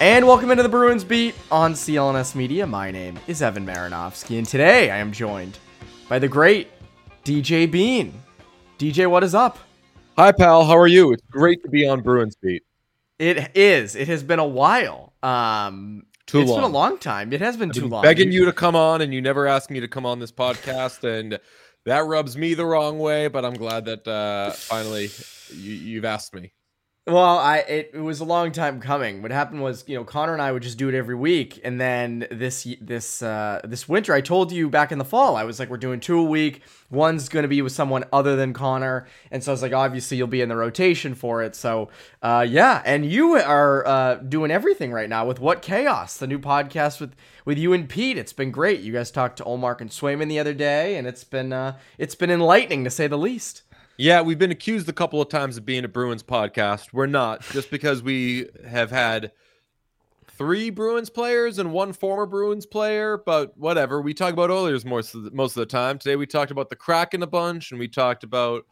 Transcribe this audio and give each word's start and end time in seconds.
And 0.00 0.26
welcome 0.26 0.50
into 0.50 0.62
the 0.62 0.68
Bruins 0.68 1.04
Beat 1.04 1.34
on 1.50 1.74
CLNS 1.74 2.34
Media. 2.34 2.66
My 2.66 2.90
name 2.90 3.18
is 3.26 3.42
Evan 3.42 3.66
Marinofsky, 3.66 4.38
and 4.38 4.46
today 4.46 4.90
I 4.90 4.96
am 4.96 5.12
joined 5.12 5.58
by 6.08 6.18
the 6.18 6.26
great 6.28 6.68
DJ 7.24 7.70
Bean. 7.70 8.14
DJ, 8.78 9.10
what 9.10 9.22
is 9.22 9.34
up? 9.34 9.58
Hi, 10.16 10.32
pal. 10.32 10.64
How 10.64 10.76
are 10.78 10.86
you? 10.86 11.12
It's 11.12 11.22
great 11.30 11.62
to 11.64 11.68
be 11.68 11.86
on 11.86 12.00
Bruins 12.00 12.34
beat. 12.36 12.62
It 13.18 13.54
is. 13.54 13.94
It 13.94 14.08
has 14.08 14.22
been 14.22 14.38
a 14.38 14.46
while. 14.46 15.12
Um, 15.22 16.04
Too 16.26 16.40
It's 16.40 16.50
long. 16.50 16.60
been 16.62 16.70
a 16.70 16.72
long 16.72 16.96
time. 16.98 17.32
It 17.34 17.40
has 17.42 17.58
been 17.58 17.68
I've 17.68 17.74
too 17.74 17.82
been 17.82 17.90
long. 17.90 18.02
begging 18.02 18.32
you 18.32 18.46
to 18.46 18.52
come 18.54 18.74
on, 18.74 19.02
and 19.02 19.12
you 19.12 19.20
never 19.20 19.46
ask 19.46 19.70
me 19.70 19.80
to 19.80 19.88
come 19.88 20.06
on 20.06 20.18
this 20.18 20.32
podcast, 20.32 21.04
and 21.04 21.38
that 21.84 22.06
rubs 22.06 22.38
me 22.38 22.54
the 22.54 22.64
wrong 22.64 22.98
way. 22.98 23.28
But 23.28 23.44
I'm 23.44 23.54
glad 23.54 23.84
that 23.84 24.08
uh, 24.08 24.52
finally 24.52 25.10
you, 25.54 25.72
you've 25.74 26.04
asked 26.06 26.32
me. 26.32 26.52
Well, 27.10 27.38
I 27.38 27.58
it, 27.58 27.90
it 27.94 28.00
was 28.00 28.20
a 28.20 28.24
long 28.24 28.52
time 28.52 28.80
coming. 28.80 29.20
What 29.20 29.32
happened 29.32 29.60
was, 29.60 29.82
you 29.88 29.96
know, 29.96 30.04
Connor 30.04 30.32
and 30.32 30.40
I 30.40 30.52
would 30.52 30.62
just 30.62 30.78
do 30.78 30.88
it 30.88 30.94
every 30.94 31.16
week, 31.16 31.60
and 31.64 31.80
then 31.80 32.28
this 32.30 32.68
this 32.80 33.20
uh, 33.20 33.60
this 33.64 33.88
winter, 33.88 34.14
I 34.14 34.20
told 34.20 34.52
you 34.52 34.70
back 34.70 34.92
in 34.92 34.98
the 34.98 35.04
fall, 35.04 35.34
I 35.34 35.42
was 35.42 35.58
like, 35.58 35.70
we're 35.70 35.76
doing 35.76 35.98
two 35.98 36.20
a 36.20 36.22
week. 36.22 36.62
One's 36.88 37.28
going 37.28 37.42
to 37.42 37.48
be 37.48 37.62
with 37.62 37.72
someone 37.72 38.04
other 38.12 38.36
than 38.36 38.52
Connor, 38.52 39.08
and 39.32 39.42
so 39.42 39.50
I 39.50 39.54
was 39.54 39.62
like, 39.62 39.72
obviously 39.72 40.18
you'll 40.18 40.28
be 40.28 40.40
in 40.40 40.48
the 40.48 40.56
rotation 40.56 41.16
for 41.16 41.42
it. 41.42 41.56
So, 41.56 41.88
uh, 42.22 42.46
yeah, 42.48 42.80
and 42.84 43.04
you 43.04 43.34
are 43.34 43.84
uh, 43.88 44.14
doing 44.14 44.52
everything 44.52 44.92
right 44.92 45.08
now 45.08 45.26
with 45.26 45.40
What 45.40 45.62
Chaos, 45.62 46.16
the 46.16 46.28
new 46.28 46.38
podcast 46.38 47.00
with 47.00 47.16
with 47.44 47.58
you 47.58 47.72
and 47.72 47.88
Pete. 47.88 48.18
It's 48.18 48.32
been 48.32 48.52
great. 48.52 48.82
You 48.82 48.92
guys 48.92 49.10
talked 49.10 49.38
to 49.38 49.44
Ullmark 49.44 49.80
and 49.80 49.90
Swayman 49.90 50.28
the 50.28 50.38
other 50.38 50.54
day, 50.54 50.94
and 50.94 51.08
it's 51.08 51.24
been 51.24 51.52
uh, 51.52 51.76
it's 51.98 52.14
been 52.14 52.30
enlightening 52.30 52.84
to 52.84 52.90
say 52.90 53.08
the 53.08 53.18
least. 53.18 53.62
Yeah, 54.00 54.22
we've 54.22 54.38
been 54.38 54.50
accused 54.50 54.88
a 54.88 54.94
couple 54.94 55.20
of 55.20 55.28
times 55.28 55.58
of 55.58 55.66
being 55.66 55.84
a 55.84 55.88
Bruins 55.88 56.22
podcast. 56.22 56.94
We're 56.94 57.04
not, 57.04 57.42
just 57.50 57.70
because 57.70 58.02
we 58.02 58.48
have 58.66 58.90
had 58.90 59.30
three 60.30 60.70
Bruins 60.70 61.10
players 61.10 61.58
and 61.58 61.70
one 61.70 61.92
former 61.92 62.24
Bruins 62.24 62.64
player. 62.64 63.18
But 63.18 63.54
whatever, 63.58 64.00
we 64.00 64.14
talk 64.14 64.32
about 64.32 64.50
Oilers 64.50 64.86
most 64.86 65.14
of 65.14 65.24
the, 65.24 65.30
most 65.32 65.54
of 65.54 65.60
the 65.60 65.66
time. 65.66 65.98
Today 65.98 66.16
we 66.16 66.24
talked 66.24 66.50
about 66.50 66.70
the 66.70 66.76
Kraken 66.76 67.22
a 67.22 67.26
bunch, 67.26 67.72
and 67.72 67.78
we 67.78 67.88
talked 67.88 68.24
about 68.24 68.62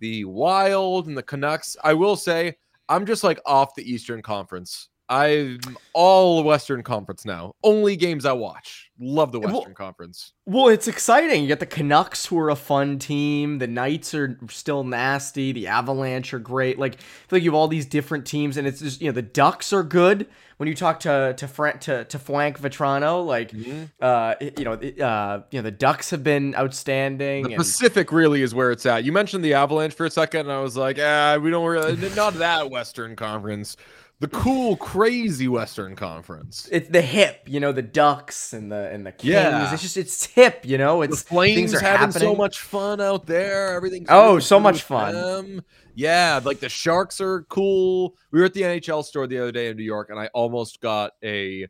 the 0.00 0.24
Wild 0.24 1.06
and 1.06 1.16
the 1.16 1.22
Canucks. 1.22 1.76
I 1.84 1.94
will 1.94 2.16
say, 2.16 2.56
I'm 2.88 3.06
just 3.06 3.22
like 3.22 3.40
off 3.46 3.76
the 3.76 3.88
Eastern 3.88 4.20
Conference. 4.20 4.88
I'm 5.12 5.60
all 5.92 6.42
Western 6.42 6.82
Conference 6.82 7.26
now. 7.26 7.52
Only 7.62 7.96
games 7.96 8.24
I 8.24 8.32
watch. 8.32 8.90
Love 8.98 9.30
the 9.32 9.40
Well- 9.40 9.56
Western 9.56 9.74
Conference. 9.74 10.32
Well, 10.46 10.68
it's 10.68 10.88
exciting. 10.88 11.42
You 11.42 11.48
got 11.48 11.60
the 11.60 11.66
Canucks, 11.66 12.26
who 12.26 12.38
are 12.38 12.50
a 12.50 12.56
fun 12.56 12.98
team. 12.98 13.58
The 13.58 13.66
Knights 13.66 14.14
are 14.14 14.38
still 14.50 14.82
nasty. 14.84 15.52
The 15.52 15.68
Avalanche 15.68 16.32
are 16.34 16.38
great. 16.38 16.78
Like, 16.78 16.94
I 16.94 16.96
feel 16.96 17.36
like 17.36 17.42
you 17.42 17.50
have 17.50 17.54
all 17.54 17.68
these 17.68 17.86
different 17.86 18.26
teams, 18.26 18.56
and 18.56 18.66
it's 18.66 18.80
just 18.80 19.00
you 19.00 19.06
know 19.08 19.12
the 19.12 19.22
Ducks 19.22 19.72
are 19.72 19.82
good. 19.82 20.26
When 20.56 20.68
you 20.68 20.74
talk 20.74 21.00
to 21.00 21.34
to 21.36 21.48
Frank 21.48 21.80
to, 21.82 22.04
to 22.04 22.18
Flank 22.18 22.58
Vatrano, 22.60 23.24
like, 23.26 23.52
uh, 24.00 24.34
you 24.40 24.64
know, 24.64 24.72
uh, 24.72 25.42
you 25.50 25.58
know, 25.58 25.62
the 25.62 25.70
Ducks 25.70 26.10
have 26.10 26.24
been 26.24 26.54
outstanding. 26.54 27.44
The 27.44 27.50
and- 27.50 27.58
Pacific 27.58 28.12
really 28.12 28.42
is 28.42 28.54
where 28.54 28.70
it's 28.70 28.86
at. 28.86 29.04
You 29.04 29.12
mentioned 29.12 29.44
the 29.44 29.54
Avalanche 29.54 29.94
for 29.94 30.06
a 30.06 30.10
second, 30.10 30.40
and 30.42 30.52
I 30.52 30.60
was 30.60 30.76
like, 30.76 30.98
ah, 31.00 31.38
we 31.40 31.50
don't 31.50 31.66
really, 31.66 31.96
not 32.14 32.34
that 32.34 32.70
Western 32.70 33.14
Conference. 33.16 33.76
The 34.22 34.28
cool, 34.28 34.76
crazy 34.76 35.48
Western 35.48 35.96
Conference. 35.96 36.68
it's 36.70 36.88
the 36.88 37.02
hip, 37.02 37.42
you 37.46 37.58
know, 37.58 37.72
the 37.72 37.82
Ducks 37.82 38.52
and 38.52 38.70
the 38.70 38.88
and 38.90 39.04
the 39.04 39.10
Kings. 39.10 39.32
Yeah. 39.34 39.72
It's 39.72 39.82
just 39.82 39.96
it's 39.96 40.24
hip, 40.26 40.60
you 40.64 40.78
know. 40.78 40.98
The 41.04 41.12
It's 41.12 41.22
Flames 41.22 41.56
things 41.56 41.74
are 41.74 41.80
having 41.80 42.06
happening. 42.12 42.28
so 42.28 42.34
much 42.36 42.60
fun 42.60 43.00
out 43.00 43.26
there. 43.26 43.74
Everything's 43.74 44.06
Oh, 44.08 44.38
so 44.38 44.60
much 44.60 44.82
fun. 44.82 45.14
them. 45.14 45.64
Yeah, 45.96 46.40
like 46.44 46.60
the 46.60 46.68
Sharks 46.68 47.20
are 47.20 47.42
cool. 47.48 48.14
We 48.30 48.38
were 48.38 48.46
at 48.46 48.54
the 48.54 48.62
NHL 48.62 49.04
store 49.04 49.26
the 49.26 49.38
other 49.38 49.50
day 49.52 49.68
in 49.68 49.76
New 49.76 49.82
York, 49.82 50.08
and 50.08 50.20
I 50.20 50.28
almost 50.28 50.80
got 50.80 51.12
a, 51.24 51.64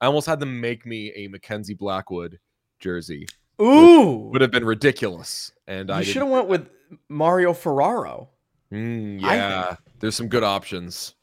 I 0.00 0.06
almost 0.06 0.28
had 0.28 0.38
them 0.38 0.60
make 0.60 0.86
me 0.86 1.12
a 1.16 1.26
Mackenzie 1.26 1.74
Blackwood 1.74 2.38
jersey. 2.78 3.26
Ooh, 3.60 4.30
Would 4.32 4.40
have 4.42 4.52
been 4.52 4.64
ridiculous, 4.64 5.52
and 5.66 5.90
I 5.90 5.98
you 5.98 6.04
didn't- 6.04 6.12
should 6.12 6.22
have 6.22 6.30
went 6.30 6.46
with 6.48 6.68
Mario 7.08 7.52
Ferraro. 7.52 8.30
Mm, 8.72 9.20
yeah, 9.20 9.74
there's 9.98 10.14
some 10.14 10.28
good 10.28 10.44
options. 10.44 11.16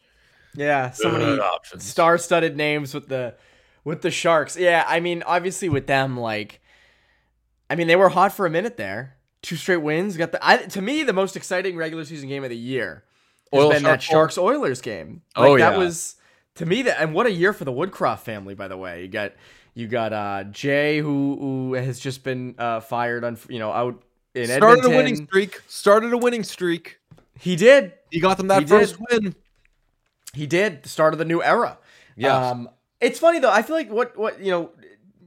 Yeah, 0.57 0.89
so 0.91 1.11
many 1.11 1.39
options. 1.39 1.83
star-studded 1.85 2.57
names 2.57 2.93
with 2.93 3.07
the 3.07 3.35
with 3.83 4.01
the 4.01 4.11
Sharks. 4.11 4.57
Yeah, 4.57 4.83
I 4.87 4.99
mean, 4.99 5.23
obviously 5.25 5.69
with 5.69 5.87
them, 5.87 6.17
like, 6.17 6.59
I 7.69 7.75
mean, 7.75 7.87
they 7.87 7.95
were 7.95 8.09
hot 8.09 8.33
for 8.33 8.45
a 8.45 8.49
minute 8.49 8.75
there. 8.75 9.15
Two 9.43 9.55
straight 9.55 9.77
wins. 9.77 10.17
Got 10.17 10.31
the 10.33 10.39
I, 10.45 10.57
to 10.57 10.81
me 10.81 11.03
the 11.03 11.13
most 11.13 11.37
exciting 11.37 11.77
regular 11.77 12.03
season 12.03 12.27
game 12.27 12.43
of 12.43 12.49
the 12.49 12.57
year 12.57 13.03
has 13.53 13.61
Oil 13.63 13.69
been 13.71 13.83
that 13.83 14.01
Sharks 14.01 14.37
Oilers 14.37 14.81
game. 14.81 15.21
Oh, 15.35 15.51
Like, 15.51 15.59
that 15.59 15.73
yeah. 15.73 15.77
was 15.77 16.15
to 16.55 16.65
me 16.65 16.81
that 16.81 16.99
and 16.99 17.13
what 17.13 17.27
a 17.27 17.31
year 17.31 17.53
for 17.53 17.63
the 17.63 17.71
Woodcroft 17.71 18.19
family. 18.21 18.55
By 18.55 18.67
the 18.67 18.77
way, 18.77 19.03
you 19.03 19.07
got 19.07 19.33
you 19.75 19.87
got 19.87 20.11
uh 20.11 20.43
Jay 20.45 20.97
who 20.99 21.37
who 21.39 21.73
has 21.75 21.99
just 21.99 22.23
been 22.23 22.55
uh 22.57 22.79
fired 22.79 23.23
on 23.23 23.37
you 23.47 23.59
know 23.59 23.71
out 23.71 24.03
in 24.33 24.47
Started 24.47 24.79
Edmonton. 24.79 24.93
a 24.93 24.97
winning 24.97 25.25
streak. 25.27 25.61
Started 25.67 26.11
a 26.13 26.17
winning 26.17 26.43
streak. 26.43 26.97
He 27.39 27.55
did. 27.55 27.93
He 28.09 28.19
got 28.19 28.37
them 28.37 28.47
that 28.47 28.63
He 28.63 28.67
first 28.67 28.97
did. 29.11 29.23
win. 29.23 29.35
He 30.37 30.47
did 30.47 30.83
the 30.83 30.89
start 30.89 31.13
of 31.13 31.17
the 31.19 31.25
new 31.25 31.41
era. 31.43 31.77
Yeah. 32.15 32.49
Um, 32.49 32.69
it's 33.01 33.19
funny 33.19 33.39
though. 33.39 33.51
I 33.51 33.61
feel 33.61 33.75
like 33.75 33.91
what 33.91 34.17
what 34.17 34.39
you 34.39 34.51
know 34.51 34.71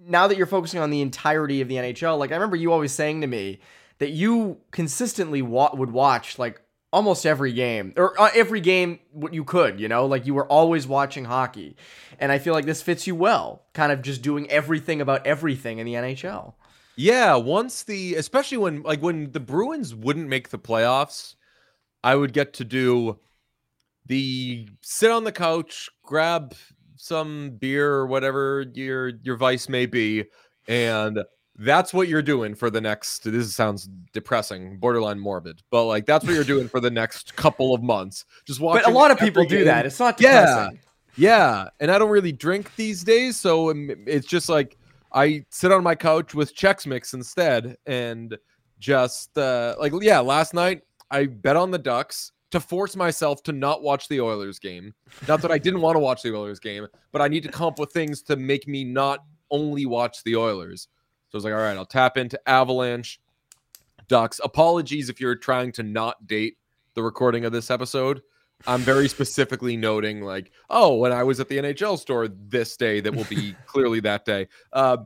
now 0.06 0.26
that 0.26 0.36
you're 0.36 0.46
focusing 0.46 0.80
on 0.80 0.90
the 0.90 1.00
entirety 1.02 1.60
of 1.60 1.68
the 1.68 1.76
NHL. 1.76 2.18
Like 2.18 2.30
I 2.30 2.34
remember 2.34 2.56
you 2.56 2.72
always 2.72 2.92
saying 2.92 3.20
to 3.20 3.26
me 3.26 3.60
that 3.98 4.10
you 4.10 4.58
consistently 4.70 5.42
wa- 5.42 5.74
would 5.74 5.90
watch 5.90 6.38
like 6.38 6.60
almost 6.92 7.24
every 7.24 7.52
game 7.52 7.92
or 7.96 8.20
uh, 8.20 8.30
every 8.34 8.60
game 8.60 8.98
what 9.12 9.34
you 9.34 9.44
could. 9.44 9.78
You 9.78 9.88
know, 9.88 10.06
like 10.06 10.26
you 10.26 10.34
were 10.34 10.46
always 10.46 10.86
watching 10.86 11.24
hockey, 11.24 11.76
and 12.18 12.32
I 12.32 12.38
feel 12.38 12.54
like 12.54 12.64
this 12.64 12.82
fits 12.82 13.06
you 13.06 13.14
well. 13.14 13.62
Kind 13.72 13.92
of 13.92 14.02
just 14.02 14.22
doing 14.22 14.50
everything 14.50 15.00
about 15.00 15.26
everything 15.26 15.78
in 15.78 15.86
the 15.86 15.94
NHL. 15.94 16.54
Yeah, 16.96 17.36
once 17.36 17.84
the 17.84 18.16
especially 18.16 18.58
when 18.58 18.82
like 18.82 19.00
when 19.00 19.32
the 19.32 19.40
Bruins 19.40 19.94
wouldn't 19.94 20.28
make 20.28 20.48
the 20.48 20.58
playoffs, 20.58 21.36
I 22.02 22.16
would 22.16 22.32
get 22.32 22.52
to 22.54 22.64
do 22.64 23.18
the 24.10 24.68
sit 24.82 25.10
on 25.12 25.22
the 25.22 25.30
couch, 25.32 25.88
grab 26.02 26.52
some 26.96 27.52
beer 27.60 27.92
or 27.94 28.06
whatever 28.08 28.66
your 28.74 29.12
your 29.22 29.36
vice 29.36 29.68
may 29.68 29.86
be, 29.86 30.24
and 30.68 31.20
that's 31.56 31.94
what 31.94 32.08
you're 32.08 32.20
doing 32.22 32.54
for 32.56 32.70
the 32.70 32.80
next 32.80 33.22
this 33.22 33.54
sounds 33.54 33.88
depressing, 34.12 34.78
borderline 34.78 35.18
morbid, 35.20 35.62
but 35.70 35.84
like 35.84 36.06
that's 36.06 36.26
what 36.26 36.34
you're 36.34 36.42
doing 36.44 36.68
for 36.74 36.80
the 36.80 36.90
next 36.90 37.36
couple 37.36 37.72
of 37.72 37.82
months. 37.84 38.24
Just 38.44 38.58
watching 38.60 38.82
But 38.84 38.90
a 38.90 38.94
lot 38.94 39.12
of 39.12 39.18
people 39.18 39.44
do 39.44 39.62
that. 39.64 39.86
It's 39.86 40.00
not 40.00 40.20
Yeah. 40.20 40.44
depressing. 40.44 40.80
Yeah, 41.16 41.68
and 41.78 41.90
I 41.90 41.98
don't 41.98 42.10
really 42.10 42.32
drink 42.32 42.74
these 42.76 43.04
days, 43.04 43.38
so 43.38 43.70
um, 43.70 43.90
it's 44.06 44.26
just 44.26 44.48
like 44.48 44.76
I 45.12 45.44
sit 45.50 45.70
on 45.70 45.82
my 45.84 45.94
couch 45.94 46.34
with 46.34 46.54
Chex 46.54 46.84
Mix 46.86 47.14
instead, 47.14 47.76
and 47.86 48.36
just 48.80 49.38
uh, 49.38 49.76
like 49.78 49.92
yeah, 50.00 50.18
last 50.18 50.52
night 50.52 50.82
I 51.10 51.26
bet 51.26 51.56
on 51.56 51.70
the 51.70 51.78
Ducks. 51.78 52.32
To 52.50 52.60
force 52.60 52.96
myself 52.96 53.42
to 53.44 53.52
not 53.52 53.82
watch 53.82 54.08
the 54.08 54.20
Oilers 54.20 54.58
game. 54.58 54.94
Not 55.28 55.40
that 55.42 55.52
I 55.52 55.58
didn't 55.58 55.80
want 55.80 55.96
to 55.96 56.00
watch 56.00 56.22
the 56.22 56.34
Oilers 56.34 56.60
game, 56.60 56.86
but 57.12 57.22
I 57.22 57.28
need 57.28 57.42
to 57.44 57.48
come 57.48 57.68
up 57.68 57.78
with 57.78 57.92
things 57.92 58.22
to 58.22 58.36
make 58.36 58.66
me 58.66 58.84
not 58.84 59.24
only 59.50 59.86
watch 59.86 60.22
the 60.24 60.36
Oilers. 60.36 60.88
So 61.28 61.36
I 61.36 61.38
was 61.38 61.44
like, 61.44 61.54
all 61.54 61.60
right, 61.60 61.76
I'll 61.76 61.86
tap 61.86 62.16
into 62.16 62.40
Avalanche, 62.48 63.20
Ducks. 64.08 64.40
Apologies 64.42 65.08
if 65.08 65.20
you're 65.20 65.36
trying 65.36 65.70
to 65.72 65.82
not 65.82 66.26
date 66.26 66.56
the 66.94 67.02
recording 67.02 67.44
of 67.44 67.52
this 67.52 67.70
episode. 67.70 68.22
I'm 68.66 68.80
very 68.80 69.08
specifically 69.08 69.76
noting, 69.76 70.22
like, 70.22 70.50
oh, 70.68 70.96
when 70.96 71.12
I 71.12 71.22
was 71.22 71.40
at 71.40 71.48
the 71.48 71.56
NHL 71.56 71.98
store 71.98 72.28
this 72.28 72.76
day, 72.76 73.00
that 73.00 73.14
will 73.14 73.24
be 73.24 73.54
clearly 73.66 74.00
that 74.00 74.24
day. 74.24 74.48
Uh, 74.72 74.98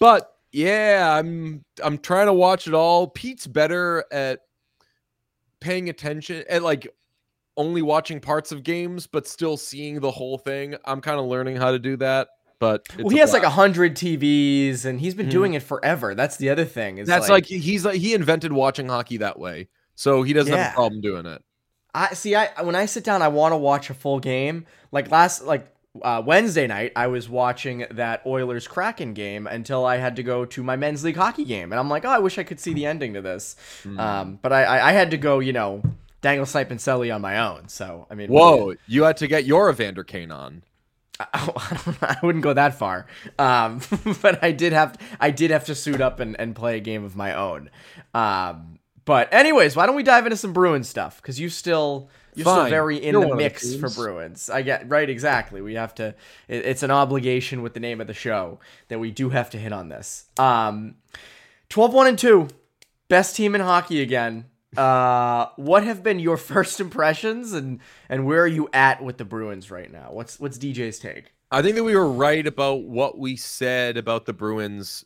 but 0.00 0.36
yeah, 0.52 1.16
I'm 1.18 1.64
I'm 1.82 1.98
trying 1.98 2.26
to 2.26 2.32
watch 2.32 2.66
it 2.66 2.74
all. 2.74 3.08
Pete's 3.08 3.46
better 3.46 4.04
at 4.10 4.40
paying 5.60 5.88
attention 5.88 6.44
and 6.48 6.64
like 6.64 6.88
only 7.56 7.82
watching 7.82 8.20
parts 8.20 8.52
of 8.52 8.62
games, 8.62 9.06
but 9.06 9.26
still 9.26 9.56
seeing 9.56 10.00
the 10.00 10.10
whole 10.10 10.38
thing. 10.38 10.76
I'm 10.84 11.00
kind 11.00 11.18
of 11.18 11.26
learning 11.26 11.56
how 11.56 11.72
to 11.72 11.78
do 11.78 11.96
that. 11.96 12.28
But 12.60 12.86
well, 12.98 13.10
he 13.10 13.18
has 13.18 13.32
like 13.32 13.44
a 13.44 13.50
hundred 13.50 13.94
TVs, 13.94 14.84
and 14.84 14.98
he's 14.98 15.14
been 15.14 15.26
mm-hmm. 15.26 15.30
doing 15.30 15.54
it 15.54 15.62
forever. 15.62 16.14
That's 16.14 16.36
the 16.38 16.50
other 16.50 16.64
thing. 16.64 17.04
That's 17.04 17.28
like, 17.28 17.44
like, 17.44 17.46
he's 17.46 17.84
like 17.84 18.00
he 18.00 18.14
invented 18.14 18.52
watching 18.52 18.88
hockey 18.88 19.18
that 19.18 19.38
way, 19.38 19.68
so 19.94 20.22
he 20.22 20.32
doesn't 20.32 20.52
yeah. 20.52 20.64
have 20.64 20.72
a 20.72 20.74
problem 20.74 21.00
doing 21.00 21.26
it. 21.26 21.42
I 21.94 22.14
see. 22.14 22.34
I 22.34 22.62
when 22.62 22.74
I 22.74 22.86
sit 22.86 23.04
down, 23.04 23.22
I 23.22 23.28
want 23.28 23.52
to 23.52 23.56
watch 23.56 23.90
a 23.90 23.94
full 23.94 24.18
game. 24.18 24.66
Like 24.90 25.10
last, 25.10 25.44
like 25.44 25.72
uh, 26.02 26.22
Wednesday 26.24 26.66
night, 26.66 26.92
I 26.94 27.06
was 27.06 27.28
watching 27.28 27.86
that 27.90 28.22
Oilers 28.26 28.68
Kraken 28.68 29.14
game 29.14 29.46
until 29.46 29.84
I 29.84 29.96
had 29.96 30.16
to 30.16 30.22
go 30.22 30.44
to 30.44 30.62
my 30.62 30.76
men's 30.76 31.04
league 31.04 31.16
hockey 31.16 31.44
game, 31.44 31.72
and 31.72 31.78
I'm 31.78 31.88
like, 31.88 32.04
oh, 32.04 32.10
I 32.10 32.18
wish 32.18 32.38
I 32.38 32.42
could 32.42 32.60
see 32.60 32.72
the 32.72 32.86
ending 32.86 33.14
to 33.14 33.22
this. 33.22 33.56
Mm. 33.84 33.98
Um, 33.98 34.38
but 34.42 34.52
I, 34.52 34.64
I, 34.64 34.88
I 34.90 34.92
had 34.92 35.10
to 35.10 35.16
go, 35.16 35.38
you 35.38 35.52
know, 35.52 35.82
dangle 36.20 36.46
snipe 36.46 36.70
and 36.70 36.80
selly 36.80 37.14
on 37.14 37.20
my 37.20 37.38
own. 37.38 37.68
So 37.68 38.06
I 38.10 38.14
mean, 38.14 38.30
whoa, 38.30 38.74
you 38.86 39.04
had 39.04 39.16
to 39.18 39.26
get 39.26 39.44
your 39.44 39.70
Evander 39.70 40.04
Kane 40.04 40.30
on. 40.30 40.62
I, 41.20 42.16
wouldn't 42.22 42.44
go 42.44 42.52
that 42.52 42.74
far, 42.74 43.06
um, 43.40 43.80
but 44.22 44.42
I 44.44 44.52
did 44.52 44.72
have 44.72 44.96
I 45.18 45.32
did 45.32 45.50
have 45.50 45.64
to 45.66 45.74
suit 45.74 46.00
up 46.00 46.20
and, 46.20 46.38
and 46.38 46.54
play 46.54 46.76
a 46.76 46.80
game 46.80 47.04
of 47.04 47.16
my 47.16 47.34
own. 47.34 47.70
Um, 48.14 48.78
but 49.04 49.32
anyways, 49.32 49.74
why 49.74 49.86
don't 49.86 49.96
we 49.96 50.04
dive 50.04 50.26
into 50.26 50.36
some 50.36 50.52
Bruins 50.52 50.88
stuff? 50.88 51.20
Because 51.20 51.40
you 51.40 51.48
still 51.48 52.08
you're 52.38 52.44
Fine. 52.44 52.54
still 52.54 52.70
very 52.70 52.96
in 52.96 53.14
you're 53.14 53.28
the 53.28 53.36
mix 53.36 53.68
the 53.68 53.78
for 53.78 53.90
Bruins. 53.90 54.48
I 54.48 54.62
get 54.62 54.88
right 54.88 55.08
exactly. 55.08 55.60
We 55.60 55.74
have 55.74 55.94
to. 55.96 56.14
It, 56.48 56.64
it's 56.64 56.82
an 56.82 56.90
obligation 56.90 57.62
with 57.62 57.74
the 57.74 57.80
name 57.80 58.00
of 58.00 58.06
the 58.06 58.14
show 58.14 58.60
that 58.88 58.98
we 58.98 59.10
do 59.10 59.30
have 59.30 59.50
to 59.50 59.58
hit 59.58 59.72
on 59.72 59.88
this. 59.88 60.26
Um, 60.38 60.94
12 61.68 61.92
1 61.92 62.06
and 62.06 62.18
2 62.18 62.48
best 63.08 63.36
team 63.36 63.54
in 63.54 63.60
hockey 63.60 64.00
again 64.00 64.46
uh, 64.76 65.48
what 65.56 65.84
have 65.84 66.02
been 66.02 66.18
your 66.18 66.36
first 66.52 66.80
impressions, 66.80 67.52
and 67.52 67.80
and 68.08 68.26
where 68.26 68.42
are 68.42 68.48
you 68.48 68.68
at 68.72 69.02
with 69.02 69.18
the 69.18 69.24
Bruins 69.24 69.70
right 69.70 69.90
now? 69.90 70.10
What's 70.12 70.38
what's 70.38 70.58
DJ's 70.58 70.98
take? 70.98 71.32
I 71.50 71.62
think 71.62 71.76
that 71.76 71.84
we 71.84 71.96
were 71.96 72.10
right 72.10 72.46
about 72.46 72.82
what 72.82 73.18
we 73.18 73.36
said 73.36 73.96
about 73.96 74.26
the 74.26 74.34
Bruins 74.34 75.04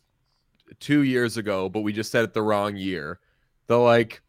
two 0.81 1.03
years 1.03 1.37
ago, 1.37 1.69
but 1.69 1.81
we 1.81 1.93
just 1.93 2.11
said 2.11 2.25
it 2.25 2.33
the 2.33 2.41
wrong 2.41 2.75
year. 2.75 3.19
They're 3.67 3.77
like, 3.77 4.21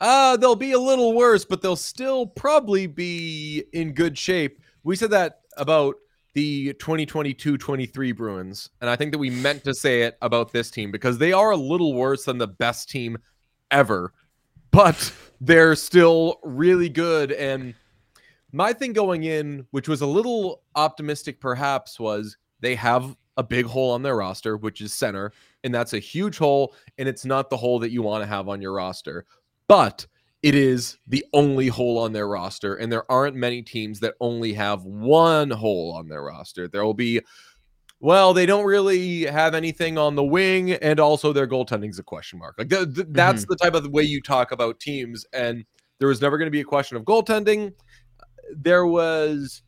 uh, 0.00 0.36
they'll 0.36 0.56
be 0.56 0.72
a 0.72 0.78
little 0.78 1.14
worse, 1.14 1.44
but 1.44 1.62
they'll 1.62 1.76
still 1.76 2.26
probably 2.26 2.86
be 2.86 3.64
in 3.72 3.92
good 3.92 4.16
shape. 4.16 4.60
We 4.84 4.96
said 4.96 5.10
that 5.10 5.40
about 5.56 5.96
the 6.34 6.74
2022-23 6.74 8.16
Bruins, 8.16 8.70
and 8.80 8.88
I 8.88 8.96
think 8.96 9.12
that 9.12 9.18
we 9.18 9.30
meant 9.30 9.64
to 9.64 9.74
say 9.74 10.02
it 10.02 10.16
about 10.22 10.52
this 10.52 10.70
team 10.70 10.90
because 10.90 11.18
they 11.18 11.32
are 11.32 11.50
a 11.50 11.56
little 11.56 11.94
worse 11.94 12.24
than 12.24 12.38
the 12.38 12.46
best 12.46 12.88
team 12.88 13.18
ever 13.70 14.12
but 14.70 15.12
they're 15.40 15.74
still 15.74 16.38
really 16.42 16.88
good. 16.88 17.32
And 17.32 17.74
my 18.52 18.72
thing 18.72 18.92
going 18.92 19.24
in, 19.24 19.66
which 19.70 19.88
was 19.88 20.00
a 20.00 20.06
little 20.06 20.62
optimistic 20.74 21.40
perhaps, 21.40 21.98
was 21.98 22.36
they 22.60 22.74
have 22.74 23.16
a 23.36 23.42
big 23.42 23.66
hole 23.66 23.92
on 23.92 24.02
their 24.02 24.16
roster, 24.16 24.56
which 24.56 24.80
is 24.80 24.92
center. 24.92 25.32
And 25.64 25.74
that's 25.74 25.92
a 25.92 25.98
huge 25.98 26.38
hole. 26.38 26.74
And 26.98 27.08
it's 27.08 27.24
not 27.24 27.50
the 27.50 27.56
hole 27.56 27.78
that 27.80 27.90
you 27.90 28.02
want 28.02 28.22
to 28.22 28.26
have 28.26 28.48
on 28.48 28.60
your 28.60 28.72
roster. 28.72 29.26
But 29.68 30.06
it 30.42 30.54
is 30.54 30.98
the 31.06 31.24
only 31.32 31.68
hole 31.68 31.98
on 31.98 32.12
their 32.12 32.28
roster. 32.28 32.74
And 32.74 32.90
there 32.90 33.10
aren't 33.10 33.36
many 33.36 33.62
teams 33.62 34.00
that 34.00 34.14
only 34.20 34.52
have 34.54 34.84
one 34.84 35.50
hole 35.50 35.92
on 35.92 36.08
their 36.08 36.22
roster. 36.22 36.68
There 36.68 36.84
will 36.84 36.94
be 36.94 37.20
well, 38.00 38.32
they 38.32 38.46
don't 38.46 38.64
really 38.64 39.24
have 39.24 39.54
anything 39.54 39.98
on 39.98 40.14
the 40.14 40.22
wing, 40.22 40.72
and 40.72 41.00
also 41.00 41.32
their 41.32 41.48
goaltending's 41.48 41.98
a 41.98 42.04
question 42.04 42.38
mark. 42.38 42.54
Like 42.56 42.70
th- 42.70 42.94
th- 42.94 43.08
that's 43.10 43.42
mm-hmm. 43.42 43.50
the 43.50 43.56
type 43.56 43.74
of 43.74 43.88
way 43.88 44.04
you 44.04 44.22
talk 44.22 44.52
about 44.52 44.78
teams, 44.78 45.26
and 45.32 45.64
there 45.98 46.08
was 46.08 46.20
never 46.20 46.38
going 46.38 46.46
to 46.46 46.52
be 46.52 46.60
a 46.60 46.64
question 46.64 46.96
of 46.96 47.02
goaltending. 47.02 47.72
There 48.56 48.86
was 48.86 49.62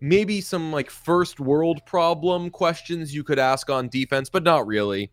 maybe 0.00 0.40
some 0.40 0.72
like 0.72 0.90
first 0.90 1.38
world 1.38 1.80
problem 1.86 2.50
questions 2.50 3.14
you 3.14 3.22
could 3.22 3.38
ask 3.38 3.70
on 3.70 3.88
defense, 3.88 4.28
but 4.28 4.42
not 4.42 4.66
really. 4.66 5.12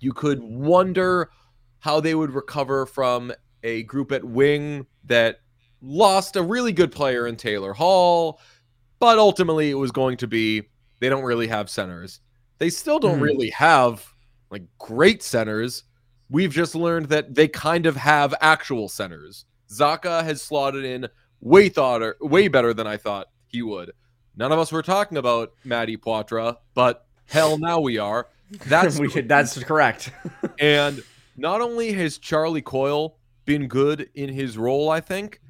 You 0.00 0.12
could 0.12 0.42
wonder 0.42 1.30
how 1.80 2.00
they 2.00 2.14
would 2.14 2.32
recover 2.32 2.86
from 2.86 3.32
a 3.62 3.82
group 3.84 4.12
at 4.12 4.24
wing 4.24 4.86
that 5.04 5.40
lost 5.82 6.36
a 6.36 6.42
really 6.42 6.72
good 6.72 6.92
player 6.92 7.26
in 7.26 7.36
Taylor 7.36 7.72
Hall, 7.72 8.40
but 8.98 9.18
ultimately 9.18 9.70
it 9.70 9.74
was 9.74 9.90
going 9.90 10.16
to 10.18 10.26
be 10.26 10.62
they 11.00 11.08
don't 11.08 11.24
really 11.24 11.48
have 11.48 11.68
centers. 11.68 12.20
They 12.58 12.70
still 12.70 12.98
don't 12.98 13.18
mm. 13.18 13.22
really 13.22 13.50
have 13.50 14.06
like 14.50 14.62
great 14.78 15.22
centers. 15.22 15.84
We've 16.28 16.52
just 16.52 16.74
learned 16.74 17.06
that 17.06 17.34
they 17.34 17.48
kind 17.48 17.86
of 17.86 17.96
have 17.96 18.34
actual 18.40 18.88
centers. 18.88 19.46
Zacha 19.72 20.22
has 20.22 20.42
slotted 20.42 20.84
in 20.84 21.08
way 21.40 21.68
thought 21.68 22.02
or 22.02 22.16
way 22.20 22.48
better 22.48 22.74
than 22.74 22.86
I 22.86 22.96
thought 22.96 23.28
he 23.46 23.62
would. 23.62 23.92
None 24.36 24.52
of 24.52 24.58
us 24.58 24.70
were 24.70 24.82
talking 24.82 25.18
about 25.18 25.52
Matty 25.64 25.96
Poitras, 25.96 26.56
but 26.74 27.06
hell, 27.26 27.58
now 27.58 27.80
we 27.80 27.98
are. 27.98 28.28
That's 28.66 28.98
we 28.98 29.08
should, 29.08 29.28
that's 29.28 29.62
correct. 29.62 30.10
and 30.58 31.04
not 31.40 31.60
only 31.60 31.92
has 31.92 32.18
Charlie 32.18 32.62
Coyle 32.62 33.16
been 33.46 33.66
good 33.66 34.10
in 34.14 34.28
his 34.28 34.58
role, 34.58 34.90
I 34.90 35.00
think 35.00 35.40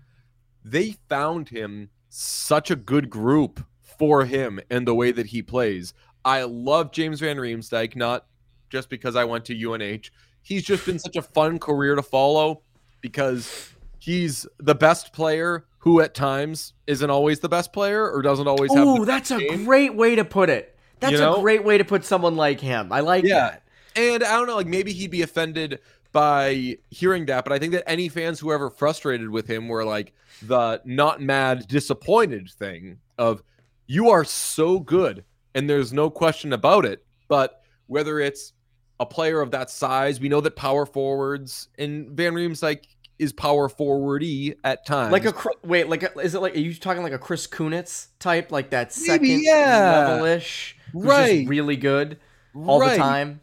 they 0.64 0.92
found 1.08 1.48
him 1.48 1.90
such 2.08 2.70
a 2.70 2.76
good 2.76 3.10
group 3.10 3.64
for 3.98 4.25
him 4.25 4.60
and 4.70 4.87
the 4.87 4.94
way 4.94 5.10
that 5.12 5.26
he 5.26 5.42
plays. 5.42 5.92
I 6.25 6.44
love 6.44 6.92
James 6.92 7.20
Van 7.20 7.37
Riemsdyk, 7.37 7.96
not 7.96 8.26
just 8.69 8.88
because 8.88 9.16
I 9.16 9.25
went 9.25 9.44
to 9.46 9.54
UNH. 9.54 10.10
He's 10.42 10.62
just 10.62 10.87
been 10.87 10.98
such 10.98 11.16
a 11.16 11.22
fun 11.22 11.58
career 11.58 11.96
to 11.96 12.02
follow 12.02 12.62
because 13.00 13.72
he's 13.98 14.46
the 14.58 14.75
best 14.75 15.12
player 15.12 15.66
who 15.78 16.00
at 16.00 16.14
times 16.14 16.75
isn't 16.86 17.10
always 17.10 17.40
the 17.40 17.48
best 17.48 17.72
player 17.72 18.08
or 18.10 18.22
doesn't 18.22 18.46
always 18.46 18.72
have. 18.74 18.86
Oh, 18.86 19.05
that's 19.05 19.31
a 19.31 19.56
great 19.65 19.94
way 19.94 20.15
to 20.15 20.24
put 20.24 20.50
it. 20.50 20.76
That's 21.00 21.12
you 21.12 21.19
know? 21.19 21.36
a 21.36 21.41
great 21.41 21.65
way 21.65 21.79
to 21.79 21.84
put 21.84 22.05
someone 22.05 22.36
like 22.36 22.60
him. 22.60 22.93
I 22.93 23.00
like 23.00 23.24
yeah. 23.24 23.41
that. 23.41 23.62
And 23.97 24.23
I 24.23 24.37
don't 24.37 24.47
know, 24.47 24.56
like 24.56 24.67
maybe 24.67 24.93
he'd 24.93 25.11
be 25.11 25.23
offended 25.23 25.81
by 26.13 26.79
hearing 26.91 27.27
that, 27.27 27.44
but 27.44 27.53
I 27.53 27.59
think 27.59 27.73
that 27.73 27.89
any 27.89 28.09
fans 28.09 28.41
who 28.41 28.53
ever 28.53 28.70
frustrated 28.70 29.31
with 29.31 29.49
him 29.49 29.69
were 29.69 29.85
like 29.85 30.13
the 30.43 30.81
not 30.85 31.20
mad, 31.20 31.69
disappointed 31.69 32.51
thing 32.51 32.99
of 33.19 33.43
you 33.87 34.11
are 34.11 34.25
so 34.25 34.81
good, 34.81 35.25
and 35.55 35.69
there's 35.69 35.93
no 35.93 36.11
question 36.11 36.53
about 36.53 36.85
it. 36.85 37.05
But 37.29 37.63
whether 37.87 38.19
it's 38.19 38.53
a 38.99 39.06
player 39.06 39.41
of 39.41 39.51
that 39.53 39.70
size, 39.70 40.20
we 40.20 40.29
know 40.29 40.41
that 40.41 40.56
power 40.56 40.87
forwards 40.87 41.69
and 41.79 42.11
Van 42.11 42.32
Riemsdyk 42.32 42.85
is 43.19 43.32
power 43.32 43.69
forwardy 43.69 44.56
at 44.65 44.87
times. 44.87 45.13
Like 45.13 45.27
a 45.27 45.35
wait, 45.63 45.89
like 45.89 46.03
a, 46.03 46.19
is 46.20 46.35
it 46.35 46.41
like 46.41 46.56
are 46.56 46.61
you 46.61 46.75
talking 46.75 47.03
like 47.03 47.13
a 47.13 47.19
Chris 47.19 47.47
Kunitz 47.47 48.09
type, 48.19 48.51
like 48.51 48.70
that 48.70 48.93
second 48.93 49.29
Maybe, 49.29 49.43
yeah. 49.44 50.09
level-ish, 50.09 50.77
right? 50.94 51.47
really 51.47 51.77
good 51.77 52.19
all 52.55 52.81
right. 52.81 52.93
the 52.93 52.97
time. 52.97 53.41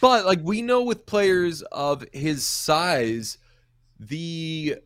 But 0.00 0.26
like 0.26 0.40
we 0.42 0.62
know 0.62 0.82
with 0.82 1.06
players 1.06 1.62
of 1.62 2.04
his 2.12 2.44
size, 2.44 3.38
the 3.98 4.76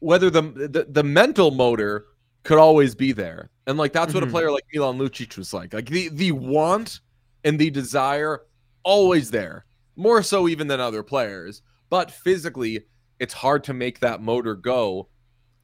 whether 0.00 0.30
the 0.30 0.42
the, 0.42 0.86
the 0.88 1.02
mental 1.02 1.50
motor 1.50 2.06
could 2.44 2.58
always 2.58 2.94
be 2.94 3.12
there. 3.12 3.50
And 3.66 3.76
like 3.76 3.92
that's 3.92 4.08
mm-hmm. 4.08 4.16
what 4.16 4.22
a 4.22 4.26
mm-hmm. 4.26 4.32
player 4.32 4.50
like 4.50 4.64
Milan 4.72 4.98
Lucic 4.98 5.36
was 5.36 5.52
like. 5.52 5.74
Like 5.74 5.86
the 5.86 6.08
the 6.08 6.32
want 6.32 7.00
and 7.44 7.58
the 7.58 7.70
desire 7.70 8.42
always 8.82 9.30
there. 9.30 9.64
More 9.96 10.22
so 10.22 10.48
even 10.48 10.68
than 10.68 10.80
other 10.80 11.02
players. 11.02 11.62
But 11.90 12.10
physically, 12.10 12.84
it's 13.18 13.34
hard 13.34 13.64
to 13.64 13.74
make 13.74 14.00
that 14.00 14.22
motor 14.22 14.54
go 14.54 15.08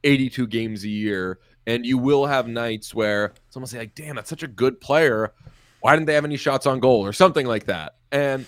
82 0.03 0.47
games 0.47 0.85
a 0.85 0.89
year. 0.89 1.39
And 1.67 1.87
you 1.87 1.99
will 1.99 2.27
have 2.27 2.47
nights 2.47 2.95
where 2.95 3.33
someone 3.49 3.69
say, 3.69 3.79
like, 3.79 3.95
damn, 3.95 4.17
that's 4.17 4.29
such 4.29 4.43
a 4.43 4.49
good 4.49 4.81
player. 4.81 5.33
Why 5.81 5.95
didn't 5.95 6.07
they 6.07 6.15
have 6.15 6.25
any 6.25 6.37
shots 6.37 6.67
on 6.67 6.81
goal 6.81 7.05
or 7.05 7.13
something 7.13 7.47
like 7.47 7.67
that? 7.67 7.97
And 8.13 8.47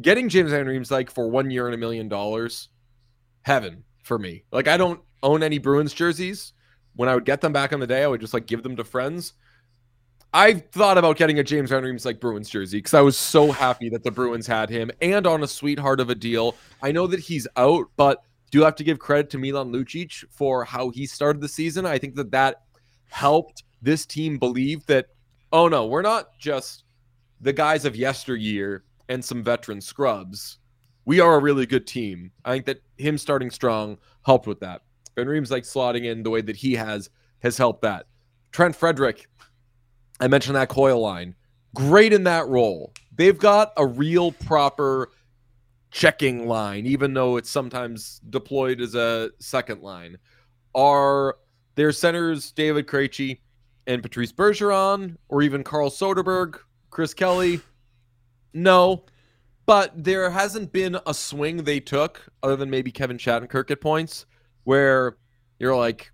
getting 0.00 0.28
James 0.28 0.50
Van 0.50 0.66
Riemsdyk 0.66 1.10
for 1.10 1.28
one 1.28 1.50
year 1.50 1.66
and 1.66 1.74
a 1.74 1.78
million 1.78 2.08
dollars, 2.08 2.68
heaven 3.42 3.84
for 4.02 4.18
me. 4.18 4.44
Like 4.52 4.68
I 4.68 4.76
don't 4.76 5.00
own 5.22 5.42
any 5.42 5.58
Bruins 5.58 5.92
jerseys 5.92 6.52
when 6.96 7.08
I 7.08 7.14
would 7.14 7.24
get 7.24 7.40
them 7.40 7.52
back 7.52 7.72
in 7.72 7.80
the 7.80 7.86
day, 7.86 8.04
I 8.04 8.06
would 8.06 8.20
just 8.20 8.34
like 8.34 8.46
give 8.46 8.62
them 8.62 8.76
to 8.76 8.84
friends. 8.84 9.34
I 10.32 10.54
thought 10.54 10.98
about 10.98 11.16
getting 11.16 11.38
a 11.38 11.44
James 11.44 11.70
Van 11.70 11.98
like 12.04 12.18
Bruins 12.18 12.48
jersey 12.48 12.78
because 12.78 12.94
I 12.94 13.00
was 13.00 13.16
so 13.16 13.52
happy 13.52 13.88
that 13.90 14.02
the 14.02 14.10
Bruins 14.10 14.46
had 14.46 14.68
him 14.68 14.90
and 15.00 15.26
on 15.26 15.44
a 15.44 15.46
sweetheart 15.46 16.00
of 16.00 16.10
a 16.10 16.14
deal. 16.14 16.56
I 16.82 16.90
know 16.90 17.06
that 17.06 17.20
he's 17.20 17.46
out, 17.56 17.86
but 17.96 18.22
do 18.50 18.62
have 18.62 18.74
to 18.76 18.84
give 18.84 18.98
credit 18.98 19.30
to 19.30 19.38
Milan 19.38 19.72
Lucic 19.72 20.24
for 20.30 20.64
how 20.64 20.90
he 20.90 21.06
started 21.06 21.40
the 21.40 21.48
season. 21.48 21.86
I 21.86 21.98
think 21.98 22.16
that 22.16 22.32
that 22.32 22.62
helped 23.08 23.62
this 23.80 24.06
team 24.06 24.38
believe 24.38 24.84
that, 24.86 25.06
oh 25.52 25.68
no, 25.68 25.86
we're 25.86 26.02
not 26.02 26.36
just 26.38 26.84
the 27.40 27.52
guys 27.52 27.84
of 27.84 27.94
yesteryear 27.94 28.82
and 29.08 29.24
some 29.24 29.42
veteran 29.42 29.80
scrubs. 29.80 30.58
We 31.04 31.20
are 31.20 31.34
a 31.34 31.40
really 31.40 31.66
good 31.66 31.86
team. 31.86 32.30
I 32.44 32.52
think 32.52 32.66
that 32.66 32.82
him 32.96 33.18
starting 33.18 33.50
strong 33.50 33.98
helped 34.24 34.46
with 34.46 34.60
that. 34.60 34.82
Van 35.16 35.26
like 35.26 35.64
slotting 35.64 36.04
in 36.04 36.22
the 36.22 36.30
way 36.30 36.40
that 36.40 36.56
he 36.56 36.74
has 36.74 37.10
has 37.42 37.56
helped 37.56 37.82
that. 37.82 38.06
Trent 38.52 38.74
Frederic, 38.74 39.26
I 40.20 40.28
mentioned 40.28 40.56
that 40.56 40.68
Coyle 40.68 41.00
line. 41.00 41.34
Great 41.74 42.12
in 42.12 42.24
that 42.24 42.48
role. 42.48 42.92
They've 43.16 43.38
got 43.38 43.72
a 43.76 43.86
real 43.86 44.32
proper 44.32 45.10
checking 45.90 46.46
line, 46.48 46.86
even 46.86 47.14
though 47.14 47.36
it's 47.36 47.50
sometimes 47.50 48.20
deployed 48.30 48.80
as 48.80 48.94
a 48.94 49.30
second 49.38 49.82
line. 49.82 50.18
Are 50.74 51.36
their 51.76 51.92
centers 51.92 52.50
David 52.52 52.86
Krejci 52.86 53.40
and 53.86 54.02
Patrice 54.02 54.32
Bergeron, 54.32 55.16
or 55.28 55.42
even 55.42 55.62
Carl 55.62 55.90
Soderberg, 55.90 56.58
Chris 56.90 57.14
Kelly? 57.14 57.60
No, 58.54 59.04
but 59.66 59.92
there 60.04 60.30
hasn't 60.30 60.72
been 60.72 60.98
a 61.06 61.12
swing 61.12 61.58
they 61.64 61.80
took, 61.80 62.22
other 62.42 62.56
than 62.56 62.70
maybe 62.70 62.90
Kevin 62.90 63.18
Shattenkirk 63.18 63.70
at 63.70 63.80
points, 63.80 64.26
where 64.64 65.16
you're 65.58 65.76
like, 65.76 66.12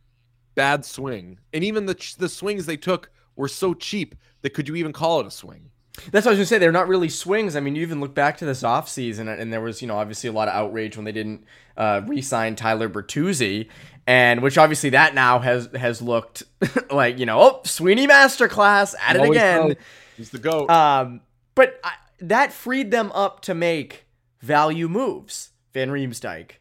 bad 0.55 0.85
swing. 0.85 1.39
And 1.53 1.65
even 1.65 1.87
the 1.87 2.15
the 2.19 2.29
swings 2.29 2.67
they 2.67 2.77
took 2.77 3.11
were 3.37 3.49
so 3.49 3.75
cheap 3.75 4.15
that 4.43 4.51
could 4.51 4.69
you 4.69 4.77
even 4.77 4.93
call 4.93 5.21
it 5.21 5.27
a 5.27 5.31
swing? 5.31 5.71
That's 6.13 6.25
what 6.25 6.31
I 6.31 6.33
was 6.33 6.39
gonna 6.39 6.47
say. 6.47 6.59
They're 6.59 6.73
not 6.73 6.89
really 6.89 7.09
swings. 7.09 7.57
I 7.57 7.61
mean, 7.61 7.75
you 7.75 7.83
even 7.83 8.01
look 8.01 8.15
back 8.15 8.39
to 8.39 8.47
this 8.47 8.63
offseason, 8.63 9.41
and 9.41 9.53
there 9.53 9.61
was, 9.61 9.83
you 9.83 9.89
know, 9.89 9.99
obviously 9.99 10.29
a 10.29 10.33
lot 10.33 10.49
of 10.49 10.55
outrage 10.55 10.97
when 10.97 11.05
they 11.05 11.13
didn't 11.13 11.45
uh, 11.77 12.03
re-sign 12.07 12.57
Tyler 12.57 12.89
Bertuzzi, 12.89 13.69
and 14.07 14.43
which 14.43 14.57
obviously 14.57 14.91
that 14.91 15.15
now 15.15 15.41
has 15.41 15.69
has 15.75 16.01
looked 16.01 16.43
like, 16.91 17.19
you 17.19 17.27
know, 17.27 17.41
oh, 17.41 17.61
Sweeney 17.65 18.07
masterclass 18.07 18.95
at 19.01 19.17
it 19.17 19.29
again. 19.29 19.77
He's 20.17 20.31
the 20.31 20.39
goat. 20.39 20.71
Um, 20.71 21.21
but 21.55 21.81
I, 21.83 21.93
that 22.21 22.53
freed 22.53 22.91
them 22.91 23.11
up 23.13 23.41
to 23.43 23.55
make 23.55 24.07
value 24.41 24.89
moves. 24.89 25.51
Van 25.73 25.89
Riemsdyk, 25.89 26.53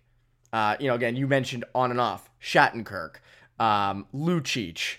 uh, 0.54 0.76
you 0.80 0.88
know, 0.88 0.96
again, 0.96 1.16
you 1.16 1.28
mentioned 1.28 1.66
on 1.74 1.92
and 1.92 2.00
off 2.00 2.30
Shattenkirk, 2.42 3.16
um, 3.60 4.06
Lucic. 4.14 4.98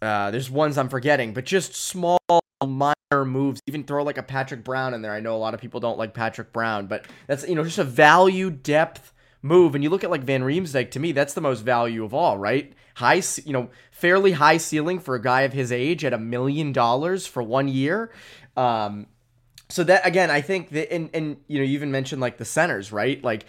Uh, 0.00 0.30
there's 0.30 0.50
ones 0.50 0.78
I'm 0.78 0.88
forgetting, 0.88 1.32
but 1.32 1.44
just 1.44 1.74
small 1.74 2.18
minor 2.64 3.24
moves. 3.24 3.60
Even 3.66 3.84
throw 3.84 4.02
like 4.02 4.18
a 4.18 4.22
Patrick 4.22 4.64
Brown 4.64 4.94
in 4.94 5.02
there. 5.02 5.12
I 5.12 5.20
know 5.20 5.36
a 5.36 5.38
lot 5.38 5.54
of 5.54 5.60
people 5.60 5.80
don't 5.80 5.98
like 5.98 6.14
Patrick 6.14 6.52
Brown, 6.52 6.86
but 6.86 7.04
that's 7.26 7.46
you 7.48 7.54
know 7.54 7.64
just 7.64 7.78
a 7.78 7.84
value 7.84 8.50
depth 8.50 9.12
move. 9.42 9.74
And 9.74 9.84
you 9.84 9.90
look 9.90 10.04
at 10.04 10.10
like 10.10 10.22
Van 10.22 10.42
Riemsdyk. 10.42 10.90
To 10.92 11.00
me, 11.00 11.12
that's 11.12 11.34
the 11.34 11.40
most 11.40 11.60
value 11.60 12.04
of 12.04 12.14
all, 12.14 12.38
right? 12.38 12.72
High, 12.94 13.22
you 13.44 13.52
know, 13.52 13.70
fairly 13.90 14.32
high 14.32 14.56
ceiling 14.56 14.98
for 14.98 15.14
a 15.14 15.22
guy 15.22 15.42
of 15.42 15.52
his 15.52 15.72
age 15.72 16.04
at 16.04 16.12
a 16.12 16.18
million 16.18 16.72
dollars 16.72 17.26
for 17.26 17.42
one 17.42 17.68
year. 17.68 18.12
Um, 18.56 19.06
so 19.72 19.84
that 19.84 20.06
again, 20.06 20.30
I 20.30 20.42
think 20.42 20.68
that, 20.70 20.92
and 20.92 21.08
and 21.14 21.38
you 21.48 21.58
know, 21.58 21.64
you 21.64 21.72
even 21.72 21.90
mentioned 21.90 22.20
like 22.20 22.36
the 22.36 22.44
centers, 22.44 22.92
right? 22.92 23.24
Like 23.24 23.46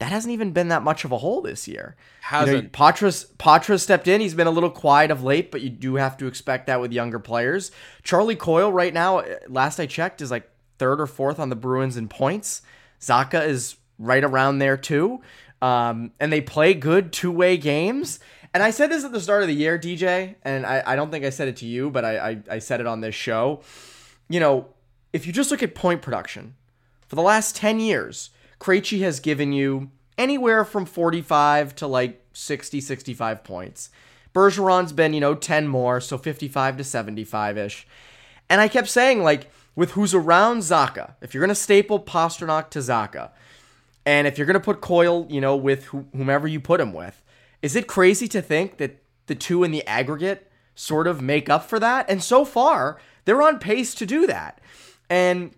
that 0.00 0.12
hasn't 0.12 0.32
even 0.32 0.52
been 0.52 0.68
that 0.68 0.82
much 0.82 1.06
of 1.06 1.12
a 1.12 1.16
hole 1.18 1.40
this 1.40 1.66
year. 1.66 1.96
Hasn't. 2.20 2.56
You 2.56 2.62
know, 2.64 2.68
Poitras 2.68 3.26
Poitras 3.36 3.80
stepped 3.80 4.06
in. 4.06 4.20
He's 4.20 4.34
been 4.34 4.46
a 4.46 4.50
little 4.50 4.68
quiet 4.68 5.10
of 5.10 5.24
late, 5.24 5.50
but 5.50 5.62
you 5.62 5.70
do 5.70 5.94
have 5.94 6.18
to 6.18 6.26
expect 6.26 6.66
that 6.66 6.78
with 6.78 6.92
younger 6.92 7.18
players. 7.18 7.72
Charlie 8.02 8.36
Coyle 8.36 8.70
right 8.70 8.92
now, 8.92 9.24
last 9.48 9.80
I 9.80 9.86
checked, 9.86 10.20
is 10.20 10.30
like 10.30 10.46
third 10.78 11.00
or 11.00 11.06
fourth 11.06 11.38
on 11.38 11.48
the 11.48 11.56
Bruins 11.56 11.96
in 11.96 12.06
points. 12.06 12.60
Zacha 13.00 13.46
is 13.46 13.76
right 13.98 14.22
around 14.22 14.58
there 14.58 14.76
too. 14.76 15.22
Um, 15.62 16.12
and 16.20 16.30
they 16.30 16.42
play 16.42 16.74
good 16.74 17.14
two 17.14 17.32
way 17.32 17.56
games. 17.56 18.20
And 18.52 18.62
I 18.62 18.72
said 18.72 18.90
this 18.90 19.04
at 19.04 19.12
the 19.12 19.20
start 19.20 19.40
of 19.40 19.48
the 19.48 19.54
year, 19.54 19.78
DJ, 19.78 20.34
and 20.42 20.66
I, 20.66 20.82
I 20.84 20.96
don't 20.96 21.10
think 21.10 21.24
I 21.24 21.30
said 21.30 21.48
it 21.48 21.56
to 21.58 21.66
you, 21.66 21.88
but 21.88 22.04
I, 22.04 22.18
I, 22.18 22.42
I 22.50 22.58
said 22.58 22.80
it 22.80 22.86
on 22.86 23.00
this 23.00 23.14
show. 23.14 23.62
You 24.28 24.40
know, 24.40 24.66
if 25.12 25.26
you 25.26 25.32
just 25.32 25.50
look 25.50 25.62
at 25.62 25.74
point 25.74 26.02
production 26.02 26.54
for 27.06 27.16
the 27.16 27.22
last 27.22 27.56
10 27.56 27.80
years, 27.80 28.30
Krejci 28.60 29.00
has 29.00 29.20
given 29.20 29.52
you 29.52 29.90
anywhere 30.16 30.64
from 30.64 30.86
45 30.86 31.74
to 31.76 31.86
like 31.86 32.24
60, 32.32 32.80
65 32.80 33.44
points. 33.44 33.90
Bergeron's 34.34 34.92
been, 34.92 35.12
you 35.12 35.20
know, 35.20 35.34
10 35.34 35.68
more, 35.68 36.00
so 36.00 36.16
55 36.16 36.78
to 36.78 36.84
75 36.84 37.58
ish. 37.58 37.86
And 38.48 38.60
I 38.60 38.68
kept 38.68 38.88
saying, 38.88 39.22
like, 39.22 39.50
with 39.74 39.92
who's 39.92 40.14
around 40.14 40.58
Zacha, 40.58 41.14
if 41.20 41.34
you're 41.34 41.42
going 41.42 41.48
to 41.48 41.54
staple 41.54 42.00
Pastrnak 42.00 42.70
to 42.70 42.78
Zacha, 42.78 43.30
and 44.04 44.26
if 44.26 44.36
you're 44.36 44.46
going 44.46 44.54
to 44.54 44.60
put 44.60 44.80
Coyle, 44.80 45.26
you 45.30 45.40
know, 45.40 45.56
with 45.56 45.84
whomever 45.86 46.48
you 46.48 46.60
put 46.60 46.80
him 46.80 46.92
with, 46.92 47.22
is 47.60 47.76
it 47.76 47.86
crazy 47.86 48.26
to 48.28 48.42
think 48.42 48.78
that 48.78 49.02
the 49.26 49.34
two 49.34 49.64
in 49.64 49.70
the 49.70 49.86
aggregate 49.86 50.50
sort 50.74 51.06
of 51.06 51.22
make 51.22 51.48
up 51.48 51.64
for 51.64 51.78
that? 51.78 52.08
And 52.10 52.22
so 52.22 52.44
far, 52.44 52.98
they're 53.24 53.42
on 53.42 53.58
pace 53.58 53.94
to 53.94 54.06
do 54.06 54.26
that. 54.26 54.60
And 55.12 55.50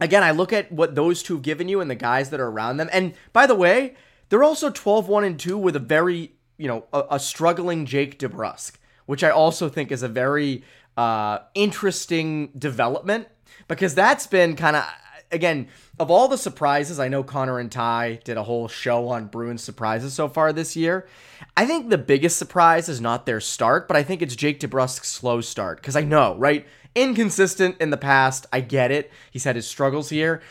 again, 0.00 0.22
I 0.22 0.30
look 0.30 0.54
at 0.54 0.72
what 0.72 0.94
those 0.94 1.22
two 1.22 1.34
have 1.34 1.42
given 1.42 1.68
you 1.68 1.82
and 1.82 1.90
the 1.90 1.94
guys 1.94 2.30
that 2.30 2.40
are 2.40 2.48
around 2.48 2.78
them. 2.78 2.88
And 2.90 3.12
by 3.34 3.46
the 3.46 3.54
way, 3.54 3.94
they're 4.30 4.42
also 4.42 4.70
12 4.70 5.06
1 5.06 5.22
and 5.22 5.38
2 5.38 5.58
with 5.58 5.76
a 5.76 5.80
very, 5.80 6.32
you 6.56 6.66
know, 6.66 6.86
a, 6.94 7.04
a 7.10 7.20
struggling 7.20 7.84
Jake 7.84 8.18
DeBrusk, 8.18 8.76
which 9.04 9.22
I 9.22 9.28
also 9.28 9.68
think 9.68 9.92
is 9.92 10.02
a 10.02 10.08
very 10.08 10.64
uh, 10.96 11.40
interesting 11.54 12.52
development 12.56 13.28
because 13.68 13.94
that's 13.94 14.26
been 14.26 14.56
kind 14.56 14.76
of, 14.76 14.84
again, 15.30 15.68
of 15.98 16.10
all 16.10 16.26
the 16.26 16.38
surprises, 16.38 16.98
I 16.98 17.08
know 17.08 17.22
Connor 17.22 17.58
and 17.58 17.70
Ty 17.70 18.20
did 18.24 18.38
a 18.38 18.44
whole 18.44 18.66
show 18.66 19.08
on 19.08 19.26
Bruins 19.26 19.62
surprises 19.62 20.14
so 20.14 20.26
far 20.26 20.54
this 20.54 20.74
year. 20.74 21.06
I 21.54 21.66
think 21.66 21.90
the 21.90 21.98
biggest 21.98 22.38
surprise 22.38 22.88
is 22.88 23.02
not 23.02 23.26
their 23.26 23.42
start, 23.42 23.88
but 23.88 23.96
I 23.98 24.02
think 24.02 24.22
it's 24.22 24.36
Jake 24.36 24.58
DeBrusk's 24.58 25.08
slow 25.08 25.42
start 25.42 25.82
because 25.82 25.96
I 25.96 26.02
know, 26.02 26.34
right? 26.36 26.66
Inconsistent 26.96 27.76
in 27.80 27.90
the 27.90 27.96
past. 27.96 28.46
I 28.52 28.60
get 28.60 28.90
it. 28.90 29.12
He's 29.30 29.44
had 29.44 29.54
his 29.54 29.66
struggles 29.66 30.08
here. 30.08 30.42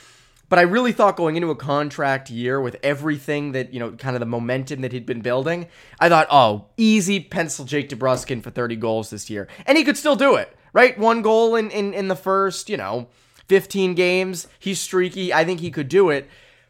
But 0.48 0.60
I 0.60 0.62
really 0.62 0.92
thought 0.92 1.18
going 1.18 1.36
into 1.36 1.50
a 1.50 1.56
contract 1.56 2.30
year 2.30 2.62
with 2.62 2.78
everything 2.84 3.54
that, 3.54 3.74
you 3.74 3.80
know, 3.80 3.92
kind 3.94 4.16
of 4.16 4.20
the 4.20 4.28
momentum 4.28 4.82
that 4.82 4.92
he'd 4.92 5.06
been 5.06 5.22
building, 5.22 5.68
I 6.00 6.08
thought, 6.08 6.28
oh, 6.30 6.68
easy 6.78 7.20
pencil 7.20 7.66
Jake 7.66 7.90
DeBrusk 7.90 8.44
for 8.44 8.52
30 8.52 8.76
goals 8.76 9.10
this 9.10 9.30
year. 9.30 9.48
And 9.66 9.78
he 9.78 9.84
could 9.84 9.98
still 9.98 10.16
do 10.16 10.36
it, 10.36 10.56
right? 10.72 10.98
One 11.00 11.24
goal 11.24 11.56
in, 11.56 11.72
in, 11.72 11.94
in 11.96 12.10
the 12.10 12.16
first, 12.16 12.70
you 12.70 12.78
know, 12.78 13.08
15 13.48 13.96
games. 13.96 14.48
He's 14.60 14.80
streaky. 14.80 15.34
I 15.34 15.44
think 15.46 15.62
he 15.62 15.72
could 15.72 15.90
do 15.90 16.12
it. 16.12 16.30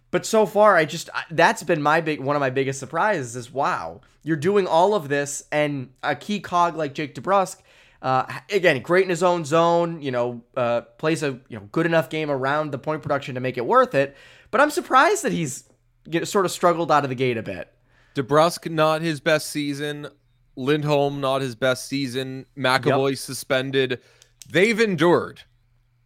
But 0.10 0.25
so 0.25 0.46
far, 0.46 0.77
I 0.77 0.86
just, 0.86 1.10
that's 1.29 1.63
been 1.63 1.82
my 1.82 2.00
big, 2.00 2.22
one 2.22 2.38
of 2.38 2.39
my 2.39 2.50
biggest 2.50 2.79
surprises 2.79 3.36
is 3.36 3.51
wow, 3.51 4.00
you're 4.24 4.38
doing 4.38 4.67
all 4.67 4.96
of 4.96 5.10
this 5.10 5.44
and 5.51 5.89
a 6.01 6.15
key 6.15 6.39
cog 6.39 6.77
like 6.77 6.94
Jake 6.94 7.13
DeBrusk 7.13 7.58
uh, 8.05 8.24
again, 8.51 8.83
great 8.83 9.03
in 9.03 9.09
his 9.09 9.24
own 9.24 9.43
zone. 9.43 10.00
You 10.00 10.12
know, 10.12 10.43
uh, 10.55 10.81
plays 11.00 11.24
a 11.24 11.39
you 11.50 11.57
know 11.57 11.67
good 11.71 11.88
enough 11.88 12.07
game 12.07 12.29
around 12.29 12.71
the 12.71 12.77
point 12.77 13.01
production 13.01 13.33
to 13.33 13.41
make 13.41 13.57
it 13.57 13.65
worth 13.65 13.95
it. 13.95 14.15
But 14.51 14.62
I'm 14.62 14.69
surprised 14.69 15.24
that 15.24 15.31
he's 15.31 15.67
you 16.05 16.19
know, 16.19 16.24
sort 16.24 16.45
of 16.45 16.51
struggled 16.51 16.91
out 16.91 17.03
of 17.03 17.09
the 17.09 17.15
gate 17.15 17.35
a 17.35 17.41
bit. 17.41 17.74
DeBrusk 18.13 18.71
not 18.71 19.01
his 19.01 19.19
best 19.19 19.50
season. 19.50 20.07
Lindholm 20.55 21.19
not 21.19 21.41
his 21.41 21.55
best 21.55 21.88
season. 21.88 22.45
McAvoy 22.55 23.09
yep. 23.09 23.17
suspended. 23.17 24.01
They've 24.47 24.79
endured, 24.79 25.41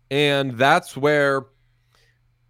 and 0.10 0.58
that's 0.58 0.96
where 0.96 1.48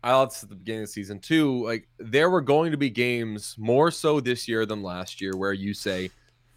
I 0.03 0.11
thought 0.11 0.43
at 0.43 0.47
the 0.47 0.55
beginning 0.55 0.83
of 0.83 0.89
season 0.89 1.19
two, 1.19 1.65
Like 1.65 1.87
there 1.97 2.29
were 2.29 2.41
going 2.41 2.69
to 2.71 2.77
be 2.77 2.91
games 2.91 3.55
more 3.57 3.89
so 3.89 4.19
this 4.19 4.47
year 4.47 4.67
than 4.67 4.83
last 4.83 5.21
year 5.21 5.35
where 5.35 5.53
you 5.53 5.73
say 5.73 6.11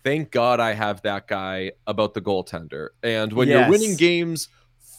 thank 0.04 0.30
God 0.30 0.60
I 0.60 0.74
have 0.74 1.02
that 1.02 1.28
guy 1.28 1.72
about 1.86 2.14
the 2.14 2.20
goaltender. 2.20 2.88
And 3.02 3.32
when 3.32 3.48
yes. 3.48 3.60
you're 3.60 3.70
winning 3.70 3.96
games 3.96 4.48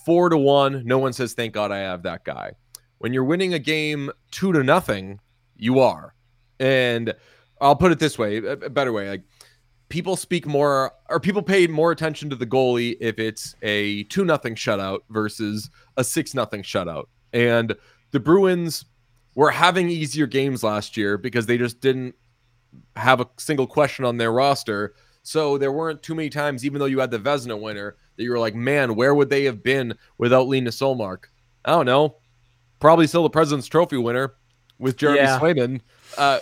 four 0.06 0.30
to 0.30 0.38
one, 0.38 0.84
no 0.86 0.98
one 0.98 1.14
says, 1.14 1.34
thank 1.34 1.54
God 1.54 1.72
I 1.72 1.80
have 1.80 2.04
that 2.04 2.24
guy. 2.24 2.54
When 3.00 3.14
you're 3.14 3.24
winning 3.24 3.54
a 3.54 3.60
game 3.60 4.12
two 4.32 4.54
to 4.54 4.64
nothing, 4.64 5.20
you 5.56 5.80
are. 5.80 6.16
And 6.60 7.14
I'll 7.60 7.76
put 7.76 7.92
it 7.92 8.00
this 8.00 8.18
way 8.18 8.38
a 8.38 8.56
better 8.56 8.94
way. 8.94 9.10
Like 9.10 9.24
people 9.90 10.16
speak 10.16 10.46
more 10.46 10.92
or 11.10 11.20
people 11.20 11.42
pay 11.42 11.68
more 11.68 11.92
attention 11.92 12.30
to 12.30 12.36
the 12.36 12.48
goalie 12.48 12.96
if 13.00 13.20
it's 13.20 13.56
a 13.62 14.04
two 14.06 14.26
nothing 14.26 14.56
shutout 14.56 15.00
versus 15.10 15.70
a 15.98 16.04
six 16.04 16.34
nothing 16.34 16.64
shutout. 16.64 17.06
And 17.32 17.76
the 18.12 18.20
Bruins 18.20 18.86
were 19.36 19.52
having 19.52 19.90
easier 19.90 20.28
games 20.28 20.64
last 20.64 20.96
year 20.96 21.18
because 21.18 21.46
they 21.46 21.58
just 21.58 21.82
didn't 21.82 22.16
have 22.96 23.22
a 23.22 23.28
single 23.38 23.68
question 23.68 24.06
on 24.06 24.18
their 24.18 24.32
roster. 24.32 24.94
So 25.24 25.58
there 25.58 25.72
weren't 25.72 26.04
too 26.04 26.16
many 26.16 26.30
times, 26.30 26.66
even 26.66 26.80
though 26.80 26.86
you 26.86 27.00
had 27.00 27.12
the 27.12 27.20
Vezina 27.20 27.60
winner, 27.60 27.96
that 28.16 28.24
you 28.24 28.32
were 28.32 28.40
like, 28.40 28.56
man, 28.56 28.96
where 28.96 29.16
would 29.16 29.30
they 29.30 29.46
have 29.46 29.64
been 29.64 29.96
without 30.18 30.48
Linus 30.48 30.80
Ullmark? 30.80 31.26
I 31.66 31.72
don't 31.72 31.86
know. 31.86 32.18
Probably 32.80 33.08
still 33.08 33.24
the 33.24 33.30
President's 33.30 33.68
Trophy 33.68 33.98
winner 33.98 34.36
with 34.78 34.98
Jeremy 34.98 35.20
yeah. 35.20 35.40
Swayman. 35.40 35.82
Uh, 36.18 36.40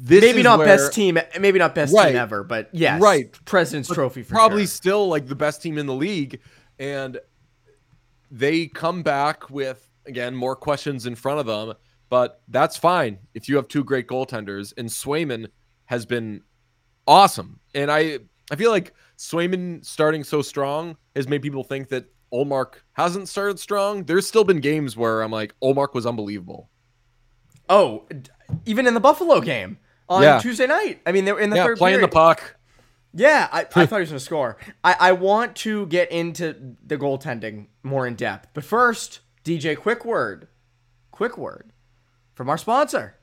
maybe 0.00 0.42
not 0.42 0.58
where, 0.58 0.66
best 0.66 0.92
team, 0.92 1.18
maybe 1.40 1.58
not 1.58 1.74
best 1.74 1.94
right, 1.94 2.08
team 2.08 2.16
ever, 2.16 2.44
but 2.44 2.68
yes, 2.72 3.00
right, 3.00 3.32
President's 3.44 3.88
but 3.88 3.94
Trophy 3.94 4.22
for 4.22 4.34
probably 4.34 4.62
sure. 4.62 4.68
still 4.68 5.08
like 5.08 5.26
the 5.26 5.34
best 5.34 5.62
team 5.62 5.78
in 5.78 5.86
the 5.86 5.94
league, 5.94 6.40
and 6.78 7.18
they 8.30 8.66
come 8.66 9.02
back 9.02 9.50
with 9.50 9.88
again 10.06 10.34
more 10.34 10.54
questions 10.54 11.06
in 11.06 11.14
front 11.14 11.40
of 11.40 11.46
them 11.46 11.74
but 12.12 12.42
that's 12.46 12.76
fine 12.76 13.20
if 13.32 13.48
you 13.48 13.56
have 13.56 13.68
two 13.68 13.82
great 13.82 14.06
goaltenders. 14.06 14.74
And 14.76 14.90
Swayman 14.90 15.46
has 15.86 16.04
been 16.04 16.42
awesome. 17.06 17.58
And 17.74 17.90
I 17.90 18.18
I 18.50 18.56
feel 18.56 18.70
like 18.70 18.92
Swayman 19.16 19.82
starting 19.82 20.22
so 20.22 20.42
strong 20.42 20.98
has 21.16 21.26
made 21.26 21.40
people 21.40 21.64
think 21.64 21.88
that 21.88 22.04
Ullmark 22.30 22.74
hasn't 22.92 23.30
started 23.30 23.58
strong. 23.58 24.04
There's 24.04 24.26
still 24.26 24.44
been 24.44 24.60
games 24.60 24.94
where 24.94 25.22
I'm 25.22 25.30
like, 25.30 25.54
Ullmark 25.64 25.94
was 25.94 26.04
unbelievable. 26.04 26.68
Oh, 27.70 28.06
even 28.66 28.86
in 28.86 28.92
the 28.92 29.00
Buffalo 29.00 29.40
game 29.40 29.78
on 30.06 30.22
Yeah. 30.22 30.38
Tuesday 30.38 30.66
night. 30.66 31.00
I 31.06 31.12
mean, 31.12 31.24
they 31.24 31.32
were 31.32 31.40
in 31.40 31.48
the 31.48 31.56
yeah, 31.56 31.64
third 31.64 31.78
playing 31.78 31.94
period. 31.94 32.10
the 32.10 32.14
puck. 32.14 32.56
Yeah, 33.14 33.48
I, 33.50 33.60
I 33.60 33.64
thought 33.86 33.96
he 33.96 34.00
was 34.00 34.10
going 34.10 34.18
to 34.18 34.20
score. 34.20 34.58
I, 34.84 34.96
I 35.00 35.12
want 35.12 35.56
to 35.56 35.86
get 35.86 36.12
into 36.12 36.76
the 36.86 36.98
goaltending 36.98 37.68
more 37.82 38.06
in 38.06 38.16
depth. 38.16 38.48
But 38.52 38.64
first, 38.64 39.20
DJ, 39.46 39.78
quick 39.78 40.04
word. 40.04 40.48
Quick 41.10 41.38
word 41.38 41.72
from 42.34 42.48
our 42.48 42.58
sponsor. 42.58 43.16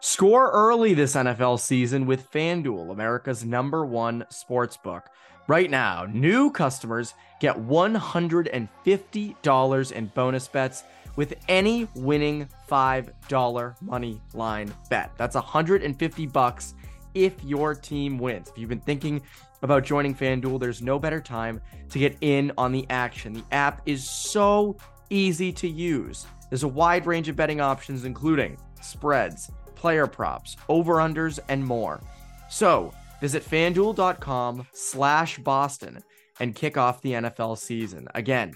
Score 0.00 0.50
early 0.50 0.92
this 0.92 1.14
NFL 1.14 1.60
season 1.60 2.06
with 2.06 2.30
FanDuel, 2.30 2.90
America's 2.90 3.44
number 3.44 3.86
one 3.86 4.24
sports 4.28 4.76
book. 4.76 5.08
Right 5.46 5.70
now, 5.70 6.06
new 6.10 6.50
customers 6.50 7.14
get 7.40 7.56
$150 7.56 9.92
in 9.92 10.06
bonus 10.06 10.48
bets 10.48 10.82
with 11.16 11.34
any 11.48 11.88
winning 11.94 12.48
$5 12.70 13.82
money 13.82 14.20
line 14.34 14.74
bet. 14.90 15.12
That's 15.16 15.36
150 15.36 16.26
bucks 16.26 16.74
if 17.14 17.32
your 17.44 17.74
team 17.74 18.18
wins. 18.18 18.50
If 18.50 18.58
you've 18.58 18.68
been 18.68 18.80
thinking 18.80 19.22
about 19.62 19.84
joining 19.84 20.14
FanDuel, 20.14 20.60
there's 20.60 20.82
no 20.82 20.98
better 20.98 21.20
time 21.20 21.60
to 21.90 21.98
get 21.98 22.16
in 22.20 22.52
on 22.58 22.72
the 22.72 22.84
action. 22.90 23.32
The 23.32 23.44
app 23.52 23.80
is 23.86 24.06
so 24.08 24.76
easy 25.08 25.52
to 25.52 25.68
use. 25.68 26.26
There's 26.54 26.62
a 26.62 26.68
wide 26.68 27.04
range 27.04 27.28
of 27.28 27.34
betting 27.34 27.60
options, 27.60 28.04
including 28.04 28.56
spreads, 28.80 29.50
player 29.74 30.06
props, 30.06 30.56
over-unders, 30.68 31.40
and 31.48 31.66
more. 31.66 32.00
So 32.48 32.94
visit 33.20 33.42
fanduel.com 33.42 34.64
slash 34.72 35.38
Boston 35.38 36.00
and 36.38 36.54
kick 36.54 36.76
off 36.76 37.02
the 37.02 37.14
NFL 37.14 37.58
season. 37.58 38.06
Again, 38.14 38.54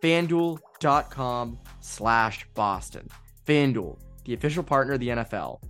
fanduel.com 0.00 1.58
slash 1.80 2.46
Boston. 2.54 3.08
FanDuel, 3.44 3.98
the 4.24 4.34
official 4.34 4.62
partner 4.62 4.92
of 4.92 5.00
the 5.00 5.08
NFL. 5.08 5.60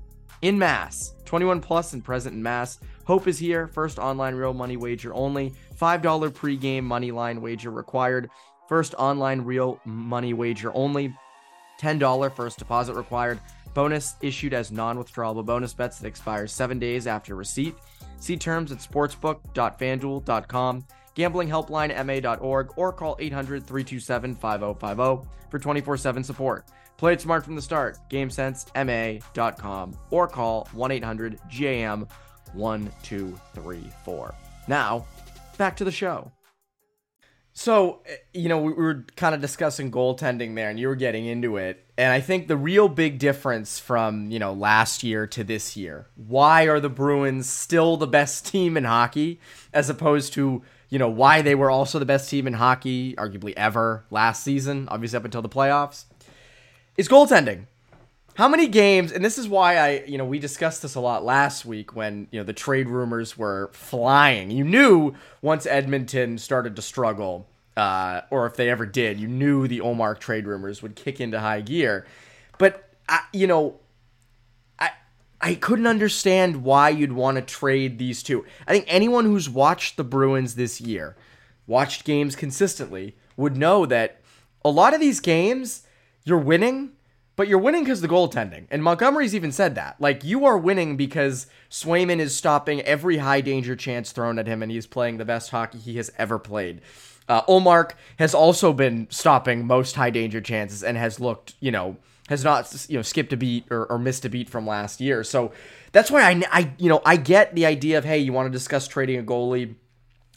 In 0.42 0.58
Mass, 0.58 1.14
21 1.24 1.62
plus 1.62 1.94
and 1.94 2.04
present 2.04 2.34
in 2.34 2.42
Mass. 2.42 2.78
Hope 3.06 3.26
is 3.26 3.38
here. 3.38 3.68
First 3.68 3.98
online 3.98 4.34
real 4.34 4.52
money 4.52 4.76
wager 4.76 5.14
only. 5.14 5.54
$5 5.80 6.02
pregame 6.32 6.84
money 6.84 7.10
line 7.10 7.40
wager 7.40 7.70
required. 7.70 8.28
First 8.68 8.94
online 8.98 9.40
real 9.40 9.80
money 9.86 10.34
wager 10.34 10.70
only. 10.74 11.14
$10 11.80 12.34
first 12.34 12.58
deposit 12.58 12.94
required. 12.94 13.40
Bonus 13.74 14.16
issued 14.20 14.52
as 14.52 14.70
non 14.70 14.98
withdrawable 14.98 15.44
bonus 15.44 15.74
bets 15.74 15.98
that 15.98 16.06
expire 16.06 16.46
seven 16.46 16.78
days 16.78 17.06
after 17.06 17.34
receipt. 17.34 17.74
See 18.18 18.36
terms 18.36 18.72
at 18.72 18.78
sportsbook.fanduel.com, 18.78 20.84
gamblinghelplinema.org, 21.16 22.72
or 22.76 22.92
call 22.92 23.16
800 23.18 23.66
327 23.66 24.34
5050 24.34 25.28
for 25.50 25.58
24 25.58 25.96
7 25.96 26.24
support. 26.24 26.66
Play 26.96 27.14
it 27.14 27.20
smart 27.20 27.44
from 27.44 27.56
the 27.56 27.62
start. 27.62 27.98
GameSenseMA.com 28.10 29.96
or 30.10 30.28
call 30.28 30.68
1 30.72 30.90
800 30.90 31.38
GAM 31.50 32.06
1234. 32.52 34.34
Now, 34.68 35.06
back 35.56 35.76
to 35.76 35.84
the 35.84 35.92
show. 35.92 36.30
So, 37.60 37.98
eh, 38.06 38.16
you 38.32 38.48
know, 38.48 38.56
we 38.56 38.72
were 38.72 39.04
kind 39.16 39.34
of 39.34 39.42
discussing 39.42 39.90
goaltending 39.90 40.54
there 40.54 40.70
and 40.70 40.80
you 40.80 40.88
were 40.88 40.96
getting 40.96 41.26
into 41.26 41.58
it. 41.58 41.84
And 41.98 42.10
I 42.10 42.18
think 42.22 42.48
the 42.48 42.56
real 42.56 42.88
big 42.88 43.18
difference 43.18 43.78
from, 43.78 44.30
you 44.30 44.38
know, 44.38 44.54
last 44.54 45.04
year 45.04 45.26
to 45.26 45.44
this 45.44 45.76
year, 45.76 46.06
why 46.16 46.68
are 46.68 46.80
the 46.80 46.88
Bruins 46.88 47.50
still 47.50 47.98
the 47.98 48.06
best 48.06 48.46
team 48.50 48.78
in 48.78 48.84
hockey 48.84 49.40
as 49.74 49.90
opposed 49.90 50.32
to, 50.32 50.62
you 50.88 50.98
know, 50.98 51.10
why 51.10 51.42
they 51.42 51.54
were 51.54 51.70
also 51.70 51.98
the 51.98 52.06
best 52.06 52.30
team 52.30 52.46
in 52.46 52.54
hockey, 52.54 53.14
arguably 53.16 53.52
ever 53.58 54.06
last 54.10 54.42
season, 54.42 54.88
obviously 54.90 55.18
up 55.18 55.26
until 55.26 55.42
the 55.42 55.48
playoffs, 55.50 56.06
is 56.96 57.10
goaltending. 57.10 57.66
How 58.36 58.48
many 58.48 58.68
games, 58.68 59.12
and 59.12 59.22
this 59.22 59.36
is 59.36 59.50
why 59.50 59.76
I, 59.76 60.04
you 60.06 60.16
know, 60.16 60.24
we 60.24 60.38
discussed 60.38 60.80
this 60.80 60.94
a 60.94 61.00
lot 61.00 61.26
last 61.26 61.66
week 61.66 61.94
when, 61.94 62.26
you 62.30 62.40
know, 62.40 62.44
the 62.44 62.54
trade 62.54 62.88
rumors 62.88 63.36
were 63.36 63.68
flying. 63.74 64.50
You 64.50 64.64
knew 64.64 65.12
once 65.42 65.66
Edmonton 65.66 66.38
started 66.38 66.74
to 66.76 66.80
struggle, 66.80 67.46
uh, 67.76 68.22
or 68.30 68.46
if 68.46 68.56
they 68.56 68.68
ever 68.68 68.86
did, 68.86 69.20
you 69.20 69.28
knew 69.28 69.66
the 69.66 69.80
Ullmark 69.80 70.18
trade 70.18 70.46
rumors 70.46 70.82
would 70.82 70.96
kick 70.96 71.20
into 71.20 71.40
high 71.40 71.60
gear. 71.60 72.06
But, 72.58 72.88
I, 73.08 73.20
you 73.32 73.46
know, 73.46 73.80
I, 74.78 74.90
I 75.40 75.54
couldn't 75.54 75.86
understand 75.86 76.62
why 76.62 76.90
you'd 76.90 77.12
want 77.12 77.36
to 77.36 77.42
trade 77.42 77.98
these 77.98 78.22
two. 78.22 78.44
I 78.66 78.72
think 78.72 78.84
anyone 78.88 79.24
who's 79.24 79.48
watched 79.48 79.96
the 79.96 80.04
Bruins 80.04 80.54
this 80.54 80.80
year, 80.80 81.16
watched 81.66 82.04
games 82.04 82.36
consistently, 82.36 83.16
would 83.36 83.56
know 83.56 83.86
that 83.86 84.20
a 84.64 84.70
lot 84.70 84.94
of 84.94 85.00
these 85.00 85.20
games, 85.20 85.86
you're 86.24 86.38
winning 86.38 86.92
but 87.40 87.48
you're 87.48 87.58
winning 87.58 87.84
because 87.84 88.02
the 88.02 88.06
goaltending. 88.06 88.66
And 88.70 88.84
Montgomery's 88.84 89.34
even 89.34 89.50
said 89.50 89.74
that. 89.76 89.98
Like, 89.98 90.22
you 90.24 90.44
are 90.44 90.58
winning 90.58 90.98
because 90.98 91.46
Swayman 91.70 92.18
is 92.18 92.36
stopping 92.36 92.82
every 92.82 93.16
high 93.16 93.40
danger 93.40 93.74
chance 93.74 94.12
thrown 94.12 94.38
at 94.38 94.46
him, 94.46 94.62
and 94.62 94.70
he's 94.70 94.86
playing 94.86 95.16
the 95.16 95.24
best 95.24 95.48
hockey 95.48 95.78
he 95.78 95.96
has 95.96 96.12
ever 96.18 96.38
played. 96.38 96.82
Uh, 97.30 97.42
Ullmark 97.46 97.92
has 98.18 98.34
also 98.34 98.72
been 98.72 99.06
stopping 99.08 99.64
most 99.64 99.94
high 99.94 100.10
danger 100.10 100.40
chances 100.40 100.82
and 100.82 100.98
has 100.98 101.20
looked, 101.20 101.54
you 101.60 101.70
know, 101.70 101.96
has 102.28 102.42
not, 102.42 102.86
you 102.88 102.96
know, 102.96 103.02
skipped 103.02 103.32
a 103.32 103.36
beat 103.36 103.66
or, 103.70 103.86
or 103.86 104.00
missed 104.00 104.24
a 104.24 104.28
beat 104.28 104.50
from 104.50 104.66
last 104.66 105.00
year. 105.00 105.22
So 105.22 105.52
that's 105.92 106.10
why 106.10 106.22
I, 106.22 106.42
I, 106.50 106.72
you 106.76 106.88
know, 106.88 107.00
I 107.06 107.14
get 107.14 107.54
the 107.54 107.66
idea 107.66 107.98
of, 107.98 108.04
hey, 108.04 108.18
you 108.18 108.32
want 108.32 108.46
to 108.46 108.50
discuss 108.50 108.88
trading 108.88 109.20
a 109.20 109.22
goalie 109.22 109.76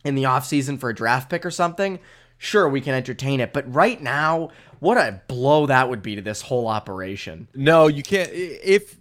in 0.06 0.14
the 0.14 0.24
offseason 0.24 0.80
for 0.80 0.92
a 0.92 0.94
draft 0.94 1.32
pick 1.32 1.44
or 1.44 1.52
something. 1.52 1.98
Sure, 2.38 2.70
we 2.70 2.80
can 2.80 2.94
entertain 2.94 3.40
it. 3.40 3.54
But 3.54 3.74
right 3.74 4.00
now, 4.00 4.50
what 4.80 4.98
a 4.98 5.20
blow 5.28 5.66
that 5.66 5.90
would 5.90 6.04
be 6.04 6.16
to 6.16 6.22
this 6.22 6.44
whole 6.44 6.68
operation. 6.68 7.48
No, 7.56 7.88
you 7.88 8.04
can't. 8.04 8.30
If 8.32 9.00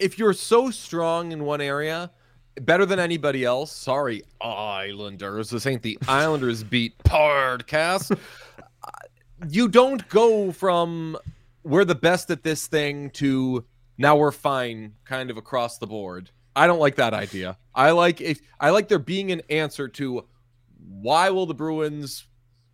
if 0.00 0.18
you're 0.18 0.32
so 0.32 0.72
strong 0.72 1.30
in 1.30 1.44
one 1.44 1.60
area, 1.60 2.10
better 2.64 2.86
than 2.86 2.98
anybody 2.98 3.44
else. 3.44 3.72
Sorry, 3.72 4.22
Islanders. 4.40 5.50
This 5.50 5.66
ain't 5.66 5.82
the 5.82 5.98
Islanders 6.08 6.62
beat 6.62 6.98
podcast. 6.98 8.12
Uh, 8.12 8.90
You 9.48 9.68
don't 9.68 10.06
go 10.08 10.52
from 10.52 11.16
we're 11.64 11.84
the 11.84 11.94
best 11.94 12.30
at 12.30 12.42
this 12.42 12.66
thing 12.66 13.10
to 13.10 13.64
now 13.98 14.16
we're 14.16 14.32
fine, 14.32 14.94
kind 15.04 15.30
of 15.30 15.36
across 15.36 15.78
the 15.78 15.86
board. 15.86 16.30
I 16.56 16.66
don't 16.66 16.78
like 16.78 16.96
that 16.96 17.14
idea. 17.14 17.56
I 17.74 17.90
like 17.90 18.20
if 18.20 18.40
I 18.58 18.70
like 18.70 18.88
there 18.88 18.98
being 18.98 19.30
an 19.32 19.42
answer 19.50 19.86
to 19.88 20.24
why 20.88 21.30
will 21.30 21.46
the 21.46 21.54
Bruins 21.54 22.26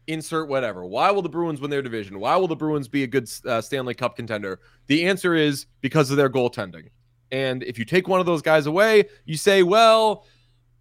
insert 0.06 0.48
whatever. 0.48 0.84
Why 0.84 1.10
will 1.10 1.22
the 1.22 1.28
Bruins 1.28 1.60
win 1.60 1.70
their 1.70 1.82
division? 1.82 2.20
Why 2.20 2.36
will 2.36 2.48
the 2.48 2.56
Bruins 2.56 2.88
be 2.88 3.02
a 3.02 3.06
good 3.06 3.28
uh, 3.46 3.60
Stanley 3.60 3.94
Cup 3.94 4.16
contender? 4.16 4.60
The 4.86 5.06
answer 5.06 5.34
is 5.34 5.66
because 5.80 6.10
of 6.10 6.16
their 6.16 6.30
goaltending. 6.30 6.90
And 7.34 7.64
if 7.64 7.80
you 7.80 7.84
take 7.84 8.06
one 8.06 8.20
of 8.20 8.26
those 8.26 8.42
guys 8.42 8.66
away, 8.66 9.08
you 9.24 9.36
say, 9.36 9.64
well, 9.64 10.24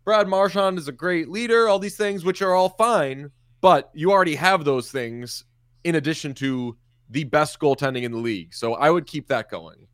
Brad 0.06 0.28
Marchand 0.28 0.78
is 0.78 0.88
a 0.88 0.92
great 0.92 1.28
leader, 1.28 1.68
all 1.68 1.80
these 1.80 1.98
things, 1.98 2.24
which 2.24 2.44
are 2.44 2.54
all 2.54 2.70
fine, 2.70 3.32
but 3.60 3.89
you 3.96 4.12
already 4.12 4.36
have 4.36 4.63
those 4.63 4.92
things 4.92 5.46
in 5.84 5.96
addition 5.96 6.36
to 6.36 6.78
the 7.10 7.24
best 7.24 7.60
goaltending 7.60 8.04
in 8.04 8.12
the 8.12 8.20
league. 8.20 8.54
So 8.54 8.76
I 8.76 8.92
would 8.92 9.08
keep 9.08 9.30
that 9.30 9.50
going. 9.50 9.88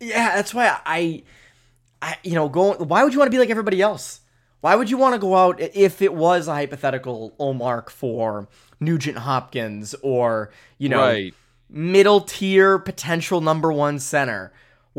Yeah, 0.00 0.36
that's 0.36 0.54
why 0.54 0.74
I, 0.86 1.22
I, 2.00 2.16
you 2.22 2.32
know, 2.32 2.48
go. 2.48 2.72
Why 2.76 3.04
would 3.04 3.12
you 3.12 3.18
want 3.18 3.30
to 3.30 3.34
be 3.34 3.38
like 3.38 3.50
everybody 3.50 3.82
else? 3.82 4.20
Why 4.62 4.76
would 4.76 4.88
you 4.88 4.96
want 4.96 5.14
to 5.14 5.18
go 5.18 5.36
out 5.36 5.60
if 5.60 6.00
it 6.00 6.14
was 6.14 6.48
a 6.48 6.54
hypothetical 6.54 7.34
Ullmark 7.38 7.90
for 7.90 8.48
Nugent 8.80 9.18
Hopkins 9.18 9.94
or 10.02 10.50
you 10.78 10.88
know 10.88 11.00
Right. 11.00 11.34
middle 11.68 12.22
tier 12.22 12.78
potential 12.78 13.42
number 13.42 13.70
one 13.70 13.98
center? 13.98 14.50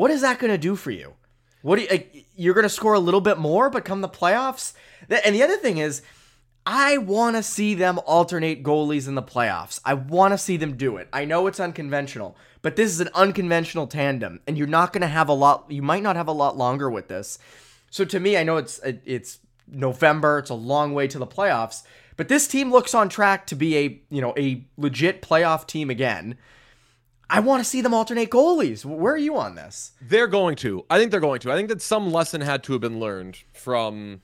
What 0.02 0.10
is 0.10 0.22
that 0.22 0.40
going 0.40 0.50
to 0.50 0.58
do 0.58 0.76
for 0.76 0.90
you? 0.90 1.14
What 1.62 1.76
do 1.76 1.84
you, 1.84 1.88
like, 1.88 2.26
you're 2.36 2.56
going 2.56 2.64
to 2.64 2.70
score 2.70 2.96
a 2.96 3.00
little 3.00 3.22
bit 3.22 3.38
more, 3.38 3.70
but 3.70 3.86
come 3.86 4.02
the 4.02 4.10
playoffs, 4.10 4.74
and 5.08 5.36
the 5.36 5.44
other 5.44 5.58
thing 5.58 5.78
is, 5.78 6.02
I 6.66 6.98
want 6.98 7.36
to 7.36 7.44
see 7.44 7.76
them 7.76 8.00
alternate 8.08 8.64
goalies 8.64 9.08
in 9.08 9.14
the 9.14 9.22
playoffs. 9.22 9.80
I 9.86 9.94
want 9.94 10.32
to 10.34 10.40
see 10.40 10.58
them 10.58 10.76
do 10.76 10.98
it. 10.98 11.08
I 11.14 11.26
know 11.26 11.46
it's 11.46 11.60
unconventional, 11.60 12.36
but 12.64 12.78
this 12.78 12.90
is 12.90 13.00
an 13.00 13.10
unconventional 13.14 13.86
tandem, 13.86 14.40
and 14.48 14.58
you're 14.58 14.66
not 14.66 14.92
going 14.92 15.02
to 15.02 15.08
have 15.08 15.30
a 15.30 15.34
lot. 15.34 15.66
You 15.70 15.84
might 15.84 16.02
not 16.02 16.16
have 16.16 16.28
a 16.28 16.32
lot 16.32 16.58
longer 16.58 16.90
with 16.90 17.08
this. 17.08 17.38
So 17.92 18.04
to 18.06 18.20
me, 18.20 18.38
I 18.38 18.42
know 18.42 18.58
it's 18.58 18.80
it's 18.84 19.38
November. 19.68 20.40
It's 20.40 20.50
a 20.50 20.56
long 20.56 20.96
way 20.96 21.08
to 21.10 21.20
the 21.20 21.28
playoffs, 21.28 21.84
but 22.18 22.28
this 22.28 22.48
team 22.48 22.72
looks 22.72 22.96
on 22.96 23.08
track 23.08 23.46
to 23.46 23.56
be 23.56 23.78
a 23.78 24.02
you 24.10 24.22
know 24.22 24.34
a 24.36 24.66
legit 24.78 25.22
playoff 25.22 25.68
team 25.68 25.92
again. 25.92 26.40
I 27.34 27.39
want 27.39 27.63
to 27.63 27.70
see 27.70 27.80
them 27.80 27.94
alternate 27.94 28.30
goalies. 28.30 28.84
Where 28.84 29.13
are 29.13 29.17
you 29.17 29.38
on 29.38 29.56
this? 29.56 29.94
They're 30.02 30.28
going 30.28 30.58
to. 30.58 30.86
I 30.89 31.00
think 31.00 31.12
they're 31.12 31.22
going 31.22 31.39
to. 31.39 31.52
I 31.52 31.56
think 31.56 31.70
that 31.70 31.82
some 31.82 32.12
lesson 32.12 32.41
had 32.41 32.62
to 32.63 32.74
have 32.74 32.82
been 32.82 33.00
learned 33.00 33.38
from 33.54 34.22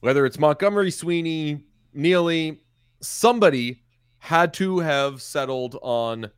whether 0.00 0.26
it's 0.26 0.38
Montgomery, 0.38 0.90
Sweeney, 0.90 1.64
Neely, 1.94 2.60
somebody 3.00 3.82
had 4.18 4.52
to 4.54 4.80
have 4.80 5.22
settled 5.22 5.78
on, 5.80 6.30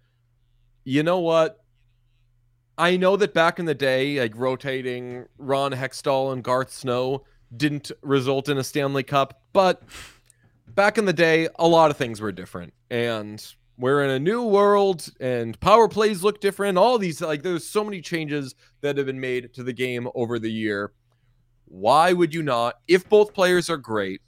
you 0.85 1.03
know 1.03 1.19
what? 1.19 1.65
I 2.79 2.97
know 2.97 3.17
that 3.17 3.35
back 3.35 3.59
in 3.59 3.65
the 3.65 3.75
day, 3.75 4.21
like 4.21 4.37
rotating 4.37 5.27
Ron 5.37 5.73
Hextall 5.73 6.33
and 6.33 6.45
Garth 6.45 6.71
Snow 6.71 7.25
didn't 7.57 7.91
result 8.03 8.49
in 8.49 8.57
a 8.57 8.63
Stanley 8.63 9.03
Cup, 9.03 9.43
but 9.53 9.83
back 10.69 10.97
in 10.97 11.07
the 11.07 11.13
day, 11.13 11.49
a 11.59 11.67
lot 11.67 11.91
of 11.91 11.97
things 11.97 12.21
were 12.21 12.31
different. 12.31 12.73
And 12.89 13.45
we're 13.79 14.03
in 14.03 14.11
a 14.11 14.19
new 14.19 14.43
world 14.43 15.09
and 15.21 15.59
power 15.61 15.89
plays 15.89 16.25
look 16.25 16.41
different. 16.41 16.77
All 16.77 16.99
these, 16.99 17.21
like, 17.21 17.43
there's 17.43 17.67
so 17.67 17.85
many 17.85 18.01
changes 18.01 18.55
that 18.81 18.97
have 18.97 19.07
been 19.07 19.21
made 19.21 19.55
to 19.55 19.63
the 19.63 19.73
game 19.73 20.09
over 20.15 20.39
the 20.39 20.51
year. 20.51 20.93
Why 21.67 22.13
would 22.13 22.35
you 22.35 22.43
not, 22.43 22.75
if 22.89 23.09
both 23.09 23.33
players 23.33 23.71
are 23.71 23.77
great, 23.77 24.21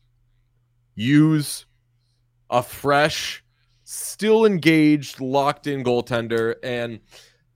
use 0.94 1.66
a 2.48 2.62
fresh, 2.62 3.42
still 3.84 4.46
engaged, 4.46 5.20
locked 5.20 5.66
in 5.66 5.82
goaltender? 5.82 6.54
And 6.62 7.00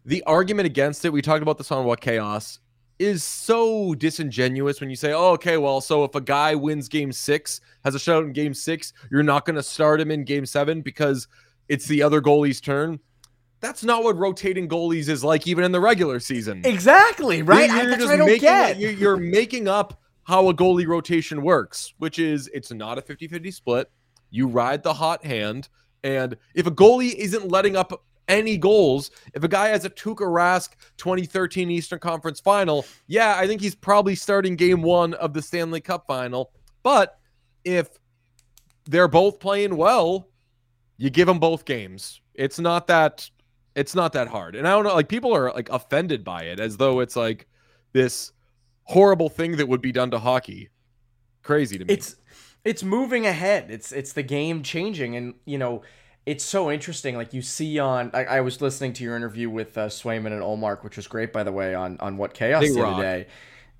the 0.04 0.22
argument 0.24 0.66
against 0.66 1.04
it, 1.04 1.12
we 1.12 1.22
talked 1.22 1.42
about 1.42 1.58
this 1.58 1.70
on 1.70 1.84
What 1.84 2.00
Chaos, 2.00 2.58
is 2.98 3.22
so 3.22 3.94
disingenuous 3.94 4.80
when 4.80 4.90
you 4.90 4.96
say, 4.96 5.12
oh, 5.12 5.30
okay, 5.32 5.58
well, 5.58 5.80
so 5.80 6.04
if 6.04 6.14
a 6.14 6.20
guy 6.20 6.54
wins 6.54 6.88
game 6.88 7.12
six, 7.12 7.60
has 7.84 7.94
a 7.94 7.98
shutout 7.98 8.24
in 8.24 8.32
game 8.32 8.54
six, 8.54 8.92
you're 9.10 9.22
not 9.22 9.44
going 9.44 9.56
to 9.56 9.62
start 9.62 10.00
him 10.00 10.10
in 10.10 10.24
game 10.24 10.46
seven 10.46 10.80
because 10.80 11.28
it's 11.68 11.86
the 11.86 12.02
other 12.02 12.20
goalie's 12.20 12.60
turn. 12.60 13.00
That's 13.60 13.82
not 13.82 14.04
what 14.04 14.16
rotating 14.18 14.68
goalies 14.68 15.08
is 15.08 15.24
like, 15.24 15.46
even 15.46 15.64
in 15.64 15.72
the 15.72 15.80
regular 15.80 16.20
season. 16.20 16.62
Exactly, 16.64 17.42
right? 17.42 17.70
You're, 17.70 17.76
you're 17.76 17.86
that's 17.90 18.02
just 18.02 18.08
what 18.08 18.14
I 18.14 18.16
don't 18.16 18.26
making, 18.26 18.40
get. 18.40 18.78
You're, 18.78 18.90
you're 18.90 19.16
making 19.16 19.68
up 19.68 20.00
how 20.24 20.48
a 20.48 20.54
goalie 20.54 20.86
rotation 20.86 21.42
works, 21.42 21.94
which 21.98 22.18
is 22.18 22.50
it's 22.52 22.72
not 22.72 22.98
a 22.98 23.02
50 23.02 23.28
50 23.28 23.50
split. 23.50 23.90
You 24.30 24.48
ride 24.48 24.82
the 24.82 24.92
hot 24.92 25.24
hand. 25.24 25.68
And 26.02 26.36
if 26.54 26.66
a 26.66 26.70
goalie 26.70 27.14
isn't 27.14 27.50
letting 27.50 27.76
up 27.76 28.04
any 28.28 28.58
goals, 28.58 29.10
if 29.34 29.44
a 29.44 29.48
guy 29.48 29.68
has 29.68 29.84
a 29.84 29.90
Tuukka 29.90 30.26
Rask 30.26 30.70
2013 30.98 31.70
Eastern 31.70 31.98
Conference 31.98 32.40
final, 32.40 32.84
yeah, 33.06 33.36
I 33.38 33.46
think 33.46 33.60
he's 33.60 33.74
probably 33.74 34.14
starting 34.14 34.56
game 34.56 34.82
one 34.82 35.14
of 35.14 35.32
the 35.32 35.40
Stanley 35.40 35.80
Cup 35.80 36.06
final. 36.06 36.50
But 36.82 37.18
if 37.64 37.88
they're 38.86 39.08
both 39.08 39.40
playing 39.40 39.76
well, 39.76 40.28
you 40.96 41.10
give 41.10 41.26
them 41.26 41.38
both 41.38 41.64
games. 41.64 42.20
It's 42.34 42.58
not 42.58 42.86
that 42.88 43.30
it's 43.74 43.94
not 43.94 44.12
that 44.12 44.28
hard. 44.28 44.54
And 44.54 44.66
I 44.68 44.70
don't 44.72 44.84
know, 44.84 44.94
like 44.94 45.08
people 45.08 45.34
are 45.34 45.52
like 45.52 45.68
offended 45.68 46.24
by 46.24 46.44
it 46.44 46.60
as 46.60 46.76
though 46.76 47.00
it's 47.00 47.16
like 47.16 47.46
this 47.92 48.32
horrible 48.84 49.28
thing 49.28 49.56
that 49.56 49.68
would 49.68 49.80
be 49.80 49.92
done 49.92 50.10
to 50.12 50.18
hockey. 50.18 50.70
Crazy 51.42 51.78
to 51.78 51.84
me. 51.84 51.92
It's 51.92 52.16
it's 52.64 52.82
moving 52.82 53.26
ahead. 53.26 53.70
It's 53.70 53.92
it's 53.92 54.12
the 54.12 54.22
game 54.22 54.62
changing, 54.62 55.16
and 55.16 55.34
you 55.44 55.58
know, 55.58 55.82
it's 56.24 56.44
so 56.44 56.70
interesting. 56.70 57.16
Like 57.16 57.34
you 57.34 57.42
see 57.42 57.78
on, 57.78 58.10
I, 58.14 58.24
I 58.24 58.40
was 58.40 58.62
listening 58.62 58.94
to 58.94 59.04
your 59.04 59.16
interview 59.16 59.50
with 59.50 59.76
uh, 59.76 59.88
Swayman 59.88 60.28
and 60.28 60.40
Ullmark, 60.40 60.82
which 60.82 60.96
was 60.96 61.06
great, 61.06 61.32
by 61.32 61.42
the 61.42 61.52
way, 61.52 61.74
on 61.74 61.98
on 62.00 62.16
what 62.16 62.32
chaos 62.32 62.62
They 62.62 62.70
the 62.70 62.80
rock. 62.80 62.94
other 62.94 63.02
day, 63.02 63.26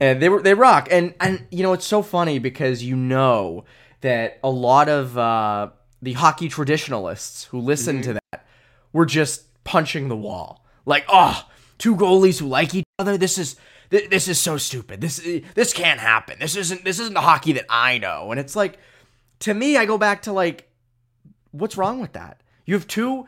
and 0.00 0.20
they 0.20 0.28
were 0.28 0.42
they 0.42 0.54
rock, 0.54 0.88
and 0.90 1.14
and 1.20 1.46
you 1.50 1.62
know, 1.62 1.72
it's 1.72 1.86
so 1.86 2.02
funny 2.02 2.38
because 2.38 2.82
you 2.82 2.96
know 2.96 3.64
that 4.02 4.38
a 4.44 4.50
lot 4.50 4.90
of 4.90 5.16
uh, 5.16 5.70
the 6.04 6.12
hockey 6.12 6.48
traditionalists 6.48 7.44
who 7.44 7.58
listen 7.58 8.02
to 8.02 8.10
mm-hmm. 8.10 8.18
that 8.30 8.46
were 8.92 9.06
just 9.06 9.64
punching 9.64 10.08
the 10.08 10.16
wall, 10.16 10.64
like, 10.84 11.04
oh, 11.08 11.48
two 11.78 11.96
goalies 11.96 12.38
who 12.38 12.46
like 12.46 12.74
each 12.74 12.84
other. 12.98 13.16
This 13.16 13.38
is 13.38 13.56
th- 13.90 14.10
this 14.10 14.28
is 14.28 14.38
so 14.38 14.56
stupid. 14.58 15.00
This 15.00 15.26
this 15.54 15.72
can't 15.72 16.00
happen. 16.00 16.38
This 16.38 16.56
isn't 16.56 16.84
this 16.84 17.00
isn't 17.00 17.14
the 17.14 17.20
hockey 17.20 17.52
that 17.54 17.66
I 17.68 17.98
know. 17.98 18.30
And 18.30 18.38
it's 18.38 18.54
like, 18.54 18.78
to 19.40 19.54
me, 19.54 19.76
I 19.76 19.86
go 19.86 19.98
back 19.98 20.22
to 20.22 20.32
like, 20.32 20.70
what's 21.50 21.76
wrong 21.76 22.00
with 22.00 22.12
that? 22.12 22.42
You 22.66 22.74
have 22.74 22.86
two 22.86 23.26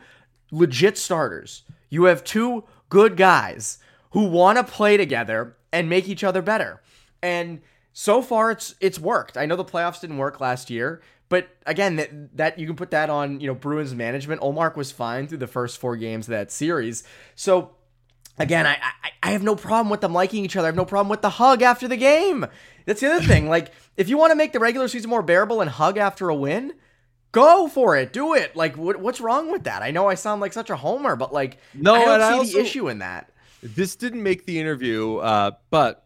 legit 0.51 0.97
starters. 0.97 1.63
You 1.89 2.05
have 2.05 2.23
two 2.23 2.63
good 2.89 3.17
guys 3.17 3.79
who 4.11 4.25
want 4.25 4.57
to 4.57 4.63
play 4.63 4.97
together 4.97 5.57
and 5.73 5.89
make 5.89 6.07
each 6.07 6.23
other 6.23 6.41
better. 6.41 6.81
And 7.21 7.61
so 7.93 8.21
far, 8.21 8.51
it's 8.51 8.75
it's 8.79 8.99
worked. 8.99 9.37
I 9.37 9.47
know 9.47 9.55
the 9.55 9.65
playoffs 9.65 10.01
didn't 10.01 10.17
work 10.19 10.39
last 10.39 10.69
year, 10.69 11.01
but 11.29 11.49
again, 11.65 11.95
that 11.97 12.37
that 12.37 12.59
you 12.59 12.67
can 12.67 12.75
put 12.75 12.91
that 12.91 13.09
on 13.09 13.39
you 13.39 13.47
know 13.47 13.55
Bruins 13.55 13.93
management. 13.95 14.41
Ullmark 14.41 14.75
was 14.75 14.91
fine 14.91 15.27
through 15.27 15.39
the 15.39 15.47
first 15.47 15.77
four 15.79 15.95
games 15.97 16.27
of 16.27 16.31
that 16.31 16.51
series. 16.51 17.03
So 17.35 17.71
again, 18.39 18.65
I, 18.65 18.73
I 18.75 19.09
I 19.23 19.31
have 19.31 19.43
no 19.43 19.55
problem 19.55 19.89
with 19.89 20.01
them 20.01 20.13
liking 20.13 20.45
each 20.45 20.55
other. 20.55 20.67
I 20.67 20.69
have 20.69 20.75
no 20.75 20.85
problem 20.85 21.09
with 21.09 21.21
the 21.21 21.31
hug 21.31 21.61
after 21.61 21.87
the 21.87 21.97
game. 21.97 22.45
That's 22.85 23.01
the 23.01 23.11
other 23.13 23.25
thing. 23.25 23.49
Like, 23.49 23.71
if 23.97 24.07
you 24.07 24.17
want 24.17 24.31
to 24.31 24.35
make 24.35 24.53
the 24.53 24.59
regular 24.59 24.87
season 24.87 25.09
more 25.09 25.21
bearable 25.21 25.59
and 25.59 25.69
hug 25.69 25.97
after 25.97 26.29
a 26.29 26.35
win, 26.35 26.73
go 27.33 27.67
for 27.67 27.97
it. 27.97 28.13
Do 28.13 28.33
it. 28.33 28.55
Like, 28.55 28.77
what, 28.77 29.01
what's 29.01 29.19
wrong 29.19 29.51
with 29.51 29.65
that? 29.65 29.81
I 29.81 29.91
know 29.91 30.07
I 30.07 30.15
sound 30.15 30.39
like 30.39 30.53
such 30.53 30.69
a 30.69 30.77
homer, 30.77 31.17
but 31.17 31.33
like, 31.33 31.57
No, 31.73 31.93
I 31.95 31.99
don't 32.05 32.13
and 32.13 32.23
I 32.23 32.31
see 32.31 32.37
also- 32.37 32.53
the 32.53 32.59
issue 32.63 32.87
in 32.87 32.99
that. 32.99 33.29
this 33.61 33.97
didn't 33.97 34.23
make 34.23 34.45
the 34.45 34.57
interview, 34.61 35.17
uh, 35.17 35.51
but 35.69 36.05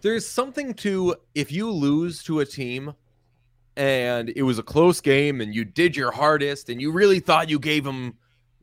there's 0.00 0.26
something 0.26 0.74
to 0.74 1.16
if 1.34 1.52
you 1.52 1.70
lose 1.70 2.22
to 2.24 2.40
a 2.40 2.46
team 2.46 2.94
and 3.76 4.30
it 4.36 4.42
was 4.42 4.58
a 4.58 4.62
close 4.62 5.00
game 5.00 5.40
and 5.40 5.54
you 5.54 5.64
did 5.64 5.96
your 5.96 6.10
hardest 6.10 6.68
and 6.68 6.80
you 6.80 6.92
really 6.92 7.20
thought 7.20 7.48
you 7.48 7.58
gave 7.58 7.84
them 7.84 8.14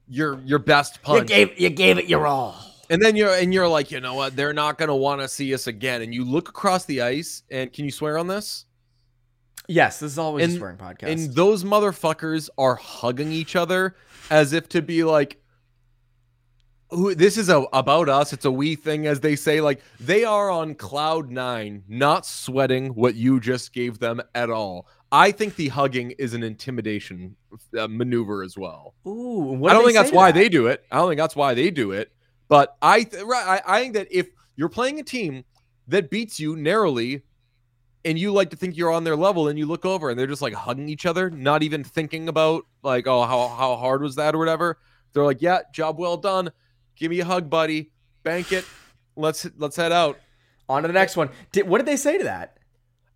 your 0.07 0.39
your 0.45 0.59
best 0.59 0.95
You 0.97 1.01
punch. 1.03 1.27
gave 1.27 1.59
you 1.59 1.69
gave 1.69 1.97
it 1.97 2.05
your 2.07 2.27
all. 2.27 2.55
and 2.89 3.01
then 3.01 3.15
you're 3.15 3.33
and 3.33 3.53
you're 3.53 3.67
like 3.67 3.91
you 3.91 3.99
know 3.99 4.13
what? 4.15 4.35
They're 4.35 4.53
not 4.53 4.77
going 4.77 4.89
to 4.89 4.95
want 4.95 5.21
to 5.21 5.27
see 5.27 5.53
us 5.53 5.67
again. 5.67 6.01
And 6.01 6.13
you 6.13 6.23
look 6.25 6.49
across 6.49 6.85
the 6.85 7.01
ice 7.01 7.43
and 7.49 7.71
can 7.73 7.85
you 7.85 7.91
swear 7.91 8.17
on 8.17 8.27
this? 8.27 8.65
Yes, 9.67 9.99
this 9.99 10.11
is 10.13 10.19
always 10.19 10.45
And- 10.45 10.53
a 10.53 10.57
swearing 10.57 10.77
podcast. 10.77 11.11
and 11.11 11.33
those 11.35 11.63
motherfuckers 11.63 12.49
are 12.57 12.75
hugging 12.75 13.31
each 13.31 13.55
other 13.55 13.95
as 14.31 14.53
if 14.53 14.67
to 14.69 14.81
be 14.81 15.03
like 15.03 15.37
who 16.91 17.13
this 17.13 17.37
is 17.37 17.49
a, 17.49 17.57
about 17.71 18.09
us. 18.09 18.33
It's 18.33 18.45
a 18.45 18.51
we 18.51 18.73
thing 18.75 19.05
as 19.05 19.19
they 19.19 19.35
say. 19.35 19.61
Like 19.61 19.81
they 19.99 20.23
are 20.23 20.49
on 20.49 20.73
cloud 20.73 21.29
nine 21.29 21.83
not 21.87 22.25
sweating 22.25 22.95
what 22.95 23.13
you 23.13 23.39
just 23.39 23.73
gave 23.73 23.99
them 23.99 24.21
at 24.33 24.49
all 24.49 24.87
i 25.11 25.31
think 25.31 25.55
the 25.55 25.67
hugging 25.69 26.11
is 26.11 26.33
an 26.33 26.43
intimidation 26.43 27.35
uh, 27.77 27.87
maneuver 27.87 28.43
as 28.43 28.57
well. 28.57 28.93
Ooh, 29.07 29.55
what 29.57 29.71
i 29.71 29.73
do 29.73 29.79
don't 29.79 29.87
think 29.87 29.97
that's 29.97 30.11
why 30.13 30.31
that? 30.31 30.39
they 30.39 30.49
do 30.49 30.67
it. 30.67 30.83
I 30.91 30.97
don't 30.97 31.09
think 31.09 31.19
that's 31.19 31.35
why 31.35 31.53
they 31.53 31.71
do 31.71 31.91
it. 31.91 32.11
But 32.47 32.75
i 32.81 33.03
th- 33.03 33.23
right, 33.23 33.61
I, 33.65 33.77
I 33.77 33.81
think 33.81 33.93
that 33.95 34.07
if 34.11 34.29
you're 34.55 34.69
playing 34.69 34.99
a 34.99 35.03
team 35.03 35.45
that 35.87 36.09
beats 36.09 36.39
you 36.39 36.55
narrowly 36.55 37.23
and 38.05 38.17
you 38.17 38.31
like 38.31 38.51
to 38.51 38.55
think 38.55 38.77
you're 38.77 38.91
on 38.91 39.03
their 39.03 39.15
level 39.15 39.47
and 39.47 39.59
you 39.59 39.65
look 39.65 39.85
over 39.85 40.09
and 40.09 40.19
they're 40.19 40.27
just 40.27 40.41
like 40.41 40.53
hugging 40.53 40.89
each 40.89 41.05
other 41.05 41.29
not 41.29 41.63
even 41.63 41.83
thinking 41.83 42.29
about 42.29 42.65
like 42.83 43.07
oh 43.07 43.23
how, 43.23 43.47
how 43.49 43.75
hard 43.75 44.01
was 44.01 44.15
that 44.15 44.35
or 44.35 44.37
whatever 44.37 44.77
they're 45.13 45.23
like 45.23 45.41
yeah 45.41 45.59
job 45.73 45.97
well 45.97 46.17
done. 46.17 46.51
Give 46.95 47.09
me 47.09 47.19
a 47.19 47.25
hug 47.25 47.49
buddy. 47.49 47.91
Bank 48.23 48.51
it. 48.51 48.65
Let's 49.15 49.47
let's 49.57 49.75
head 49.75 49.91
out. 49.91 50.19
On 50.67 50.83
to 50.83 50.87
the 50.87 50.93
next 50.93 51.17
one. 51.17 51.29
Did, 51.51 51.67
what 51.67 51.79
did 51.79 51.87
they 51.87 51.95
say 51.95 52.17
to 52.19 52.25
that? 52.25 52.58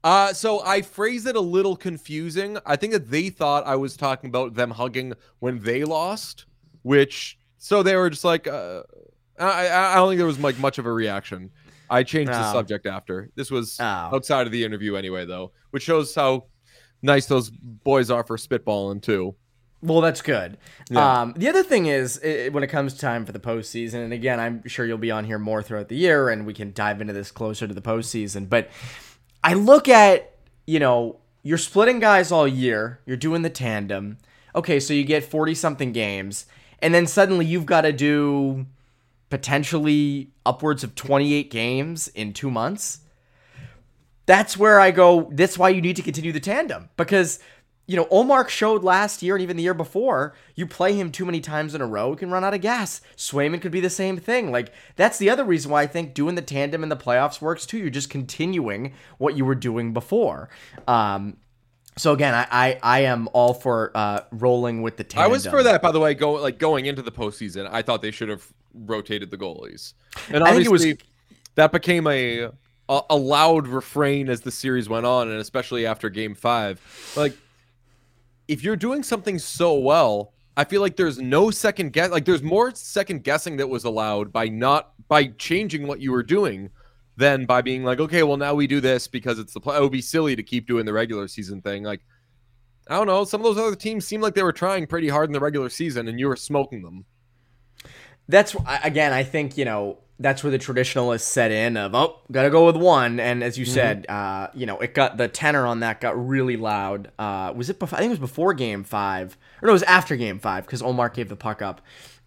Uh 0.03 0.33
so 0.33 0.61
i 0.65 0.81
phrased 0.81 1.27
it 1.27 1.35
a 1.35 1.41
little 1.41 1.75
confusing 1.75 2.57
i 2.65 2.75
think 2.75 2.91
that 2.93 3.09
they 3.09 3.29
thought 3.29 3.65
i 3.65 3.75
was 3.75 3.95
talking 3.95 4.29
about 4.29 4.53
them 4.53 4.71
hugging 4.71 5.13
when 5.39 5.59
they 5.61 5.83
lost 5.83 6.45
which 6.81 7.37
so 7.57 7.81
they 7.83 7.95
were 7.95 8.09
just 8.09 8.23
like 8.25 8.47
uh 8.47 8.81
i 9.39 9.67
i 9.67 9.93
I 9.93 9.95
don't 9.95 10.09
think 10.09 10.17
there 10.17 10.27
was 10.27 10.39
like 10.39 10.59
much 10.59 10.77
of 10.77 10.85
a 10.85 10.91
reaction 10.91 11.51
i 11.89 12.03
changed 12.03 12.31
the 12.33 12.49
Oh. 12.49 12.53
subject 12.53 12.85
after 12.85 13.29
this 13.35 13.49
was 13.51 13.77
Oh. 13.79 13.83
outside 13.85 14.45
of 14.45 14.51
the 14.51 14.63
interview 14.63 14.95
anyway 14.95 15.25
though 15.25 15.51
which 15.71 15.83
shows 15.83 16.13
how 16.13 16.45
nice 17.01 17.25
those 17.25 17.49
boys 17.49 18.09
are 18.11 18.23
for 18.23 18.37
spitballing 18.37 19.01
too 19.01 19.35
Well, 19.81 19.99
that's 19.99 20.21
good. 20.21 20.57
Yeah. 20.89 21.21
Um, 21.21 21.33
the 21.35 21.49
other 21.49 21.61
thing 21.63 21.87
is, 21.87 22.17
i 22.23 22.47
when 22.47 22.63
it 22.63 22.67
comes 22.67 22.97
time 22.97 23.25
for 23.25 23.33
the 23.33 23.39
postseason, 23.51 23.95
and 24.05 24.13
again, 24.13 24.39
I'm 24.39 24.65
sure 24.65 24.85
you'll 24.85 24.97
be 25.09 25.11
on 25.11 25.25
here 25.25 25.37
more 25.37 25.61
throughout 25.61 25.89
the 25.89 25.97
year, 25.97 26.29
and 26.29 26.45
we 26.45 26.53
can 26.53 26.71
dive 26.71 27.01
into 27.01 27.11
this 27.11 27.31
closer 27.31 27.67
to 27.67 27.73
the 27.73 27.81
postseason. 27.81 28.47
But 28.47 28.69
I 29.43 29.53
look 29.53 29.89
at, 29.89 30.35
you 30.65 30.79
know, 30.79 31.17
you're 31.41 31.57
splitting 31.57 31.99
guys 31.99 32.31
all 32.31 32.47
year, 32.47 32.99
you're 33.05 33.17
doing 33.17 33.41
the 33.41 33.49
tandem. 33.49 34.17
Okay, 34.55 34.79
so 34.79 34.93
you 34.93 35.03
get 35.03 35.23
40 35.23 35.55
something 35.55 35.91
games, 35.91 36.45
and 36.79 36.93
then 36.93 37.07
suddenly 37.07 37.45
you've 37.45 37.65
got 37.65 37.81
to 37.81 37.91
do 37.91 38.65
potentially 39.29 40.29
upwards 40.45 40.83
of 40.83 40.95
28 40.95 41.49
games 41.49 42.07
in 42.09 42.33
two 42.33 42.51
months 42.51 42.99
that's 44.25 44.57
where 44.57 44.79
I 44.79 44.91
go. 44.91 45.29
That's 45.31 45.57
why 45.57 45.69
you 45.69 45.81
need 45.81 45.95
to 45.97 46.01
continue 46.01 46.31
the 46.31 46.39
tandem 46.39 46.89
because 46.97 47.39
you 47.85 47.95
know 47.97 48.05
Ullmark 48.05 48.49
showed 48.49 48.83
last 48.83 49.21
year 49.21 49.35
and 49.35 49.41
even 49.43 49.57
the 49.57 49.63
year 49.63 49.73
before. 49.73 50.33
You 50.55 50.65
play 50.67 50.93
him 50.93 51.11
too 51.11 51.25
many 51.25 51.41
times 51.41 51.75
in 51.75 51.81
a 51.81 51.85
row, 51.85 52.11
you 52.11 52.15
can 52.15 52.31
run 52.31 52.43
out 52.43 52.53
of 52.53 52.61
gas. 52.61 53.01
Swayman 53.17 53.61
could 53.61 53.71
be 53.71 53.79
the 53.81 53.89
same 53.89 54.17
thing. 54.17 54.51
Like 54.51 54.71
that's 54.95 55.17
the 55.17 55.29
other 55.29 55.43
reason 55.43 55.71
why 55.71 55.81
I 55.83 55.87
think 55.87 56.13
doing 56.13 56.35
the 56.35 56.41
tandem 56.41 56.83
in 56.83 56.89
the 56.89 56.95
playoffs 56.95 57.41
works 57.41 57.65
too. 57.65 57.77
You're 57.77 57.89
just 57.89 58.09
continuing 58.09 58.93
what 59.17 59.35
you 59.35 59.43
were 59.45 59.55
doing 59.55 59.93
before. 59.93 60.49
Um, 60.87 61.37
so 61.97 62.11
again, 62.13 62.33
I 62.33 62.47
I, 62.51 62.79
I 62.81 62.99
am 63.01 63.27
all 63.33 63.53
for 63.53 63.91
uh, 63.95 64.21
rolling 64.31 64.81
with 64.81 64.97
the 64.97 65.03
tandem. 65.03 65.25
I 65.25 65.33
was 65.33 65.45
for 65.45 65.61
that, 65.63 65.81
by 65.81 65.91
the 65.91 65.99
way. 65.99 66.13
Go 66.13 66.33
like 66.33 66.57
going 66.57 66.85
into 66.85 67.01
the 67.01 67.11
postseason, 67.11 67.69
I 67.71 67.81
thought 67.81 68.01
they 68.01 68.11
should 68.11 68.29
have 68.29 68.45
rotated 68.73 69.29
the 69.29 69.37
goalies, 69.37 69.93
and 70.29 70.43
I 70.43 70.53
think 70.53 70.65
it 70.65 70.71
was- 70.71 70.81
obviously 70.81 71.05
that 71.55 71.71
became 71.71 72.07
a, 72.07 72.49
a 72.89 73.01
a 73.11 73.15
loud 73.15 73.67
refrain 73.67 74.27
as 74.29 74.41
the 74.41 74.49
series 74.51 74.89
went 74.89 75.05
on, 75.05 75.29
and 75.29 75.37
especially 75.39 75.85
after 75.85 76.09
Game 76.09 76.33
Five. 76.33 76.81
Like, 77.15 77.37
if 78.47 78.63
you're 78.63 78.75
doing 78.75 79.03
something 79.03 79.39
so 79.39 79.75
well, 79.75 80.33
I 80.55 80.63
feel 80.63 80.81
like 80.81 80.95
there's 80.95 81.19
no 81.19 81.49
second 81.51 81.93
guess. 81.93 82.11
Like 82.11 82.25
there's 82.25 82.43
more 82.43 82.73
second 82.75 83.23
guessing 83.23 83.57
that 83.57 83.67
was 83.67 83.83
allowed 83.83 84.31
by 84.31 84.47
not 84.47 84.93
by 85.07 85.27
changing 85.27 85.87
what 85.87 85.99
you 85.99 86.11
were 86.11 86.23
doing 86.23 86.69
than 87.17 87.45
by 87.45 87.61
being 87.61 87.83
like, 87.83 87.99
okay, 87.99 88.23
well 88.23 88.37
now 88.37 88.53
we 88.53 88.67
do 88.67 88.81
this 88.81 89.07
because 89.07 89.39
it's 89.39 89.53
the 89.53 89.59
play. 89.59 89.77
It 89.77 89.81
would 89.81 89.91
be 89.91 90.01
silly 90.01 90.35
to 90.35 90.43
keep 90.43 90.67
doing 90.67 90.85
the 90.85 90.93
regular 90.93 91.27
season 91.27 91.61
thing. 91.61 91.83
Like 91.83 92.01
I 92.87 92.97
don't 92.97 93.07
know. 93.07 93.23
Some 93.23 93.41
of 93.41 93.45
those 93.45 93.57
other 93.57 93.75
teams 93.75 94.05
seemed 94.05 94.23
like 94.23 94.35
they 94.35 94.43
were 94.43 94.53
trying 94.53 94.87
pretty 94.87 95.07
hard 95.07 95.29
in 95.29 95.33
the 95.33 95.39
regular 95.39 95.69
season, 95.69 96.07
and 96.07 96.19
you 96.19 96.27
were 96.27 96.35
smoking 96.35 96.81
them. 96.81 97.05
That's 98.27 98.55
again, 98.83 99.13
I 99.13 99.23
think 99.23 99.57
you 99.57 99.65
know 99.65 99.99
that's 100.23 100.43
where 100.43 100.51
the 100.51 100.57
traditionalists 100.57 101.27
set 101.27 101.51
in 101.51 101.77
of 101.77 101.93
oh, 101.93 102.19
gotta 102.31 102.49
go 102.49 102.65
with 102.65 102.77
one. 102.77 103.19
And 103.19 103.43
as 103.43 103.57
you 103.57 103.65
mm-hmm. 103.65 103.73
said, 103.73 104.05
uh, 104.09 104.47
you 104.53 104.65
know, 104.65 104.79
it 104.79 104.93
got 104.93 105.17
the 105.17 105.27
tenor 105.27 105.67
on 105.67 105.81
that 105.81 106.01
got 106.01 106.27
really 106.27 106.57
loud. 106.57 107.11
Uh, 107.19 107.53
was 107.55 107.69
it? 107.69 107.77
Before, 107.77 107.97
I 107.97 107.99
think 107.99 108.09
it 108.09 108.19
was 108.19 108.31
before 108.31 108.53
Game 108.53 108.83
Five, 108.83 109.37
or 109.61 109.67
no, 109.67 109.71
it 109.71 109.73
was 109.73 109.83
after 109.83 110.15
Game 110.15 110.39
Five 110.39 110.65
because 110.65 110.81
Ullmark 110.81 111.13
gave 111.13 111.29
the 111.29 111.35
puck 111.35 111.61
up. 111.61 111.81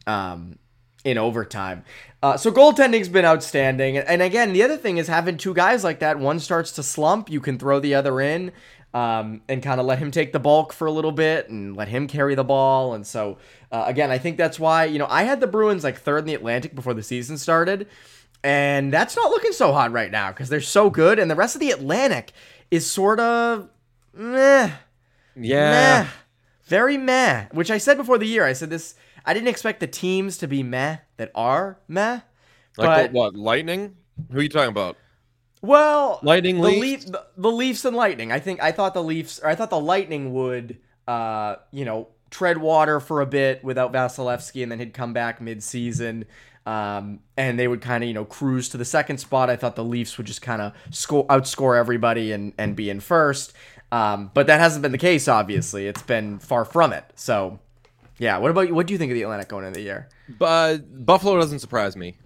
Um, 0.07 0.59
in 1.05 1.19
overtime. 1.19 1.85
Uh, 2.21 2.37
so 2.37 2.51
goaltending's 2.51 3.09
been 3.09 3.25
outstanding. 3.25 3.97
And 3.97 4.21
again, 4.21 4.53
the 4.53 4.65
other 4.65 4.77
thing 4.77 4.97
is 4.97 5.07
having 5.07 5.37
two 5.37 5.55
guys 5.55 5.85
like 5.85 6.01
that. 6.01 6.19
One 6.19 6.41
starts 6.41 6.73
to 6.73 6.83
slump, 6.83 7.31
you 7.31 7.41
can 7.41 7.61
throw 7.61 7.79
the 7.79 7.95
other 7.95 8.21
in 8.21 8.51
um, 8.97 9.43
and 9.47 9.63
kind 9.63 9.79
of 9.79 9.87
let 9.87 9.99
him 9.99 10.11
take 10.11 10.33
the 10.33 10.41
bulk 10.41 10.73
for 10.73 10.87
a 10.87 10.91
little 10.91 11.13
bit 11.13 11.51
and 11.51 11.77
let 11.77 11.89
him 11.89 12.09
carry 12.09 12.35
the 12.35 12.43
ball. 12.43 12.95
And 12.95 13.07
so, 13.07 13.37
uh, 13.73 13.85
again, 13.87 14.11
I 14.11 14.19
think 14.19 14.37
that's 14.37 14.59
why, 14.59 14.85
you 14.85 14.99
know, 14.99 15.07
I 15.09 15.25
had 15.25 15.41
the 15.41 15.47
Bruins 15.47 15.85
like 15.85 15.99
third 15.99 16.19
in 16.19 16.25
the 16.27 16.35
Atlantic 16.35 16.75
before 16.75 16.95
the 16.95 17.03
season 17.03 17.39
started. 17.39 17.89
And 18.45 18.93
that's 18.93 19.17
not 19.17 19.31
looking 19.31 19.53
so 19.53 19.73
hot 19.73 19.93
right 19.93 20.11
now 20.11 20.31
because 20.31 20.49
they're 20.49 20.61
so 20.61 20.89
good. 20.89 21.19
And 21.19 21.31
the 21.31 21.35
rest 21.35 21.57
of 21.57 21.61
the 21.61 21.71
Atlantic 21.71 22.33
is 22.71 22.89
sort 22.89 23.19
of 23.19 23.69
meh. 24.15 24.71
Yeah. 25.35 26.03
Meh. 26.03 26.09
Very 26.65 26.97
meh. 26.97 27.47
Which 27.53 27.71
I 27.71 27.79
said 27.79 27.97
before 27.97 28.19
the 28.19 28.27
year. 28.27 28.45
I 28.45 28.53
said 28.53 28.71
this. 28.71 28.95
I 29.25 29.35
didn't 29.35 29.49
expect 29.49 29.81
the 29.81 29.89
teams 29.89 30.39
to 30.39 30.47
be 30.47 30.63
meh 30.63 30.99
that 31.17 31.33
are 31.35 31.79
meh. 31.89 32.21
Like 32.77 33.11
but, 33.11 33.13
what? 33.13 33.35
Lightning? 33.35 33.97
Who 34.31 34.39
are 34.39 34.43
you 34.43 34.49
talking 34.49 34.69
about? 34.69 34.97
Well, 35.63 36.21
Lightning 36.23 36.61
the 36.61 36.69
Leafs. 36.69 36.81
Leaf, 36.81 37.07
the, 37.07 37.27
the, 37.37 37.51
Leafs 37.51 37.85
and 37.85 37.97
Lightning. 37.97 38.31
I 38.31 38.39
think 38.39 38.63
I 38.63 38.71
thought 38.71 38.95
the 38.95 39.03
Leafs 39.03 39.41
or 39.41 39.49
I 39.49 39.57
thought 39.57 39.71
the 39.71 39.81
Lightning 39.81 40.33
would 40.35 40.79
uh, 41.09 41.57
you 41.71 41.85
know, 41.85 42.09
tread 42.37 42.59
water 42.59 43.01
for 43.01 43.23
a 43.23 43.27
bit 43.27 43.65
without 43.65 43.95
Vasilevskiy 43.95 44.63
and 44.63 44.71
then 44.71 44.79
he'd 44.79 44.93
come 44.93 45.15
back 45.15 45.41
mid-season. 45.41 46.27
Um, 46.67 47.21
and 47.37 47.59
they 47.59 47.67
would 47.67 47.81
kind 47.81 48.05
of, 48.05 48.09
you 48.09 48.13
know, 48.13 48.27
cruise 48.27 48.69
to 48.71 48.77
the 48.77 48.85
second 48.85 49.19
spot. 49.19 49.49
I 49.49 49.57
thought 49.57 49.75
the 49.75 49.85
Leafs 49.85 50.19
would 50.19 50.27
just 50.27 50.43
kind 50.43 50.61
of 50.61 50.75
score 50.91 51.27
outscore 51.29 51.79
everybody 51.79 52.33
and 52.33 52.53
and 52.59 52.77
be 52.77 52.91
in 52.91 53.01
first. 53.01 53.55
Um, 53.91 54.31
but 54.35 54.49
that 54.49 54.61
hasn't 54.61 54.83
been 54.83 54.93
the 54.93 54.99
case 54.99 55.29
obviously. 55.29 55.87
It's 55.87 56.03
been 56.03 56.39
far 56.39 56.67
from 56.67 56.93
it. 56.93 57.05
So, 57.15 57.61
yeah, 58.19 58.37
what 58.37 58.51
about 58.51 58.69
you? 58.69 58.75
What 58.75 58.87
do 58.87 58.93
you 58.93 58.99
think 58.99 59.13
of 59.13 59.15
the 59.15 59.23
Atlantic 59.23 59.49
going 59.49 59.65
into 59.65 59.79
the 59.79 59.85
year? 59.85 60.09
But 60.29 61.07
Buffalo 61.07 61.41
doesn't 61.41 61.61
surprise 61.61 61.97
me 61.97 62.17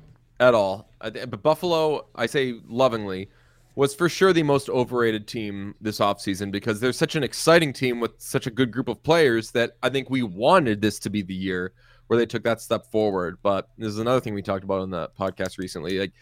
at 0.41 0.55
all. 0.55 0.91
But 0.99 1.43
Buffalo, 1.43 2.07
I 2.17 2.27
say 2.27 2.61
lovingly, 2.67 3.29
was 3.75 3.95
for 3.95 4.09
sure 4.09 4.33
the 4.33 4.43
most 4.43 4.69
overrated 4.69 5.27
team 5.27 5.75
this 5.81 6.01
offseason 6.01 6.51
because 6.51 6.81
they're 6.81 6.93
such 6.93 7.15
an 7.15 7.23
exciting 7.23 7.73
team 7.73 8.01
with 8.01 8.13
such 8.19 8.47
a 8.47 8.51
good 8.51 8.71
group 8.71 8.89
of 8.89 9.03
players 9.03 9.51
that 9.53 9.77
I 9.83 9.89
think 9.89 10.11
we 10.11 10.23
wanted 10.23 10.81
this 10.81 10.99
to 11.01 11.11
be 11.11 11.23
the 11.23 11.35
year 11.35 11.73
where 12.09 12.19
they 12.19 12.27
took 12.27 12.43
that 12.43 12.61
step 12.61 12.91
forward. 12.91 13.39
But 13.43 13.69
this 13.79 13.89
is 13.89 13.99
another 13.99 14.21
thing 14.21 14.35
we 14.35 14.43
talked 14.43 14.65
about 14.65 14.81
on 14.81 14.91
the 14.91 15.11
podcast 15.19 15.59
recently. 15.59 15.99
Like, 16.01 16.13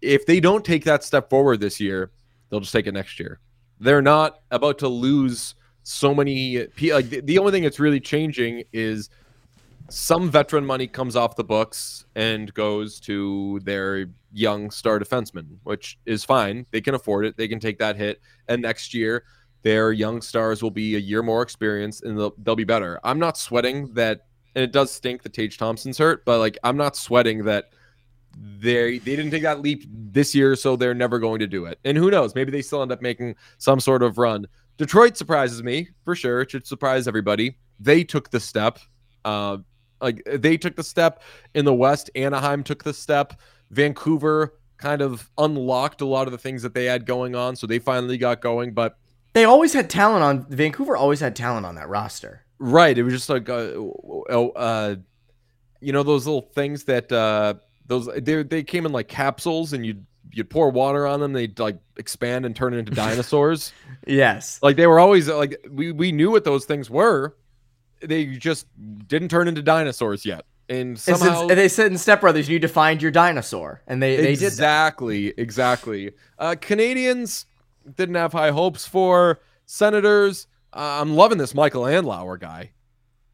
if 0.00 0.26
they 0.26 0.38
don't 0.38 0.64
take 0.64 0.84
that 0.84 1.02
step 1.02 1.28
forward 1.28 1.60
this 1.60 1.80
year, 1.80 2.12
they'll 2.48 2.60
just 2.60 2.72
take 2.72 2.86
it 2.86 2.92
next 2.92 3.18
year. 3.18 3.40
They're 3.80 4.02
not 4.02 4.42
about 4.52 4.78
to 4.78 4.88
lose 4.88 5.56
so 5.82 6.14
many. 6.14 6.68
Like, 6.80 7.08
the 7.08 7.38
only 7.38 7.50
thing 7.50 7.64
that's 7.64 7.80
really 7.80 8.00
changing 8.00 8.62
is 8.72 9.10
some 9.88 10.30
veteran 10.30 10.64
money 10.64 10.86
comes 10.86 11.14
off 11.16 11.36
the 11.36 11.44
books 11.44 12.06
and 12.14 12.52
goes 12.54 12.98
to 13.00 13.60
their 13.64 14.06
young 14.32 14.70
star 14.70 14.98
defenseman, 14.98 15.58
which 15.64 15.98
is 16.06 16.24
fine. 16.24 16.66
They 16.70 16.80
can 16.80 16.94
afford 16.94 17.26
it. 17.26 17.36
They 17.36 17.48
can 17.48 17.60
take 17.60 17.78
that 17.78 17.96
hit. 17.96 18.20
And 18.48 18.62
next 18.62 18.94
year, 18.94 19.24
their 19.62 19.92
young 19.92 20.20
stars 20.20 20.62
will 20.62 20.70
be 20.70 20.96
a 20.96 20.98
year 20.98 21.22
more 21.22 21.42
experienced 21.42 22.04
and 22.04 22.18
they'll, 22.18 22.34
they'll 22.38 22.56
be 22.56 22.64
better. 22.64 23.00
I'm 23.04 23.18
not 23.18 23.36
sweating 23.36 23.92
that, 23.94 24.26
and 24.54 24.62
it 24.62 24.72
does 24.72 24.90
stink 24.90 25.22
that 25.22 25.32
Tage 25.32 25.58
Thompson's 25.58 25.98
hurt, 25.98 26.24
but 26.24 26.38
like 26.38 26.58
I'm 26.64 26.76
not 26.76 26.96
sweating 26.96 27.44
that 27.44 27.70
they 28.36 28.98
they 28.98 29.16
didn't 29.16 29.30
take 29.30 29.42
that 29.42 29.60
leap 29.60 29.84
this 29.88 30.34
year, 30.34 30.56
so 30.56 30.76
they're 30.76 30.94
never 30.94 31.18
going 31.18 31.38
to 31.38 31.46
do 31.46 31.66
it. 31.66 31.78
And 31.84 31.96
who 31.96 32.10
knows? 32.10 32.34
Maybe 32.34 32.50
they 32.50 32.62
still 32.62 32.82
end 32.82 32.92
up 32.92 33.00
making 33.00 33.36
some 33.58 33.80
sort 33.80 34.02
of 34.02 34.18
run. 34.18 34.46
Detroit 34.76 35.16
surprises 35.16 35.62
me 35.62 35.88
for 36.04 36.16
sure. 36.16 36.40
It 36.40 36.50
should 36.50 36.66
surprise 36.66 37.06
everybody. 37.06 37.56
They 37.78 38.02
took 38.02 38.30
the 38.30 38.40
step. 38.40 38.78
Uh, 39.24 39.58
like 40.04 40.22
they 40.26 40.56
took 40.56 40.76
the 40.76 40.84
step 40.84 41.22
in 41.54 41.64
the 41.64 41.74
West. 41.74 42.10
Anaheim 42.14 42.62
took 42.62 42.84
the 42.84 42.92
step. 42.92 43.40
Vancouver 43.70 44.54
kind 44.76 45.00
of 45.00 45.30
unlocked 45.38 46.02
a 46.02 46.04
lot 46.04 46.28
of 46.28 46.32
the 46.32 46.38
things 46.38 46.62
that 46.62 46.74
they 46.74 46.84
had 46.84 47.06
going 47.06 47.34
on, 47.34 47.56
so 47.56 47.66
they 47.66 47.78
finally 47.78 48.18
got 48.18 48.40
going. 48.40 48.72
But 48.74 48.98
they 49.32 49.44
always 49.44 49.72
had 49.72 49.88
talent 49.90 50.22
on 50.22 50.46
Vancouver. 50.48 50.96
Always 50.96 51.20
had 51.20 51.34
talent 51.34 51.66
on 51.66 51.74
that 51.76 51.88
roster. 51.88 52.42
Right. 52.58 52.96
It 52.96 53.02
was 53.02 53.14
just 53.14 53.28
like, 53.28 53.48
uh, 53.48 53.72
uh 54.30 54.96
you 55.80 55.92
know, 55.92 56.02
those 56.02 56.26
little 56.26 56.42
things 56.54 56.84
that 56.84 57.10
uh, 57.10 57.54
those 57.86 58.08
they 58.16 58.42
they 58.42 58.62
came 58.62 58.86
in 58.86 58.92
like 58.92 59.08
capsules, 59.08 59.72
and 59.72 59.84
you'd 59.84 60.04
you'd 60.32 60.50
pour 60.50 60.70
water 60.70 61.06
on 61.06 61.20
them. 61.20 61.32
They'd 61.32 61.58
like 61.58 61.78
expand 61.96 62.44
and 62.44 62.54
turn 62.54 62.74
into 62.74 62.92
dinosaurs. 62.94 63.72
yes. 64.06 64.58
Like 64.62 64.76
they 64.76 64.86
were 64.86 65.00
always 65.00 65.28
like 65.28 65.66
we 65.70 65.92
we 65.92 66.12
knew 66.12 66.30
what 66.30 66.44
those 66.44 66.66
things 66.66 66.90
were 66.90 67.34
they 68.06 68.26
just 68.26 68.66
didn't 69.06 69.28
turn 69.28 69.48
into 69.48 69.62
dinosaurs 69.62 70.24
yet. 70.24 70.44
And 70.68 70.98
somehow 70.98 71.46
they 71.46 71.68
said 71.68 71.92
in 71.92 71.98
Step 71.98 72.22
Brothers, 72.22 72.48
you 72.48 72.58
defined 72.58 73.02
your 73.02 73.10
dinosaur, 73.10 73.82
and 73.86 74.02
they 74.02 74.16
they 74.16 74.32
exactly, 74.32 75.26
did 75.26 75.38
exactly. 75.38 76.12
Uh, 76.38 76.54
Canadiens 76.58 77.44
didn't 77.96 78.14
have 78.14 78.32
high 78.32 78.50
hopes 78.50 78.86
for 78.86 79.40
Senators. 79.66 80.46
Uh, 80.72 81.00
I'm 81.00 81.14
loving 81.14 81.36
this 81.36 81.54
Michael 81.54 81.82
Andlauer 81.82 82.40
guy, 82.40 82.72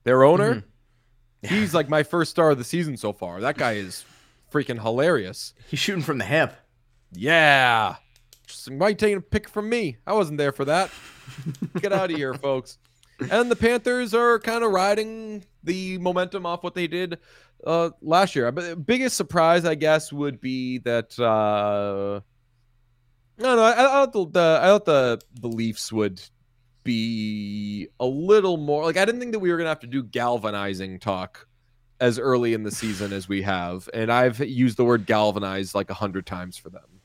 their 0.02 0.24
owner. 0.24 0.56
Mm-hmm. 0.56 0.66
Yeah. 1.42 1.50
He's 1.50 1.72
like 1.72 1.88
my 1.88 2.02
first 2.02 2.32
star 2.32 2.50
of 2.50 2.58
the 2.58 2.64
season 2.64 2.96
so 2.96 3.12
far. 3.12 3.40
That 3.40 3.56
guy 3.56 3.74
is 3.74 4.04
freaking 4.52 4.82
hilarious. 4.82 5.54
He's 5.68 5.78
shooting 5.78 6.02
from 6.02 6.18
the 6.18 6.24
hip. 6.24 6.54
Yeah, 7.12 7.96
just 8.46 8.68
might 8.72 8.98
take 8.98 9.16
a 9.16 9.20
pick 9.20 9.48
from 9.48 9.68
me. 9.68 9.98
I 10.04 10.14
wasn't 10.14 10.38
there 10.38 10.52
for 10.52 10.64
that. 10.64 10.90
Get 11.80 11.92
out 11.92 12.10
of 12.10 12.16
here, 12.16 12.34
folks 12.34 12.78
and 13.30 13.50
the 13.50 13.56
Panthers 13.56 14.14
are 14.14 14.38
kind 14.38 14.64
of 14.64 14.72
riding 14.72 15.44
the 15.62 15.98
momentum 15.98 16.46
off 16.46 16.62
what 16.62 16.74
they 16.74 16.86
did 16.86 17.18
uh, 17.66 17.90
last 18.00 18.34
year. 18.34 18.50
But 18.52 18.86
biggest 18.86 19.16
surprise, 19.16 19.64
I 19.64 19.74
guess, 19.74 20.12
would 20.12 20.40
be 20.40 20.78
that. 20.78 21.18
Uh, 21.18 22.20
no, 23.38 23.56
no, 23.56 23.62
I, 23.62 23.72
I 23.72 24.06
thought 24.06 24.12
the, 24.12 24.26
the 24.26 24.58
I 24.62 24.66
thought 24.66 24.84
the 24.84 25.20
the 25.40 25.48
Leafs 25.48 25.92
would 25.92 26.20
be 26.84 27.88
a 27.98 28.06
little 28.06 28.56
more 28.56 28.84
like 28.84 28.96
I 28.96 29.04
didn't 29.04 29.20
think 29.20 29.32
that 29.32 29.38
we 29.38 29.50
were 29.50 29.58
gonna 29.58 29.68
have 29.68 29.80
to 29.80 29.86
do 29.86 30.02
galvanizing 30.02 30.98
talk 30.98 31.46
as 32.00 32.18
early 32.18 32.54
in 32.54 32.62
the 32.62 32.70
season 32.70 33.12
as 33.12 33.28
we 33.28 33.42
have, 33.42 33.88
and 33.92 34.10
I've 34.10 34.38
used 34.40 34.76
the 34.76 34.84
word 34.84 35.06
galvanize 35.06 35.74
like 35.74 35.90
a 35.90 35.94
hundred 35.94 36.26
times 36.26 36.56
for 36.56 36.70
them. 36.70 36.99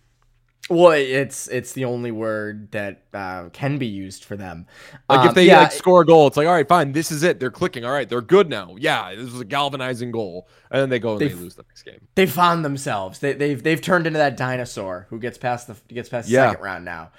Well, 0.67 0.93
it's 0.93 1.47
it's 1.47 1.73
the 1.73 1.85
only 1.85 2.09
word 2.09 2.71
that 2.71 3.03
uh, 3.13 3.49
can 3.49 3.77
be 3.77 3.85
used 3.85 4.25
for 4.25 4.35
them. 4.35 4.65
Like 5.07 5.19
um, 5.19 5.27
if 5.27 5.35
they 5.35 5.45
yeah, 5.45 5.61
like 5.61 5.71
score 5.71 6.01
a 6.01 6.05
goal, 6.05 6.25
it's 6.25 6.37
like 6.37 6.47
all 6.47 6.53
right, 6.53 6.67
fine, 6.67 6.91
this 6.91 7.11
is 7.11 7.21
it. 7.21 7.39
They're 7.39 7.51
clicking. 7.51 7.85
All 7.85 7.91
right, 7.91 8.09
they're 8.09 8.21
good 8.21 8.49
now. 8.49 8.75
Yeah, 8.79 9.13
this 9.13 9.31
was 9.31 9.41
a 9.41 9.45
galvanizing 9.45 10.09
goal, 10.09 10.47
and 10.71 10.81
then 10.81 10.89
they 10.89 10.97
go 10.97 11.13
and 11.13 11.21
they 11.21 11.33
lose 11.33 11.53
the 11.53 11.63
next 11.69 11.83
game. 11.83 12.07
They 12.15 12.25
found 12.25 12.65
themselves. 12.65 13.19
They, 13.19 13.29
have 13.29 13.39
they've, 13.39 13.61
they've 13.61 13.81
turned 13.81 14.07
into 14.07 14.17
that 14.17 14.37
dinosaur 14.37 15.05
who 15.11 15.19
gets 15.19 15.37
past 15.37 15.67
the 15.67 15.75
gets 15.93 16.09
past 16.09 16.27
the 16.27 16.33
yeah. 16.33 16.49
second 16.49 16.63
round 16.63 16.83
now. 16.83 17.11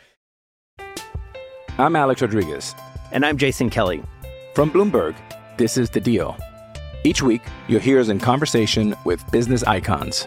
I'm 1.78 1.94
Alex 1.94 2.22
Rodriguez, 2.22 2.74
and 3.12 3.24
I'm 3.24 3.36
Jason 3.36 3.70
Kelly 3.70 4.02
from 4.54 4.72
Bloomberg. 4.72 5.14
This 5.56 5.76
is 5.78 5.88
the 5.88 6.00
Deal. 6.00 6.36
Each 7.04 7.22
week, 7.22 7.42
you'll 7.68 7.78
hear 7.78 8.00
us 8.00 8.08
in 8.08 8.18
conversation 8.18 8.96
with 9.04 9.22
business 9.30 9.62
icons. 9.62 10.26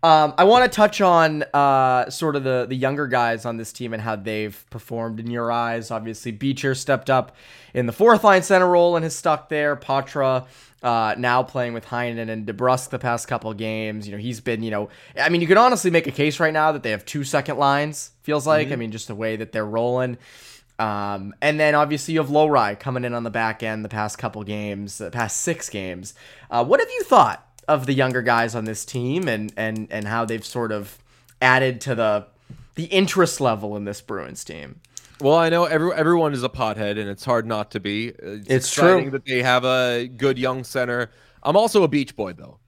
Um, 0.00 0.34
I 0.38 0.44
want 0.44 0.70
to 0.70 0.74
touch 0.74 1.00
on 1.00 1.42
uh, 1.52 2.08
sort 2.08 2.36
of 2.36 2.44
the 2.44 2.66
the 2.68 2.76
younger 2.76 3.08
guys 3.08 3.44
on 3.44 3.56
this 3.56 3.72
team 3.72 3.92
and 3.92 4.00
how 4.00 4.14
they've 4.14 4.64
performed 4.70 5.18
in 5.18 5.28
your 5.28 5.50
eyes. 5.50 5.90
Obviously, 5.90 6.30
Beecher 6.30 6.76
stepped 6.76 7.10
up 7.10 7.34
in 7.74 7.86
the 7.86 7.92
fourth 7.92 8.22
line 8.22 8.42
center 8.42 8.68
role 8.68 8.94
and 8.94 9.02
has 9.02 9.16
stuck 9.16 9.48
there. 9.48 9.74
Poitras 9.74 10.46
uh, 10.82 11.16
now 11.18 11.42
playing 11.42 11.72
with 11.72 11.86
Heinen 11.86 12.28
and 12.28 12.46
DeBrusk 12.46 12.90
the 12.90 12.98
past 13.00 13.26
couple 13.26 13.52
games. 13.54 14.06
You 14.06 14.12
know, 14.12 14.18
he's 14.18 14.40
been, 14.40 14.62
you 14.62 14.70
know, 14.70 14.88
I 15.20 15.28
mean, 15.30 15.40
you 15.40 15.48
can 15.48 15.58
honestly 15.58 15.90
make 15.90 16.06
a 16.06 16.12
case 16.12 16.38
right 16.38 16.52
now 16.52 16.70
that 16.72 16.84
they 16.84 16.92
have 16.92 17.04
two 17.04 17.24
second 17.24 17.58
lines, 17.58 18.12
feels 18.22 18.46
like. 18.46 18.66
Mm-hmm. 18.66 18.72
I 18.72 18.76
mean, 18.76 18.92
just 18.92 19.08
the 19.08 19.16
way 19.16 19.34
that 19.36 19.50
they're 19.50 19.66
rolling. 19.66 20.18
Um, 20.78 21.34
and 21.42 21.58
then 21.58 21.74
obviously 21.74 22.14
you 22.14 22.20
have 22.20 22.30
Lohrei 22.30 22.78
coming 22.78 23.04
in 23.04 23.12
on 23.12 23.24
the 23.24 23.30
back 23.30 23.64
end 23.64 23.84
the 23.84 23.88
past 23.88 24.16
couple 24.16 24.44
games, 24.44 24.98
the 24.98 25.10
past 25.10 25.42
six 25.42 25.68
games. 25.68 26.14
Uh, 26.52 26.64
what 26.64 26.78
have 26.78 26.88
you 26.88 27.02
thought 27.02 27.47
of 27.68 27.86
the 27.86 27.92
younger 27.92 28.22
guys 28.22 28.54
on 28.54 28.64
this 28.64 28.84
team 28.84 29.28
and, 29.28 29.52
and, 29.56 29.86
and 29.90 30.08
how 30.08 30.24
they've 30.24 30.44
sort 30.44 30.72
of 30.72 30.98
added 31.40 31.80
to 31.82 31.94
the 31.94 32.26
the 32.78 32.84
interest 32.84 33.40
level 33.40 33.76
in 33.76 33.84
this 33.84 34.00
Bruins 34.00 34.44
team? 34.44 34.80
Well, 35.20 35.34
I 35.34 35.48
know 35.48 35.64
every, 35.64 35.92
everyone 35.92 36.32
is 36.32 36.44
a 36.44 36.48
pothead, 36.48 36.92
and 36.92 37.10
it's 37.10 37.24
hard 37.24 37.44
not 37.44 37.72
to 37.72 37.80
be. 37.80 38.08
It's, 38.08 38.48
it's 38.48 38.72
true 38.72 39.10
that 39.10 39.24
they 39.24 39.42
have 39.42 39.64
a 39.64 40.06
good 40.06 40.38
young 40.38 40.62
center. 40.62 41.10
I'm 41.42 41.56
also 41.56 41.82
a 41.82 41.88
beach 41.88 42.14
boy, 42.14 42.34
though. 42.34 42.60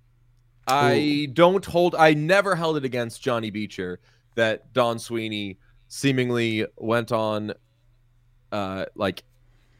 I 0.66 0.94
Ooh. 0.94 1.26
don't 1.28 1.64
hold. 1.64 1.94
I 1.94 2.14
never 2.14 2.56
held 2.56 2.76
it 2.76 2.84
against 2.84 3.22
Johnny 3.22 3.50
Beecher 3.50 4.00
that 4.34 4.72
Don 4.72 4.98
Sweeney 4.98 5.58
seemingly 5.86 6.66
went 6.76 7.12
on, 7.12 7.54
uh, 8.50 8.86
like, 8.96 9.22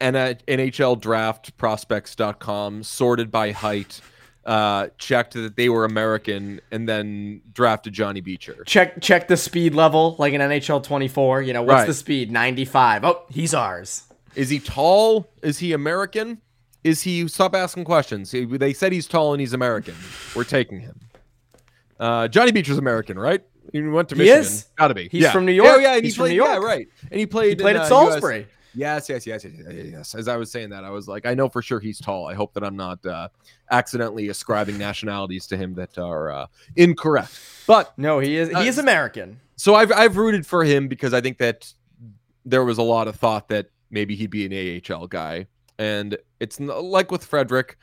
NHL 0.01 1.01
draft 1.01 1.57
prospects.com 1.57 2.85
sorted 2.85 3.33
by 3.33 3.51
height 3.51 4.01
uh, 4.45 4.89
checked 4.99 5.35
that 5.35 5.57
they 5.57 5.69
were 5.69 5.85
American 5.85 6.61
and 6.71 6.89
then 6.89 7.43
drafted 7.53 7.93
Johnny 7.93 8.21
Beecher. 8.21 8.65
Check 8.65 9.01
check 9.01 9.29
the 9.29 9.37
speed 9.37 9.75
level 9.75 10.17
like 10.19 10.33
an 10.33 10.41
NHL 10.41 10.83
24. 10.83 11.43
You 11.43 11.53
know, 11.53 11.63
what's 11.63 11.81
right. 11.81 11.87
the 11.87 11.95
speed? 11.95 12.31
95. 12.31 13.05
Oh, 13.05 13.25
he's 13.29 13.55
ours. 13.55 14.05
Is 14.35 14.51
he 14.51 14.61
tall? 14.61 15.29
Is 15.43 15.59
he 15.59 15.73
American? 15.73 16.41
Is 16.83 17.03
he 17.03 17.29
stop 17.29 17.55
asking 17.55 17.85
questions? 17.85 18.31
They 18.33 18.73
said 18.73 18.93
he's 18.93 19.07
tall 19.07 19.33
and 19.35 19.41
he's 19.41 19.53
American. 19.53 19.95
We're 20.35 20.45
taking 20.45 20.81
him. 20.81 20.99
Uh, 21.99 22.29
Johnny 22.29 22.53
Beecher's 22.53 22.79
American, 22.79 23.19
right? 23.19 23.43
He 23.73 23.83
went 23.83 24.09
to 24.09 24.17
Michigan. 24.17 24.43
He 24.43 24.47
is? 24.47 24.67
Gotta 24.77 24.95
be. 24.95 25.09
He's 25.09 25.23
yeah. 25.23 25.33
from 25.33 25.45
New 25.45 25.53
York. 25.53 25.69
Oh, 25.71 25.79
yeah, 25.79 25.95
and 25.97 26.05
he's 26.05 26.15
he 26.15 26.19
played, 26.19 26.29
from 26.29 26.31
New 26.31 26.37
York. 26.37 26.63
Yeah, 26.63 26.67
right. 26.67 26.89
And 27.11 27.21
he 27.21 27.27
played. 27.27 27.59
He 27.59 27.63
played 27.63 27.77
in, 27.77 27.83
at 27.83 27.87
uh, 27.87 27.89
Salisbury. 27.89 28.41
US. 28.41 28.47
Yes, 28.75 29.09
yes, 29.09 29.27
yes, 29.27 29.45
yes, 29.45 29.53
yes, 29.59 29.87
yes. 29.87 30.15
As 30.15 30.29
I 30.29 30.37
was 30.37 30.51
saying 30.51 30.71
that, 30.71 30.85
I 30.85 30.91
was 30.91 31.09
like, 31.09 31.27
I 31.27 31.35
know 31.35 31.49
for 31.49 31.61
sure 31.61 31.81
he's 31.81 32.01
tall. 32.01 32.29
I 32.29 32.35
hope 32.35 32.55
that 32.55 32.65
I'm 32.65 32.77
not 32.77 33.05
uh, 33.05 33.29
accidentally 33.71 34.29
ascribing 34.29 34.79
nationalities 34.79 35.47
to 35.49 35.57
him 35.57 35.75
that 35.75 35.99
are 35.99 36.31
uh, 36.31 36.47
incorrect. 36.77 37.39
But 37.67 37.97
no, 37.99 38.19
he 38.19 38.37
is 38.37 38.51
he 38.51 38.67
is 38.67 38.79
uh, 38.79 38.83
American. 38.83 39.41
So 39.57 39.75
I've 39.75 39.93
I've 39.93 40.17
rooted 40.17 40.47
for 40.47 40.65
him 40.65 40.89
because 40.89 41.15
I 41.15 41.21
think 41.21 41.39
that 41.39 41.73
there 42.45 42.65
was 42.65 42.79
a 42.79 42.83
lot 42.83 43.09
of 43.09 43.17
thought 43.17 43.49
that 43.49 43.67
maybe 43.91 44.17
he'd 44.17 44.31
be 44.31 44.47
an 44.47 44.83
AHL 44.93 45.07
guy, 45.07 45.47
and 45.79 46.17
it's 46.41 46.59
like 46.61 47.11
with 47.11 47.25
Frederic, 47.25 47.79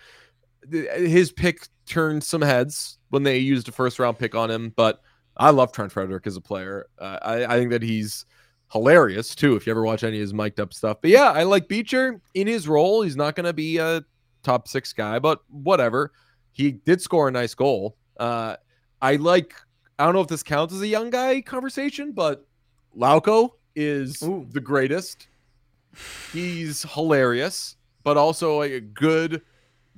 his 0.69 1.31
pick 1.31 1.67
turned 1.85 2.23
some 2.23 2.41
heads 2.41 2.97
when 3.09 3.23
they 3.23 3.37
used 3.37 3.67
a 3.69 3.71
first 3.71 3.99
round 3.99 4.17
pick 4.17 4.35
on 4.35 4.51
him. 4.51 4.73
But 4.75 5.01
I 5.37 5.51
love 5.51 5.71
Trent 5.71 5.91
Frederic 5.91 6.27
as 6.27 6.35
a 6.35 6.41
player. 6.41 6.87
Uh, 6.99 7.19
I 7.21 7.45
I 7.45 7.57
think 7.57 7.71
that 7.71 7.83
he's 7.83 8.25
hilarious 8.71 9.33
too 9.33 9.55
if 9.55 9.65
you 9.65 9.71
ever 9.71 9.83
watch 9.83 10.03
any 10.03 10.17
of 10.17 10.21
his 10.21 10.33
mic'd 10.33 10.59
up 10.59 10.73
stuff. 10.73 10.97
But 11.01 11.11
yeah, 11.11 11.31
I 11.31 11.43
like 11.43 11.67
Beecher 11.67 12.19
in 12.33 12.47
his 12.47 12.67
role. 12.67 13.01
He's 13.01 13.15
not 13.15 13.35
going 13.35 13.45
to 13.45 13.53
be 13.53 13.77
a 13.77 14.03
top 14.47 14.67
six 14.67 14.93
guy, 14.93 15.19
but 15.19 15.41
whatever. 15.49 16.13
He 16.53 16.71
did 16.71 17.01
score 17.01 17.27
a 17.27 17.31
nice 17.31 17.53
goal. 17.53 17.97
Uh, 18.17 18.55
I 19.01 19.17
like. 19.17 19.53
I 19.99 20.05
don't 20.05 20.13
know 20.13 20.21
if 20.21 20.27
this 20.27 20.43
counts 20.43 20.73
as 20.73 20.81
a 20.81 20.87
young 20.87 21.09
guy 21.09 21.41
conversation, 21.41 22.13
but 22.13 22.47
Lauko 22.97 23.51
is 23.75 24.23
Ooh. 24.23 24.47
the 24.51 24.61
greatest. 24.61 25.27
He's 26.31 26.83
hilarious, 26.93 27.75
but 28.03 28.15
also 28.15 28.61
a 28.61 28.79
good, 28.79 29.41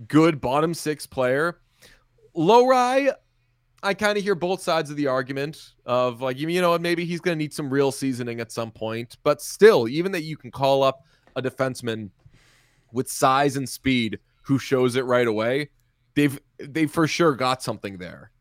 good 0.07 0.41
bottom 0.41 0.73
six 0.73 1.05
player. 1.05 1.59
Lohrei, 2.35 3.13
I 3.83 3.93
kind 3.93 4.17
of 4.17 4.23
hear 4.23 4.35
both 4.35 4.61
sides 4.61 4.89
of 4.89 4.95
the 4.95 5.07
argument 5.07 5.73
of 5.85 6.21
like, 6.21 6.39
you 6.39 6.61
know, 6.61 6.77
maybe 6.77 7.05
he's 7.05 7.19
going 7.19 7.37
to 7.37 7.43
need 7.43 7.53
some 7.53 7.69
real 7.69 7.91
seasoning 7.91 8.39
at 8.39 8.51
some 8.51 8.71
point. 8.71 9.17
But 9.23 9.41
still, 9.41 9.87
even 9.87 10.11
that 10.13 10.23
you 10.23 10.37
can 10.37 10.49
call 10.49 10.81
up 10.81 11.03
a 11.35 11.41
defenseman 11.41 12.09
with 12.91 13.09
size 13.09 13.57
and 13.57 13.67
speed 13.67 14.19
who 14.43 14.59
shows 14.59 14.95
it 14.95 15.05
right 15.05 15.27
away, 15.27 15.69
they've 16.15 16.39
they 16.57 16.85
for 16.85 17.07
sure 17.07 17.35
got 17.35 17.63
something 17.63 17.97
there. 17.97 18.31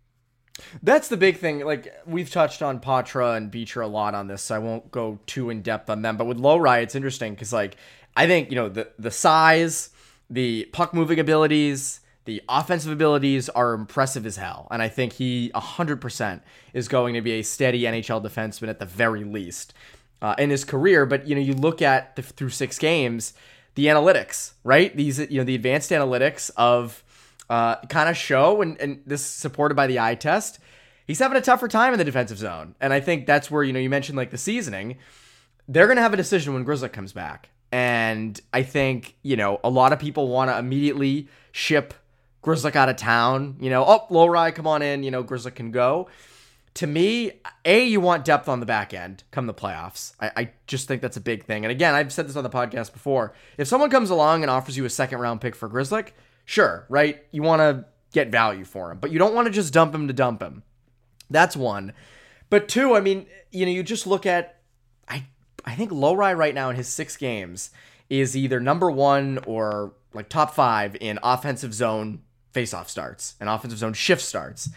That's 0.83 1.09
the 1.09 1.17
big 1.17 1.39
thing. 1.39 1.61
Like 1.61 1.93
we've 2.07 2.31
touched 2.31 2.63
on 2.63 2.81
Poitras 2.81 3.37
and 3.37 3.51
Beecher 3.51 3.81
a 3.81 3.87
lot 3.87 4.15
on 4.15 4.27
this, 4.27 4.43
so 4.43 4.57
I 4.57 4.59
won't 4.59 4.91
go 4.91 5.21
too 5.27 5.51
in 5.51 5.63
depth 5.63 5.89
on 5.89 6.03
them. 6.03 6.17
But 6.17 6.27
with 6.27 6.39
Lohrei, 6.39 6.83
it's 6.83 6.95
interesting 6.95 7.35
because 7.35 7.53
like 7.53 7.77
I 8.17 8.27
think 8.27 8.51
you 8.51 8.57
know 8.57 8.69
the 8.69 8.91
the 8.99 9.11
size, 9.11 9.91
the 10.29 10.69
puck 10.73 10.93
moving 10.95 11.21
abilities 11.21 12.01
the 12.29 12.43
offensive 12.47 12.93
abilities 12.93 13.49
are 13.49 13.73
impressive 13.73 14.27
as 14.27 14.37
hell. 14.37 14.69
And 14.71 14.83
I 14.83 14.89
think 14.91 15.15
he 15.15 15.51
100% 15.55 16.43
is 16.75 16.87
going 16.87 17.15
to 17.15 17.23
be 17.23 17.33
a 17.33 17.43
steady 17.43 17.85
NHL 17.85 18.23
defenseman 18.23 18.69
at 18.69 18.79
the 18.79 18.85
very 18.85 19.25
least 19.25 19.73
uh, 20.21 20.35
in 20.37 20.51
his 20.51 20.63
career. 20.63 21.07
But, 21.07 21.27
you 21.27 21.35
know, 21.35 21.41
you 21.41 21.55
look 21.55 21.81
at 21.81 22.17
the, 22.17 22.23
through 22.23 22.51
six 22.51 22.79
games, 22.79 23.33
the 23.79 23.87
analytics, 23.87 24.55
right? 24.65 24.95
These, 24.97 25.21
you 25.31 25.39
know, 25.39 25.45
the 25.45 25.55
advanced 25.55 25.93
analytics 25.93 26.51
of 26.57 27.05
uh, 27.49 27.77
kind 27.83 28.09
of 28.09 28.17
show, 28.17 28.61
and, 28.61 28.77
and 28.81 29.03
this 29.07 29.25
supported 29.25 29.77
by 29.77 29.87
the 29.87 30.01
eye 30.01 30.17
test, 30.17 30.59
he's 31.07 31.21
having 31.21 31.39
a 31.39 31.41
tougher 31.41 31.69
time 31.69 31.93
in 31.93 31.99
the 32.01 32.05
defensive 32.05 32.39
zone. 32.39 32.75
And 32.81 32.93
I 32.93 32.99
think 32.99 33.25
that's 33.25 33.53
where, 33.53 33.63
you 33.63 33.73
know, 33.73 33.79
you 33.79 33.89
mentioned 33.89 34.19
like 34.19 34.33
the 34.33 34.37
seasoning. 34.37 34.97
They're 35.69 35.87
to 35.95 36.03
have 36.03 36.13
a 36.13 36.17
decision 36.17 36.55
when 36.55 36.65
Grzelcyk 36.65 36.93
comes 36.93 37.13
back. 37.13 37.51
And 37.71 38.41
I 38.53 38.65
think, 38.65 39.15
you 39.23 39.37
know, 39.37 39.61
a 39.63 39.71
lot 39.71 39.93
of 39.93 40.01
people 40.01 40.27
want 40.27 40.51
to 40.51 40.59
immediately 40.59 41.29
ship 41.53 41.95
Grzelcyk 42.43 42.75
out 42.75 42.89
of 42.89 42.97
town, 42.97 43.59
you 43.61 43.71
know, 43.71 43.85
oh, 43.87 44.07
Lohrei, 44.11 44.53
come 44.53 44.67
on 44.67 44.83
in, 44.83 45.05
you 45.05 45.13
know, 45.13 45.23
Grzelcyk 45.23 45.55
can 45.55 45.71
go. 45.71 46.09
To 46.79 46.87
me, 46.87 47.33
A, 47.65 47.85
you 47.85 48.01
want 48.01 48.25
depth 48.25 48.49
on 48.49 48.61
the 48.61 48.67
back 48.67 48.95
end 48.95 49.25
come 49.33 49.49
the 49.49 49.53
playoffs. 49.53 50.13
I, 50.21 50.31
I 50.37 50.51
just 50.69 50.87
think 50.87 51.03
that's 51.03 51.17
a 51.17 51.21
big 51.21 51.45
thing. 51.45 51.65
And 51.65 51.73
again, 51.73 51.93
I've 51.93 52.13
said 52.13 52.29
this 52.29 52.37
on 52.37 52.45
the 52.45 52.51
podcast 52.51 52.93
before. 52.93 53.35
If 53.57 53.67
someone 53.67 53.91
comes 53.91 54.11
along 54.11 54.43
and 54.43 54.51
offers 54.51 54.77
you 54.77 54.85
a 54.85 54.89
second 54.91 55.19
round 55.19 55.41
pick 55.41 55.57
for 55.57 55.69
Grzelcyk, 55.69 56.11
sure, 56.45 56.87
right? 56.89 57.25
You 57.33 57.43
want 57.43 57.59
to 57.59 57.85
get 58.13 58.31
value 58.31 58.65
for 58.65 58.93
him, 58.93 58.99
but 58.99 59.11
you 59.11 59.19
don't 59.19 59.35
want 59.35 59.47
to 59.47 59.53
just 59.53 59.73
dump 59.73 59.93
him 59.93 60.07
to 60.07 60.15
dump 60.15 60.41
him. 60.41 60.63
That's 61.29 61.57
one. 61.57 61.95
But 62.49 62.69
two, 62.69 62.95
I 62.95 63.01
mean, 63.01 63.27
you 63.51 63.67
know, 63.67 63.73
you 63.73 63.83
just 63.83 64.07
look 64.07 64.25
at 64.25 64.61
I 65.09 65.27
I 65.65 65.75
think 65.75 65.91
Lohrei 65.91 66.37
right 66.37 66.55
now 66.55 66.71
in 66.71 66.77
his 66.77 66.87
six 66.87 67.17
games 67.17 67.71
is 68.09 68.37
either 68.37 68.61
number 68.61 68.89
one 68.89 69.41
or 69.49 69.95
like 70.15 70.29
top 70.29 70.55
five 70.55 70.97
in 71.01 71.19
offensive 71.25 71.75
zone 71.75 72.23
faceoff 72.55 72.89
starts 72.89 73.35
and 73.41 73.49
offensive 73.49 73.81
zone 73.81 73.95
shift 73.95 74.23
starts, 74.23 74.71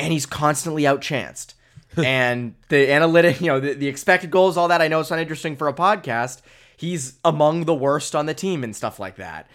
and 0.00 0.12
he's 0.12 0.26
constantly 0.26 0.82
outchanced. 0.82 1.54
and 1.96 2.54
the 2.68 2.90
analytic, 2.92 3.40
you 3.40 3.48
know, 3.48 3.60
the, 3.60 3.74
the 3.74 3.88
expected 3.88 4.30
goals, 4.30 4.56
all 4.56 4.68
that. 4.68 4.80
I 4.80 4.88
know 4.88 5.00
it's 5.00 5.10
not 5.10 5.18
interesting 5.18 5.56
for 5.56 5.68
a 5.68 5.72
podcast. 5.72 6.40
He's 6.76 7.18
among 7.24 7.64
the 7.64 7.74
worst 7.74 8.14
on 8.14 8.26
the 8.26 8.34
team 8.34 8.64
and 8.64 8.74
stuff 8.74 8.98
like 8.98 9.16
that. 9.16 9.48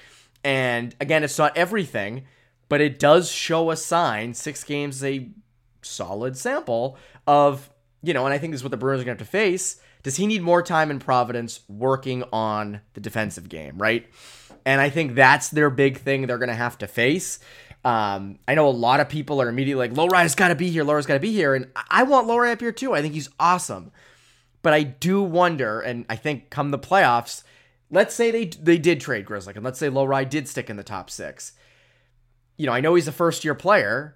And 0.43 0.95
again, 0.99 1.23
it's 1.23 1.37
not 1.37 1.57
everything, 1.57 2.25
but 2.69 2.81
it 2.81 2.99
does 2.99 3.31
show 3.31 3.71
a 3.71 3.77
sign. 3.77 4.33
Six 4.33 4.63
games 4.63 4.97
is 4.97 5.03
a 5.03 5.29
solid 5.81 6.37
sample 6.37 6.97
of, 7.25 7.69
you 8.03 8.13
know, 8.13 8.25
and 8.25 8.33
I 8.33 8.37
think 8.37 8.51
this 8.51 8.59
is 8.59 8.63
what 8.63 8.71
the 8.71 8.77
Bruins 8.77 9.01
are 9.01 9.05
going 9.05 9.17
to 9.17 9.23
have 9.23 9.27
to 9.27 9.31
face. 9.31 9.79
Does 10.03 10.17
he 10.17 10.27
need 10.27 10.43
more 10.43 10.61
time 10.61 10.91
in 10.91 10.99
Providence 10.99 11.61
working 11.67 12.23
on 12.31 12.81
the 12.93 13.01
defensive 13.01 13.49
game, 13.49 13.77
right? 13.77 14.05
And 14.65 14.81
I 14.81 14.89
think 14.89 15.15
that's 15.15 15.49
their 15.49 15.69
big 15.69 15.97
thing 15.97 16.27
they're 16.27 16.37
going 16.37 16.49
to 16.49 16.55
have 16.55 16.77
to 16.79 16.87
face. 16.87 17.39
Um, 17.85 18.39
I 18.47 18.55
know 18.55 18.67
a 18.67 18.71
lot 18.71 18.99
of 18.99 19.09
people 19.09 19.39
are 19.39 19.47
immediately 19.47 19.87
like, 19.87 20.13
has 20.15 20.33
got 20.33 20.47
to 20.47 20.55
be 20.55 20.71
here. 20.71 20.83
Lohrei's 20.83 21.05
got 21.05 21.13
to 21.13 21.19
be 21.19 21.31
here. 21.31 21.53
And 21.53 21.67
I 21.89 22.01
want 22.01 22.27
Lohrei 22.27 22.51
up 22.51 22.59
here 22.59 22.71
too. 22.71 22.93
I 22.93 23.01
think 23.03 23.13
he's 23.13 23.29
awesome. 23.39 23.91
But 24.63 24.73
I 24.73 24.81
do 24.81 25.21
wonder, 25.21 25.79
and 25.79 26.05
I 26.09 26.15
think 26.15 26.49
come 26.49 26.71
the 26.71 26.79
playoffs, 26.79 27.43
let's 27.91 28.15
say 28.15 28.31
they 28.31 28.45
they 28.45 28.79
did 28.79 28.99
trade 28.99 29.27
Grzelcyk, 29.27 29.55
and 29.55 29.63
let's 29.63 29.77
say 29.77 29.89
Lohrei 29.89 30.27
did 30.27 30.47
stick 30.47 30.71
in 30.71 30.75
the 30.75 30.83
top 30.83 31.11
six. 31.11 31.51
You 32.57 32.65
know, 32.65 32.73
I 32.73 32.81
know 32.81 32.95
he's 32.95 33.07
a 33.07 33.11
first 33.11 33.45
year 33.45 33.53
player, 33.53 34.15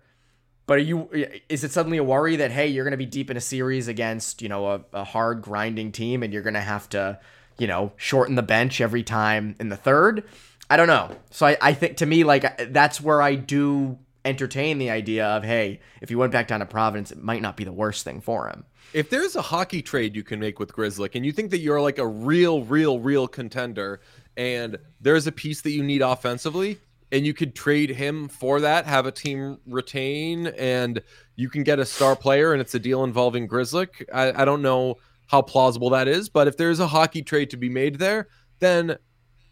but 0.66 0.80
are 0.80 0.82
you 0.82 1.08
is 1.50 1.64
it 1.64 1.72
suddenly 1.72 2.00
a 2.00 2.04
worry 2.04 2.36
that 2.38 2.50
hey, 2.50 2.68
you're 2.68 2.84
going 2.84 2.92
to 2.92 2.98
be 2.98 3.06
deep 3.06 3.30
in 3.30 3.38
a 3.38 3.42
series 3.42 3.88
against 3.88 4.42
you 4.42 4.50
know 4.50 4.66
a, 4.66 4.82
a 4.94 5.04
hard 5.04 5.44
grinding 5.44 5.92
team, 5.92 6.24
and 6.24 6.34
you're 6.34 6.42
going 6.42 6.56
to 6.56 6.62
have 6.62 6.90
to 6.90 7.20
you 7.60 7.68
know, 7.68 7.92
shorten 7.98 8.36
the 8.36 8.42
bench 8.42 8.82
every 8.82 9.04
time 9.04 9.56
in 9.60 9.70
the 9.70 9.78
third. 9.78 10.24
I 10.70 10.78
don't 10.78 10.88
know. 10.88 11.16
So 11.32 11.48
I, 11.48 11.58
I 11.62 11.74
think 11.74 11.98
to 11.98 12.06
me, 12.06 12.24
like, 12.24 12.72
that's 12.72 13.02
where 13.02 13.22
I 13.22 13.36
do 13.36 13.98
entertain 14.26 14.78
the 14.78 14.90
idea 14.90 15.26
of, 15.26 15.44
hey, 15.44 15.80
if 16.02 16.10
he 16.10 16.16
went 16.16 16.32
back 16.32 16.48
down 16.48 16.60
to 16.60 16.66
Providence, 16.66 17.12
it 17.12 17.24
might 17.24 17.42
not 17.42 17.58
be 17.58 17.64
the 17.64 17.72
worst 17.74 18.04
thing 18.04 18.22
for 18.22 18.48
him. 18.48 18.66
If 18.94 19.10
there's 19.10 19.36
a 19.36 19.42
hockey 19.42 19.82
trade 19.82 20.16
you 20.16 20.24
can 20.24 20.40
make 20.40 20.60
with 20.60 20.74
Grzelcyk 20.74 21.16
and 21.16 21.26
you 21.26 21.32
think 21.32 21.52
that 21.52 21.60
you're 21.60 21.82
like 21.82 21.98
a 21.98 22.08
real, 22.08 22.64
real, 22.64 23.00
real 23.00 23.28
contender 23.28 24.02
and 24.38 24.78
there's 25.02 25.26
a 25.28 25.32
piece 25.32 25.62
that 25.62 25.72
you 25.72 25.84
need 25.84 26.02
offensively, 26.02 26.80
and 27.12 27.26
you 27.26 27.34
could 27.34 27.56
trade 27.56 27.90
him 27.90 28.28
for 28.28 28.62
that, 28.62 28.86
have 28.86 29.08
a 29.08 29.12
team 29.12 29.58
retain, 29.66 30.48
and 30.48 31.02
you 31.36 31.50
can 31.50 31.64
get 31.64 31.80
a 31.80 31.86
star 31.86 32.16
player, 32.16 32.54
and 32.54 32.62
it's 32.62 32.76
a 32.76 32.80
deal 32.80 33.04
involving 33.04 33.48
Grzelcyk. 33.48 34.06
I, 34.14 34.44
I 34.44 34.46
don't 34.46 34.62
know 34.62 34.96
how 35.26 35.42
plausible 35.42 35.90
that 35.90 36.08
is, 36.08 36.30
but 36.30 36.48
if 36.48 36.56
there's 36.56 36.80
a 36.80 36.88
hockey 36.88 37.24
trade 37.24 37.50
to 37.50 37.58
be 37.58 37.68
made 37.68 37.98
there, 37.98 38.28
then 38.60 38.98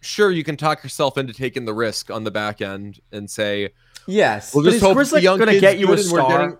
sure 0.07 0.31
you 0.31 0.43
can 0.43 0.57
talk 0.57 0.83
yourself 0.83 1.17
into 1.17 1.33
taking 1.33 1.65
the 1.65 1.73
risk 1.73 2.09
on 2.09 2.23
the 2.23 2.31
back 2.31 2.61
end 2.61 2.99
and 3.11 3.29
say, 3.29 3.69
yes, 4.07 4.55
we'll 4.55 4.63
just 4.63 4.81
hope 4.81 4.97
the 5.09 5.21
young 5.21 5.37
going 5.37 5.51
to 5.51 5.59
get 5.59 5.77
you 5.77 5.91
a 5.93 5.97
star. 5.97 6.59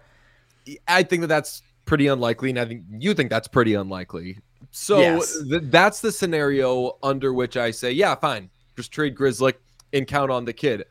Getting, 0.66 0.78
I 0.88 1.04
think 1.04 1.22
that 1.22 1.28
that's 1.28 1.64
pretty 1.86 2.08
unlikely, 2.08 2.50
and 2.50 2.60
I 2.60 2.66
think 2.66 2.84
you 2.92 3.14
think 3.14 3.30
that's 3.30 3.48
pretty 3.48 3.74
unlikely. 3.74 4.40
So 4.72 5.00
yes. 5.00 5.42
th- 5.50 5.64
that's 5.66 6.02
the 6.02 6.12
scenario 6.12 6.98
under 7.02 7.34
which 7.34 7.58
I 7.58 7.72
say, 7.72 7.92
yeah, 7.92 8.14
fine, 8.16 8.50
just 8.76 8.92
trade 8.92 9.16
Grzelcyk 9.16 9.56
and 9.94 10.06
count 10.06 10.30
on 10.30 10.46
the 10.46 10.54
kid. 10.54 10.84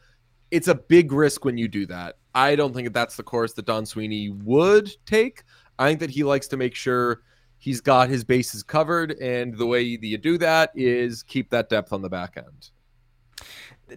It's 0.50 0.68
a 0.68 0.74
big 0.74 1.12
risk 1.12 1.44
when 1.44 1.59
you 1.59 1.68
do 1.68 1.86
that. 1.86 2.16
I 2.34 2.57
don't 2.57 2.74
think 2.74 2.86
that 2.86 2.94
that's 2.94 3.16
the 3.16 3.22
course 3.22 3.52
that 3.54 3.66
Don 3.66 3.84
Sweeney 3.84 4.30
would 4.30 4.90
take. 5.07 5.42
I 5.78 5.88
think 5.88 6.00
that 6.00 6.11
he 6.11 6.24
likes 6.24 6.48
to 6.48 6.57
make 6.57 6.74
sure 6.74 7.22
he's 7.66 7.80
got 7.80 8.08
his 8.08 8.22
bases 8.22 8.62
covered, 8.62 9.10
and 9.18 9.58
the 9.58 9.66
way 9.66 9.96
that 9.96 10.06
you 10.06 10.16
do 10.16 10.38
that 10.38 10.70
is 10.76 11.24
keep 11.24 11.50
that 11.50 11.68
depth 11.68 11.92
on 11.92 12.00
the 12.00 12.08
back 12.08 12.36
end. 12.36 12.70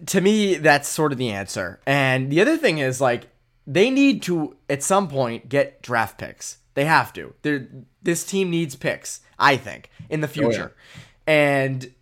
To 0.08 0.20
me, 0.20 0.56
that's 0.56 0.88
sort 0.88 1.12
of 1.12 1.18
the 1.18 1.30
answer. 1.30 1.78
And 1.86 2.32
the 2.32 2.40
other 2.40 2.56
thing 2.56 2.78
is 2.78 3.00
like 3.00 3.28
they 3.68 3.88
need 3.88 4.22
to 4.22 4.56
at 4.68 4.82
some 4.82 5.06
point 5.06 5.48
get 5.48 5.82
draft 5.82 6.18
picks. 6.18 6.58
They 6.74 6.84
have 6.84 7.12
to. 7.12 7.32
They're, 7.42 7.68
this 8.02 8.24
team 8.24 8.50
needs 8.50 8.74
picks, 8.74 9.20
I 9.38 9.56
think, 9.56 9.88
in 10.08 10.20
the 10.20 10.28
future. 10.28 10.72
Oh, 10.74 10.80
yeah. 11.28 11.32
And 11.32 11.94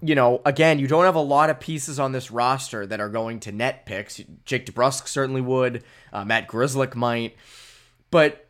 you 0.00 0.16
know, 0.16 0.42
again, 0.44 0.80
you 0.80 0.88
don't 0.88 1.04
have 1.04 1.14
a 1.14 1.20
lot 1.20 1.50
of 1.50 1.60
pieces 1.60 2.00
on 2.00 2.10
this 2.10 2.32
roster 2.32 2.84
that 2.84 2.98
are 2.98 3.08
going 3.08 3.38
to 3.40 3.52
net 3.52 3.86
picks. 3.86 4.20
Jake 4.44 4.66
DeBrusk 4.66 5.06
certainly 5.06 5.40
would. 5.40 5.84
Uh, 6.12 6.24
Matt 6.24 6.48
Grzelcyk 6.48 6.96
might, 6.96 7.36
but 8.10 8.41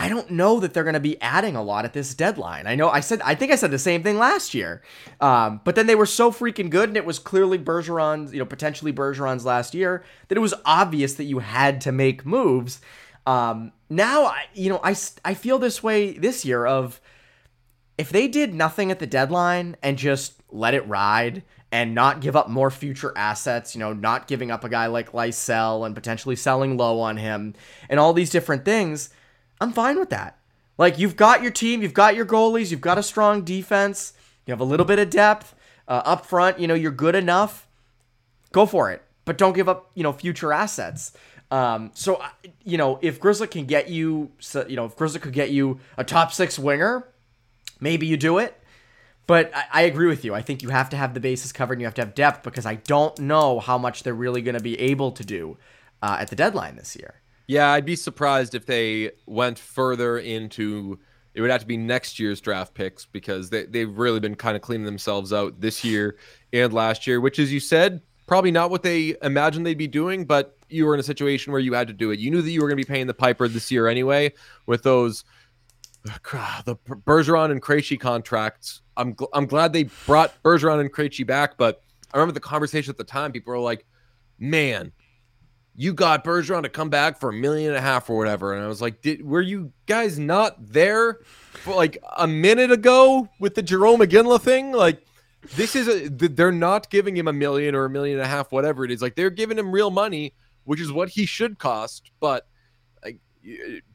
I 0.00 0.08
don't 0.08 0.30
know 0.30 0.60
that 0.60 0.72
they're 0.72 0.82
going 0.82 0.94
to 0.94 1.00
be 1.00 1.20
adding 1.20 1.56
a 1.56 1.62
lot 1.62 1.84
at 1.84 1.92
this 1.92 2.14
deadline. 2.14 2.66
I 2.66 2.74
know 2.74 2.88
I 2.88 3.00
said 3.00 3.20
I 3.22 3.34
think 3.34 3.52
I 3.52 3.56
said 3.56 3.70
the 3.70 3.78
same 3.78 4.02
thing 4.02 4.16
last 4.16 4.54
year, 4.54 4.82
um, 5.20 5.60
but 5.62 5.74
then 5.74 5.86
they 5.86 5.94
were 5.94 6.06
so 6.06 6.32
freaking 6.32 6.70
good, 6.70 6.88
and 6.88 6.96
it 6.96 7.04
was 7.04 7.18
clearly 7.18 7.58
Bergeron's, 7.58 8.32
you 8.32 8.38
know, 8.38 8.46
potentially 8.46 8.94
Bergeron's 8.94 9.44
last 9.44 9.74
year 9.74 10.02
that 10.28 10.38
it 10.38 10.40
was 10.40 10.54
obvious 10.64 11.14
that 11.14 11.24
you 11.24 11.40
had 11.40 11.82
to 11.82 11.92
make 11.92 12.24
moves. 12.24 12.80
Um, 13.26 13.72
now, 13.90 14.32
you 14.54 14.70
know, 14.70 14.80
I 14.82 14.96
I 15.22 15.34
feel 15.34 15.58
this 15.58 15.82
way 15.82 16.12
this 16.16 16.46
year 16.46 16.64
of 16.64 16.98
if 17.98 18.08
they 18.08 18.26
did 18.26 18.54
nothing 18.54 18.90
at 18.90 19.00
the 19.00 19.06
deadline 19.06 19.76
and 19.82 19.98
just 19.98 20.32
let 20.48 20.72
it 20.72 20.88
ride 20.88 21.42
and 21.70 21.94
not 21.94 22.22
give 22.22 22.36
up 22.36 22.48
more 22.48 22.70
future 22.70 23.12
assets, 23.16 23.74
you 23.74 23.78
know, 23.80 23.92
not 23.92 24.28
giving 24.28 24.50
up 24.50 24.64
a 24.64 24.70
guy 24.70 24.86
like 24.86 25.12
Lysell 25.12 25.84
and 25.84 25.94
potentially 25.94 26.36
selling 26.36 26.78
low 26.78 27.00
on 27.00 27.18
him 27.18 27.52
and 27.90 28.00
all 28.00 28.14
these 28.14 28.30
different 28.30 28.64
things, 28.64 29.10
I'm 29.60 29.72
fine 29.72 29.98
with 29.98 30.10
that. 30.10 30.38
Like 30.78 30.98
you've 30.98 31.16
got 31.16 31.42
your 31.42 31.50
team, 31.50 31.82
you've 31.82 31.94
got 31.94 32.14
your 32.14 32.24
goalies, 32.24 32.70
you've 32.70 32.80
got 32.80 32.98
a 32.98 33.02
strong 33.02 33.42
defense, 33.42 34.14
you 34.46 34.52
have 34.52 34.60
a 34.60 34.64
little 34.64 34.86
bit 34.86 34.98
of 34.98 35.10
depth 35.10 35.54
uh, 35.86 36.02
up 36.04 36.24
front, 36.24 36.58
you 36.58 36.66
know, 36.66 36.74
you're 36.74 36.90
good 36.90 37.14
enough. 37.14 37.66
Go 38.52 38.66
for 38.66 38.90
it, 38.90 39.02
but 39.24 39.36
don't 39.36 39.52
give 39.52 39.68
up, 39.68 39.90
you 39.94 40.02
know, 40.02 40.12
future 40.12 40.52
assets. 40.52 41.12
Um, 41.50 41.90
so 41.94 42.22
you 42.64 42.78
know, 42.78 42.98
if 43.02 43.20
Grizzly 43.20 43.48
can 43.48 43.66
get 43.66 43.88
you, 43.88 44.30
you 44.68 44.76
know, 44.76 44.86
if 44.86 44.96
Grizzly 44.96 45.20
could 45.20 45.32
get 45.32 45.50
you 45.50 45.80
a 45.98 46.04
top 46.04 46.32
six 46.32 46.58
winger, 46.58 47.08
maybe 47.80 48.06
you 48.06 48.16
do 48.16 48.38
it. 48.38 48.56
But 49.26 49.54
I, 49.54 49.64
I, 49.72 49.82
agree 49.82 50.08
with 50.08 50.24
you. 50.24 50.34
I 50.34 50.42
think 50.42 50.62
you 50.62 50.70
have 50.70 50.90
to 50.90 50.96
have 50.96 51.14
the 51.14 51.20
bases 51.20 51.52
covered 51.52 51.74
and 51.74 51.82
you 51.82 51.86
have 51.86 51.94
to 51.94 52.02
have 52.02 52.14
depth 52.14 52.42
because 52.42 52.66
I 52.66 52.76
don't 52.76 53.16
know 53.20 53.60
how 53.60 53.78
much 53.78 54.02
they're 54.02 54.14
really 54.14 54.42
going 54.42 54.56
to 54.56 54.62
be 54.62 54.78
able 54.80 55.12
to 55.12 55.24
do 55.24 55.56
uh, 56.02 56.16
at 56.18 56.28
the 56.28 56.36
deadline 56.36 56.76
this 56.76 56.96
year. 56.96 57.19
Yeah, 57.50 57.72
I'd 57.72 57.84
be 57.84 57.96
surprised 57.96 58.54
if 58.54 58.66
they 58.66 59.10
went 59.26 59.58
further 59.58 60.18
into 60.18 61.00
it 61.34 61.40
would 61.40 61.50
have 61.50 61.62
to 61.62 61.66
be 61.66 61.76
next 61.76 62.20
year's 62.20 62.40
draft 62.40 62.74
picks 62.74 63.06
because 63.06 63.50
they, 63.50 63.66
they've 63.66 63.98
really 63.98 64.20
been 64.20 64.36
kind 64.36 64.54
of 64.54 64.62
cleaning 64.62 64.86
themselves 64.86 65.32
out 65.32 65.60
this 65.60 65.82
year 65.82 66.16
and 66.52 66.72
last 66.72 67.08
year, 67.08 67.20
which, 67.20 67.40
as 67.40 67.52
you 67.52 67.58
said, 67.58 68.02
probably 68.28 68.52
not 68.52 68.70
what 68.70 68.84
they 68.84 69.16
imagined 69.22 69.66
they'd 69.66 69.76
be 69.76 69.88
doing, 69.88 70.26
but 70.26 70.58
you 70.68 70.86
were 70.86 70.94
in 70.94 71.00
a 71.00 71.02
situation 71.02 71.50
where 71.52 71.60
you 71.60 71.72
had 71.72 71.88
to 71.88 71.92
do 71.92 72.12
it. 72.12 72.20
You 72.20 72.30
knew 72.30 72.40
that 72.40 72.52
you 72.52 72.60
were 72.60 72.68
going 72.68 72.78
to 72.78 72.86
be 72.86 72.88
paying 72.88 73.08
the 73.08 73.14
piper 73.14 73.48
this 73.48 73.68
year 73.72 73.88
anyway 73.88 74.32
with 74.66 74.84
those 74.84 75.24
uh, 76.08 76.62
the 76.62 76.76
Bergeron 76.76 77.50
and 77.50 77.60
Krejci 77.60 77.98
contracts. 77.98 78.80
I'm 78.96 79.12
gl- 79.16 79.28
I'm 79.34 79.46
glad 79.46 79.72
they 79.72 79.88
brought 80.06 80.40
Bergeron 80.44 80.78
and 80.78 80.92
Krejci 80.92 81.26
back, 81.26 81.56
but 81.56 81.82
I 82.14 82.18
remember 82.18 82.34
the 82.34 82.38
conversation 82.38 82.92
at 82.92 82.96
the 82.96 83.02
time. 83.02 83.32
People 83.32 83.52
were 83.52 83.58
like, 83.58 83.84
"Man, 84.38 84.92
you 85.76 85.94
got 85.94 86.24
Bergeron 86.24 86.62
to 86.62 86.68
come 86.68 86.90
back 86.90 87.18
for 87.18 87.30
a 87.30 87.32
million 87.32 87.70
and 87.70 87.78
a 87.78 87.80
half 87.80 88.10
or 88.10 88.16
whatever," 88.16 88.54
and 88.54 88.64
I 88.64 88.68
was 88.68 88.82
like, 88.82 89.02
"Did 89.02 89.24
were 89.24 89.40
you 89.40 89.72
guys 89.86 90.18
not 90.18 90.56
there 90.72 91.20
for 91.52 91.74
like 91.74 91.98
a 92.18 92.26
minute 92.26 92.70
ago 92.70 93.28
with 93.38 93.54
the 93.54 93.62
Jerome 93.62 94.00
Iginla 94.00 94.40
thing? 94.40 94.72
Like, 94.72 95.04
this 95.56 95.74
is 95.74 95.88
a 95.88 96.08
they're 96.08 96.52
not 96.52 96.90
giving 96.90 97.16
him 97.16 97.28
a 97.28 97.32
million 97.32 97.74
or 97.74 97.84
a 97.84 97.90
million 97.90 98.18
and 98.18 98.26
a 98.26 98.28
half, 98.28 98.52
whatever 98.52 98.84
it 98.84 98.90
is. 98.90 99.02
Like 99.02 99.16
they're 99.16 99.30
giving 99.30 99.58
him 99.58 99.72
real 99.72 99.90
money, 99.90 100.34
which 100.64 100.80
is 100.80 100.92
what 100.92 101.08
he 101.08 101.26
should 101.26 101.58
cost, 101.58 102.10
but." 102.20 102.46
Like, 103.02 103.18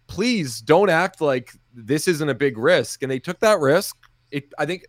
please 0.08 0.62
don't 0.62 0.90
act 0.90 1.22
like 1.22 1.54
this 1.74 2.08
isn't 2.08 2.30
a 2.30 2.34
big 2.34 2.58
risk. 2.58 3.04
And 3.04 3.12
they 3.12 3.20
took 3.20 3.40
that 3.40 3.60
risk. 3.60 3.96
It, 4.32 4.52
I 4.58 4.66
think 4.66 4.86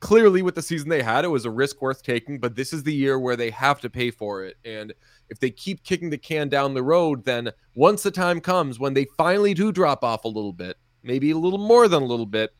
clearly 0.00 0.42
with 0.42 0.54
the 0.54 0.62
season 0.62 0.88
they 0.88 1.02
had, 1.02 1.24
it 1.24 1.28
was 1.28 1.44
a 1.44 1.50
risk 1.50 1.82
worth 1.82 2.02
taking, 2.02 2.38
but 2.38 2.54
this 2.54 2.72
is 2.72 2.82
the 2.82 2.94
year 2.94 3.18
where 3.18 3.36
they 3.36 3.50
have 3.50 3.80
to 3.80 3.90
pay 3.90 4.10
for 4.10 4.44
it. 4.44 4.56
And 4.64 4.92
if 5.30 5.38
they 5.40 5.50
keep 5.50 5.82
kicking 5.84 6.10
the 6.10 6.18
can 6.18 6.48
down 6.48 6.74
the 6.74 6.82
road, 6.82 7.24
then 7.24 7.50
once 7.74 8.02
the 8.02 8.10
time 8.10 8.40
comes 8.40 8.78
when 8.78 8.94
they 8.94 9.06
finally 9.16 9.54
do 9.54 9.72
drop 9.72 10.02
off 10.02 10.24
a 10.24 10.28
little 10.28 10.52
bit, 10.52 10.76
maybe 11.02 11.30
a 11.30 11.38
little 11.38 11.58
more 11.58 11.88
than 11.88 12.02
a 12.02 12.06
little 12.06 12.26
bit, 12.26 12.50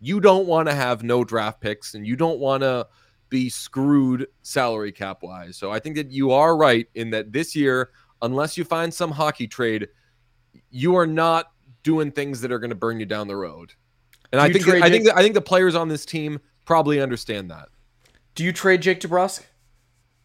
you 0.00 0.20
don't 0.20 0.46
want 0.46 0.68
to 0.68 0.74
have 0.74 1.02
no 1.02 1.24
draft 1.24 1.60
picks 1.60 1.94
and 1.94 2.06
you 2.06 2.16
don't 2.16 2.38
want 2.38 2.62
to 2.62 2.86
be 3.28 3.48
screwed 3.48 4.26
salary 4.42 4.92
cap 4.92 5.22
wise. 5.22 5.56
So 5.56 5.70
I 5.70 5.78
think 5.78 5.96
that 5.96 6.10
you 6.10 6.30
are 6.32 6.56
right 6.56 6.86
in 6.94 7.10
that 7.10 7.32
this 7.32 7.54
year, 7.54 7.90
unless 8.22 8.56
you 8.56 8.64
find 8.64 8.92
some 8.92 9.10
hockey 9.10 9.46
trade, 9.46 9.88
you 10.70 10.96
are 10.96 11.06
not 11.06 11.46
doing 11.82 12.10
things 12.10 12.40
that 12.40 12.52
are 12.52 12.58
going 12.58 12.70
to 12.70 12.76
burn 12.76 13.00
you 13.00 13.06
down 13.06 13.28
the 13.28 13.36
road. 13.36 13.72
And 14.32 14.40
I 14.40 14.52
think 14.52 14.66
that, 14.66 14.82
I 14.82 14.90
think 14.90 15.06
that, 15.06 15.16
I 15.16 15.22
think 15.22 15.34
the 15.34 15.40
players 15.40 15.74
on 15.74 15.88
this 15.88 16.04
team 16.04 16.38
probably 16.64 17.00
understand 17.00 17.50
that. 17.50 17.68
Do 18.34 18.44
you 18.44 18.52
trade 18.52 18.82
Jake 18.82 19.00
DeBrusk? 19.00 19.42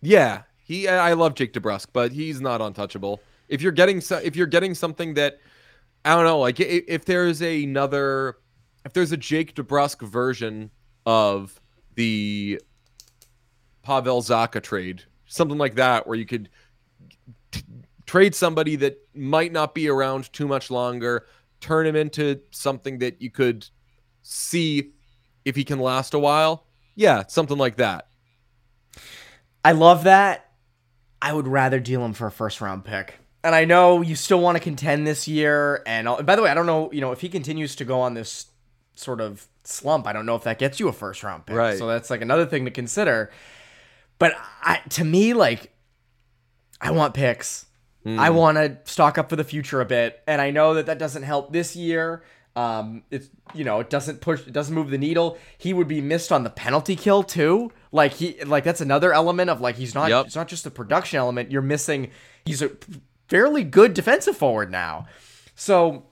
Yeah, 0.01 0.43
he. 0.63 0.87
I 0.87 1.13
love 1.13 1.35
Jake 1.35 1.53
DeBrusk, 1.53 1.87
but 1.93 2.11
he's 2.11 2.41
not 2.41 2.61
untouchable. 2.61 3.21
If 3.49 3.61
you're 3.61 3.71
getting 3.71 4.01
so, 4.01 4.17
if 4.17 4.35
you're 4.35 4.47
getting 4.47 4.73
something 4.73 5.13
that 5.15 5.39
I 6.05 6.15
don't 6.15 6.25
know, 6.25 6.39
like 6.39 6.59
if 6.59 7.05
there's 7.05 7.41
another, 7.41 8.37
if 8.85 8.93
there's 8.93 9.11
a 9.11 9.17
Jake 9.17 9.55
DeBrusk 9.55 10.07
version 10.07 10.71
of 11.05 11.59
the 11.95 12.59
Pavel 13.83 14.21
Zacha 14.21 14.61
trade, 14.61 15.03
something 15.27 15.57
like 15.57 15.75
that, 15.75 16.07
where 16.07 16.17
you 16.17 16.25
could 16.25 16.49
trade 18.05 18.35
somebody 18.35 18.75
that 18.77 18.97
might 19.13 19.51
not 19.51 19.73
be 19.73 19.87
around 19.89 20.31
too 20.33 20.47
much 20.47 20.71
longer, 20.71 21.27
turn 21.61 21.85
him 21.85 21.95
into 21.95 22.39
something 22.51 22.99
that 22.99 23.21
you 23.21 23.29
could 23.29 23.67
see 24.23 24.91
if 25.45 25.55
he 25.55 25.63
can 25.63 25.79
last 25.79 26.13
a 26.13 26.19
while. 26.19 26.65
Yeah, 26.95 27.23
something 27.27 27.57
like 27.57 27.77
that. 27.77 28.07
I 29.63 29.71
love 29.71 30.03
that. 30.03 30.51
I 31.23 31.31
would 31.31 31.47
rather 31.47 31.79
deal 31.79 32.03
him 32.03 32.11
for 32.13 32.27
a 32.27 32.31
first 32.31 32.59
round 32.59 32.83
pick. 32.83 33.15
And 33.45 33.55
I 33.55 33.63
know 33.63 34.01
you 34.01 34.15
still 34.15 34.41
want 34.41 34.57
to 34.57 34.63
contend 34.63 35.07
this 35.07 35.25
year. 35.25 35.81
And, 35.85 36.07
and 36.07 36.25
by 36.25 36.35
the 36.35 36.41
way, 36.41 36.49
I 36.49 36.53
don't 36.53 36.65
know, 36.65 36.91
you 36.91 36.99
know, 36.99 37.13
if 37.13 37.21
he 37.21 37.29
continues 37.29 37.77
to 37.77 37.85
go 37.85 38.01
on 38.01 38.13
this 38.13 38.47
sort 38.95 39.21
of 39.21 39.47
slump, 39.63 40.05
I 40.05 40.11
don't 40.11 40.25
know 40.25 40.35
if 40.35 40.43
that 40.43 40.59
gets 40.59 40.81
you 40.81 40.89
a 40.89 40.93
first 40.93 41.23
round 41.23 41.45
pick. 41.45 41.55
Right. 41.55 41.77
So 41.77 41.87
that's 41.87 42.09
like 42.09 42.21
another 42.21 42.45
thing 42.45 42.65
to 42.65 42.71
consider. 42.71 43.31
But 44.19 44.33
I, 44.61 44.81
to 44.89 45.05
me, 45.05 45.33
like, 45.33 45.73
I 46.81 46.91
want 46.91 47.13
picks. 47.13 47.67
Mm. 48.05 48.19
I 48.19 48.29
want 48.31 48.57
to 48.57 48.77
stock 48.83 49.17
up 49.17 49.29
for 49.29 49.37
the 49.37 49.45
future 49.45 49.79
a 49.79 49.85
bit, 49.85 50.21
and 50.27 50.41
I 50.41 50.51
know 50.51 50.73
that 50.73 50.87
that 50.87 50.99
doesn't 50.99 51.23
help 51.23 51.53
this 51.53 51.73
year. 51.73 52.23
Um, 52.55 53.03
it's 53.09 53.29
you 53.53 53.63
know 53.63 53.79
it 53.79 53.89
doesn't 53.89 54.19
push, 54.19 54.45
it 54.45 54.51
doesn't 54.51 54.75
move 54.75 54.89
the 54.89 54.97
needle. 54.97 55.37
He 55.57 55.73
would 55.73 55.87
be 55.87 56.01
missed 56.01 56.31
on 56.31 56.43
the 56.43 56.49
penalty 56.49 56.97
kill 56.97 57.23
too. 57.23 57.71
Like 57.93 58.13
he, 58.13 58.43
like 58.43 58.65
that's 58.65 58.81
another 58.81 59.13
element 59.13 59.49
of 59.49 59.61
like 59.61 59.77
he's 59.77 59.95
not. 59.95 60.09
Yep. 60.09 60.25
It's 60.25 60.35
not 60.35 60.49
just 60.49 60.65
the 60.65 60.71
production 60.71 61.19
element. 61.19 61.51
You're 61.51 61.61
missing. 61.61 62.11
He's 62.43 62.61
a 62.61 62.71
fairly 63.29 63.63
good 63.63 63.93
defensive 63.93 64.35
forward 64.35 64.69
now. 64.69 65.05
So 65.55 66.03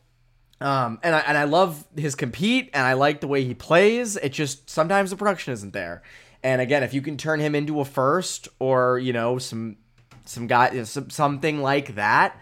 um, 0.61 0.99
and 1.01 1.15
I 1.15 1.19
and 1.21 1.37
I 1.37 1.45
love 1.45 1.83
his 1.97 2.13
compete, 2.13 2.69
and 2.73 2.85
I 2.85 2.93
like 2.93 3.19
the 3.19 3.27
way 3.27 3.43
he 3.43 3.55
plays. 3.55 4.15
It 4.15 4.29
just 4.29 4.69
sometimes 4.69 5.09
the 5.09 5.17
production 5.17 5.53
isn't 5.53 5.73
there. 5.73 6.03
And 6.43 6.61
again, 6.61 6.83
if 6.83 6.93
you 6.93 7.01
can 7.01 7.17
turn 7.17 7.39
him 7.39 7.55
into 7.55 7.79
a 7.79 7.85
first, 7.85 8.47
or 8.59 8.99
you 8.99 9.11
know 9.11 9.39
some 9.39 9.77
some 10.25 10.45
guy, 10.45 10.83
some, 10.83 11.09
something 11.09 11.63
like 11.63 11.95
that, 11.95 12.39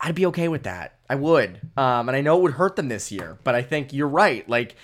I'd 0.00 0.14
be 0.14 0.26
okay 0.26 0.48
with 0.48 0.62
that. 0.62 0.94
I 1.10 1.14
would. 1.14 1.60
Um, 1.76 2.08
and 2.08 2.16
I 2.16 2.22
know 2.22 2.38
it 2.38 2.42
would 2.42 2.52
hurt 2.54 2.74
them 2.76 2.88
this 2.88 3.12
year, 3.12 3.38
but 3.44 3.54
I 3.54 3.62
think 3.62 3.92
you're 3.92 4.08
right. 4.08 4.48
Like, 4.48 4.74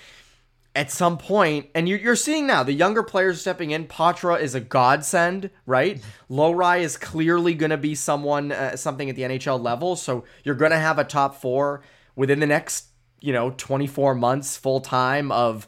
at 0.75 0.91
some 0.91 1.17
point, 1.17 1.67
and 1.75 1.87
you're, 1.87 1.99
you're 1.99 2.15
seeing 2.15 2.47
now 2.47 2.63
the 2.63 2.73
younger 2.73 3.03
players 3.03 3.41
stepping 3.41 3.71
in. 3.71 3.85
Poitras 3.85 4.41
is 4.41 4.55
a 4.55 4.59
godsend, 4.59 5.51
right? 5.65 6.01
Lohrei 6.29 6.81
is 6.81 6.97
clearly 6.97 7.53
going 7.53 7.69
to 7.69 7.77
be 7.77 7.93
someone, 7.93 8.51
uh, 8.51 8.75
something 8.75 9.09
at 9.09 9.15
the 9.15 9.21
NHL 9.21 9.61
level. 9.61 9.95
So 9.95 10.23
you're 10.43 10.55
going 10.55 10.71
to 10.71 10.79
have 10.79 10.97
a 10.97 11.03
top 11.03 11.35
four 11.35 11.81
within 12.15 12.39
the 12.39 12.47
next, 12.47 12.87
you 13.21 13.33
know, 13.33 13.51
24 13.51 14.15
months 14.15 14.57
full 14.57 14.81
time 14.81 15.31
of 15.31 15.67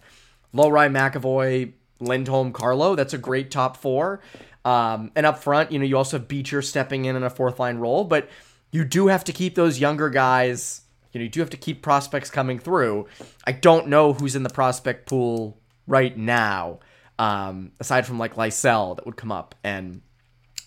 Lohrei, 0.53 0.89
McAvoy, 0.91 1.73
Lindholm, 1.99 2.51
Carlo. 2.51 2.95
That's 2.95 3.13
a 3.13 3.19
great 3.19 3.51
top 3.51 3.77
four. 3.77 4.21
Um, 4.63 5.11
and 5.15 5.27
up 5.27 5.37
front, 5.37 5.71
you 5.71 5.77
know, 5.77 5.85
you 5.85 5.97
also 5.97 6.17
have 6.17 6.27
Beecher 6.27 6.63
stepping 6.63 7.05
in 7.05 7.15
in 7.15 7.21
a 7.21 7.29
fourth 7.29 7.59
line 7.59 7.77
role, 7.77 8.03
but 8.03 8.27
you 8.71 8.83
do 8.83 9.07
have 9.07 9.23
to 9.25 9.31
keep 9.31 9.53
those 9.53 9.79
younger 9.79 10.09
guys 10.09 10.81
you 11.15 11.19
know, 11.19 11.23
you 11.23 11.29
do 11.29 11.39
have 11.39 11.49
to 11.51 11.57
keep 11.57 11.81
prospects 11.81 12.29
coming 12.29 12.59
through. 12.59 13.07
I 13.47 13.53
don't 13.53 13.87
know 13.87 14.11
who's 14.11 14.35
in 14.35 14.43
the 14.43 14.49
prospect 14.49 15.07
pool 15.07 15.57
right 15.87 16.15
now, 16.17 16.79
um, 17.17 17.71
aside 17.79 18.05
from 18.05 18.19
like 18.19 18.35
Lysell 18.35 18.97
that 18.97 19.05
would 19.05 19.15
come 19.15 19.31
up 19.31 19.55
and 19.63 20.01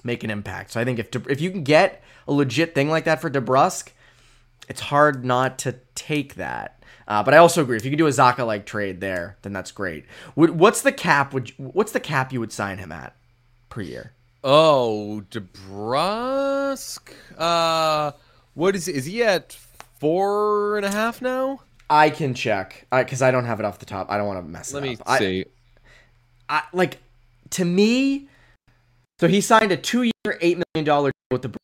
make 0.02 0.24
an 0.24 0.30
impact. 0.30 0.70
So 0.70 0.80
I 0.80 0.86
think 0.86 0.98
if 0.98 1.10
De- 1.10 1.30
if 1.30 1.42
you 1.42 1.50
can 1.50 1.64
get 1.64 2.02
a 2.26 2.32
legit 2.32 2.74
thing 2.74 2.88
like 2.88 3.04
that 3.04 3.20
for 3.20 3.28
DeBrusk, 3.28 3.90
it's 4.70 4.80
hard 4.80 5.22
not 5.22 5.58
to 5.58 5.80
take 5.94 6.36
that. 6.36 6.82
Uh, 7.06 7.22
but 7.22 7.34
I 7.34 7.36
also 7.36 7.60
agree 7.60 7.76
if 7.76 7.84
you 7.84 7.90
can 7.90 7.98
do 7.98 8.06
a 8.06 8.10
Zacha 8.10 8.46
like 8.46 8.64
trade 8.64 9.02
there, 9.02 9.36
then 9.42 9.52
that's 9.52 9.70
great. 9.70 10.06
what's 10.34 10.80
the 10.80 10.92
cap? 10.92 11.34
Would 11.34 11.50
you, 11.50 11.56
what's 11.58 11.92
the 11.92 12.00
cap 12.00 12.32
you 12.32 12.40
would 12.40 12.52
sign 12.52 12.78
him 12.78 12.90
at 12.90 13.14
per 13.68 13.82
year? 13.82 14.12
Oh, 14.42 15.24
DeBrusk. 15.30 17.12
Uh, 17.36 18.12
what 18.54 18.74
is 18.74 18.88
is 18.88 19.04
he 19.04 19.22
at 19.22 19.58
four 19.98 20.76
and 20.76 20.86
a 20.86 20.90
half 20.90 21.20
now. 21.22 21.60
I 21.90 22.10
can 22.10 22.34
check 22.34 22.86
because 22.90 23.22
I, 23.22 23.28
I, 23.28 23.30
don't 23.30 23.46
have 23.46 23.60
it 23.60 23.66
off 23.66 23.78
the 23.78 23.86
top. 23.86 24.10
I 24.10 24.18
don't 24.18 24.26
want 24.26 24.44
to 24.44 24.48
mess 24.48 24.72
Let 24.72 24.84
it 24.84 25.00
up. 25.00 25.08
Let 25.08 25.20
me 25.20 25.26
see. 25.26 25.44
I, 26.48 26.58
I, 26.58 26.62
like 26.72 26.98
to 27.50 27.64
me. 27.64 28.28
So 29.20 29.26
he 29.26 29.40
signed 29.40 29.72
a 29.72 29.76
two-year, 29.76 30.38
eight 30.40 30.62
million 30.74 30.84
dollar 30.84 31.10
deal 31.10 31.38
with 31.38 31.42
the 31.42 31.58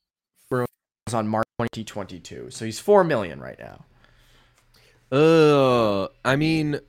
Bruins 0.50 0.68
on 1.12 1.28
March 1.28 1.46
2022. 1.60 2.50
So 2.50 2.64
he's 2.64 2.80
four 2.80 3.04
million 3.04 3.40
right 3.40 3.58
now. 3.58 3.84
Uh, 5.12 6.08
I 6.24 6.36
mean, 6.36 6.80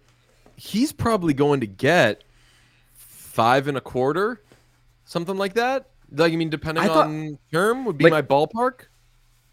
he's 0.56 0.92
probably 0.92 1.34
going 1.34 1.60
to 1.60 1.68
get 1.68 2.24
five 2.96 3.68
and 3.68 3.78
a 3.78 3.82
quarter, 3.82 4.42
something 5.04 5.38
like 5.38 5.54
that. 5.56 5.90
Like, 6.12 6.34
I 6.34 6.36
mean, 6.36 6.50
depending 6.50 6.86
thought, 6.86 7.08
on 7.08 7.38
term, 7.52 7.86
would 7.86 7.98
be 7.98 8.06
like, 8.06 8.12
my 8.12 8.22
ballpark. 8.22 8.86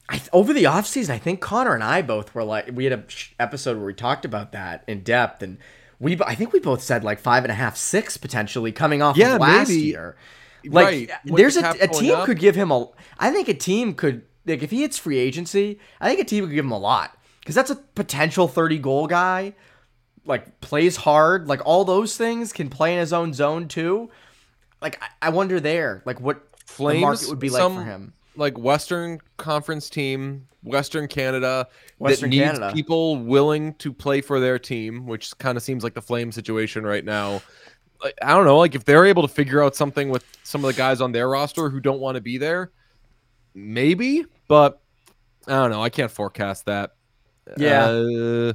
I, 0.09 0.20
over 0.32 0.53
the 0.53 0.64
offseason, 0.64 1.11
I 1.11 1.18
think 1.18 1.40
Connor 1.40 1.74
and 1.74 1.82
I 1.82 2.03
both 2.03 2.34
were 2.34 2.44
like, 2.44 2.70
we 2.72 2.84
had 2.84 2.92
a 2.92 3.05
episode 3.40 3.76
where 3.76 3.86
we 3.86 3.94
talked 3.94 4.24
about 4.24 4.53
that 4.53 4.84
in 4.86 5.03
depth, 5.03 5.42
and 5.42 5.59
we, 5.98 6.18
I 6.20 6.34
think 6.34 6.53
we 6.53 6.61
both 6.61 6.82
said 6.82 7.05
like 7.05 7.20
five 7.20 7.44
and 7.44 7.50
a 7.50 7.55
half, 7.55 7.76
six 7.76 8.16
potentially 8.16 8.72
coming 8.72 9.00
off 9.00 9.16
yeah, 9.16 9.36
of 9.36 9.40
last 9.40 9.68
maybe. 9.68 9.82
year. 9.82 10.16
Like, 10.64 10.86
right. 10.86 11.11
Uh, 11.11 11.36
there's 11.36 11.57
a, 11.57 11.70
a 11.80 11.88
team 11.88 12.14
up. 12.14 12.26
could 12.26 12.38
give 12.38 12.55
him 12.55 12.70
a. 12.70 12.88
I 13.18 13.30
think 13.30 13.48
a 13.48 13.55
team 13.55 13.94
could 13.94 14.22
like 14.46 14.62
if 14.62 14.70
he 14.70 14.82
hits 14.82 14.98
free 14.98 15.18
agency. 15.18 15.78
I 16.00 16.09
think 16.09 16.20
a 16.20 16.24
team 16.24 16.44
could 16.44 16.55
give 16.55 16.64
him 16.64 16.72
a 16.72 16.78
lot 16.78 17.16
because 17.40 17.55
that's 17.55 17.70
a 17.70 17.76
potential 17.76 18.48
thirty 18.48 18.78
goal 18.78 19.07
guy. 19.07 19.55
Like 20.24 20.61
plays 20.61 20.96
hard, 20.96 21.48
like 21.48 21.62
all 21.64 21.84
those 21.84 22.16
things 22.16 22.53
can 22.53 22.70
play 22.70 22.92
in 22.92 23.00
his 23.00 23.12
own 23.12 23.32
zone 23.32 23.66
too. 23.66 24.11
Like 24.80 25.03
I, 25.03 25.28
I 25.28 25.28
wonder 25.30 25.59
there, 25.59 26.03
like 26.05 26.20
what 26.20 26.46
Flames, 26.64 27.00
the 27.00 27.07
market 27.07 27.28
would 27.28 27.38
be 27.40 27.50
like 27.50 27.61
some, 27.61 27.74
for 27.74 27.82
him 27.82 28.12
like 28.36 28.56
Western 28.58 29.20
Conference 29.36 29.90
team, 29.90 30.46
Western 30.62 31.08
Canada, 31.08 31.68
Western 31.98 32.30
that 32.30 32.36
needs 32.36 32.58
Canada. 32.58 32.72
people 32.72 33.18
willing 33.18 33.74
to 33.74 33.92
play 33.92 34.20
for 34.20 34.40
their 34.40 34.58
team, 34.58 35.06
which 35.06 35.36
kind 35.38 35.56
of 35.56 35.62
seems 35.62 35.84
like 35.84 35.94
the 35.94 36.02
Flame 36.02 36.32
situation 36.32 36.84
right 36.84 37.04
now. 37.04 37.42
I 38.20 38.30
don't 38.34 38.44
know, 38.44 38.58
like 38.58 38.74
if 38.74 38.84
they're 38.84 39.06
able 39.06 39.22
to 39.22 39.28
figure 39.28 39.62
out 39.62 39.76
something 39.76 40.08
with 40.08 40.24
some 40.42 40.64
of 40.64 40.74
the 40.74 40.76
guys 40.76 41.00
on 41.00 41.12
their 41.12 41.28
roster 41.28 41.68
who 41.68 41.78
don't 41.80 42.00
want 42.00 42.16
to 42.16 42.20
be 42.20 42.36
there, 42.36 42.72
maybe, 43.54 44.24
but 44.48 44.80
I 45.46 45.52
don't 45.52 45.70
know. 45.70 45.82
I 45.82 45.88
can't 45.88 46.10
forecast 46.10 46.66
that. 46.66 46.92
Yeah. 47.56 47.84
Uh, 47.84 48.52